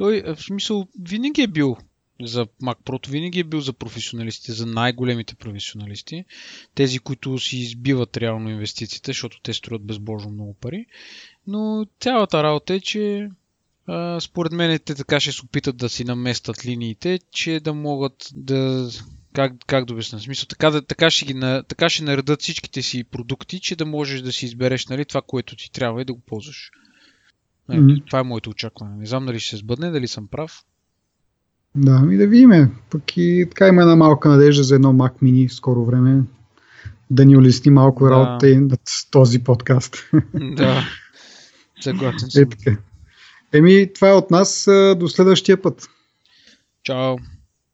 той 0.00 0.22
в 0.22 0.42
смисъл 0.42 0.86
винаги 1.00 1.42
е 1.42 1.46
бил 1.46 1.76
за 2.22 2.46
Mac 2.46 2.78
Pro 2.84 3.08
винаги 3.08 3.40
е 3.40 3.44
бил 3.44 3.60
за 3.60 3.72
професионалистите, 3.72 4.52
за 4.52 4.66
най-големите 4.66 5.34
професионалисти, 5.34 6.24
тези, 6.74 6.98
които 6.98 7.38
си 7.38 7.58
избиват 7.58 8.16
реално 8.16 8.50
инвестициите, 8.50 9.10
защото 9.10 9.40
те 9.42 9.52
струват 9.52 9.82
безбожно 9.82 10.30
много 10.30 10.54
пари. 10.54 10.86
Но 11.46 11.86
цялата 12.00 12.42
работа 12.42 12.74
е, 12.74 12.80
че 12.80 13.30
според 14.20 14.52
мен 14.52 14.78
те 14.84 14.94
така 14.94 15.20
ще 15.20 15.32
се 15.32 15.44
опитат 15.44 15.76
да 15.76 15.88
си 15.88 16.04
наместят 16.04 16.66
линиите, 16.66 17.20
че 17.32 17.60
да 17.60 17.74
могат 17.74 18.30
да 18.34 18.90
Как, 19.32 19.52
как 19.66 19.84
да 19.84 19.92
обясня? 19.92 20.20
Смисъл, 20.20 20.46
така, 20.46 20.70
да, 20.70 20.82
така, 20.82 21.10
ще 21.10 21.26
ги, 21.26 21.40
така 21.68 21.88
ще 21.88 22.04
наредат 22.04 22.42
всичките 22.42 22.82
си 22.82 23.04
продукти, 23.04 23.60
че 23.60 23.76
да 23.76 23.86
можеш 23.86 24.20
да 24.20 24.32
си 24.32 24.44
избереш 24.44 24.86
нали, 24.86 25.04
това, 25.04 25.22
което 25.22 25.56
ти 25.56 25.72
трябва 25.72 26.02
и 26.02 26.04
да 26.04 26.14
го 26.14 26.20
ползваш. 26.20 26.70
Мгм. 27.76 27.94
Това 28.06 28.18
е 28.18 28.22
моето 28.22 28.50
очакване. 28.50 28.96
Не 28.96 29.06
знам 29.06 29.26
дали 29.26 29.40
ще 29.40 29.50
се 29.50 29.56
сбъдне, 29.56 29.90
дали 29.90 30.08
съм 30.08 30.28
прав. 30.28 30.62
Да, 31.74 32.08
и 32.10 32.16
да 32.16 32.26
видиме. 32.26 32.70
Пък 32.90 33.16
и 33.16 33.46
така 33.50 33.68
има 33.68 33.82
една 33.82 33.96
малка 33.96 34.28
надежда 34.28 34.62
за 34.62 34.74
едно 34.74 34.92
Mac 34.92 35.22
Mini 35.22 35.48
в 35.48 35.54
скоро 35.54 35.84
време. 35.84 36.22
Да 37.10 37.24
ни 37.24 37.36
улесни 37.36 37.70
малко 37.70 38.04
Да. 38.04 38.10
работата 38.10 38.48
и 38.50 38.56
над 38.56 38.80
този 39.10 39.38
подкаст. 39.44 39.96
да. 40.34 40.84
Съгласен 41.80 42.28
Е 42.28 42.30
съм. 42.30 42.50
така. 42.50 42.76
Еми, 43.52 43.92
това 43.94 44.08
е 44.08 44.14
от 44.14 44.30
нас. 44.30 44.64
До 44.96 45.08
следващия 45.08 45.62
път. 45.62 45.88
Чао. 46.82 47.16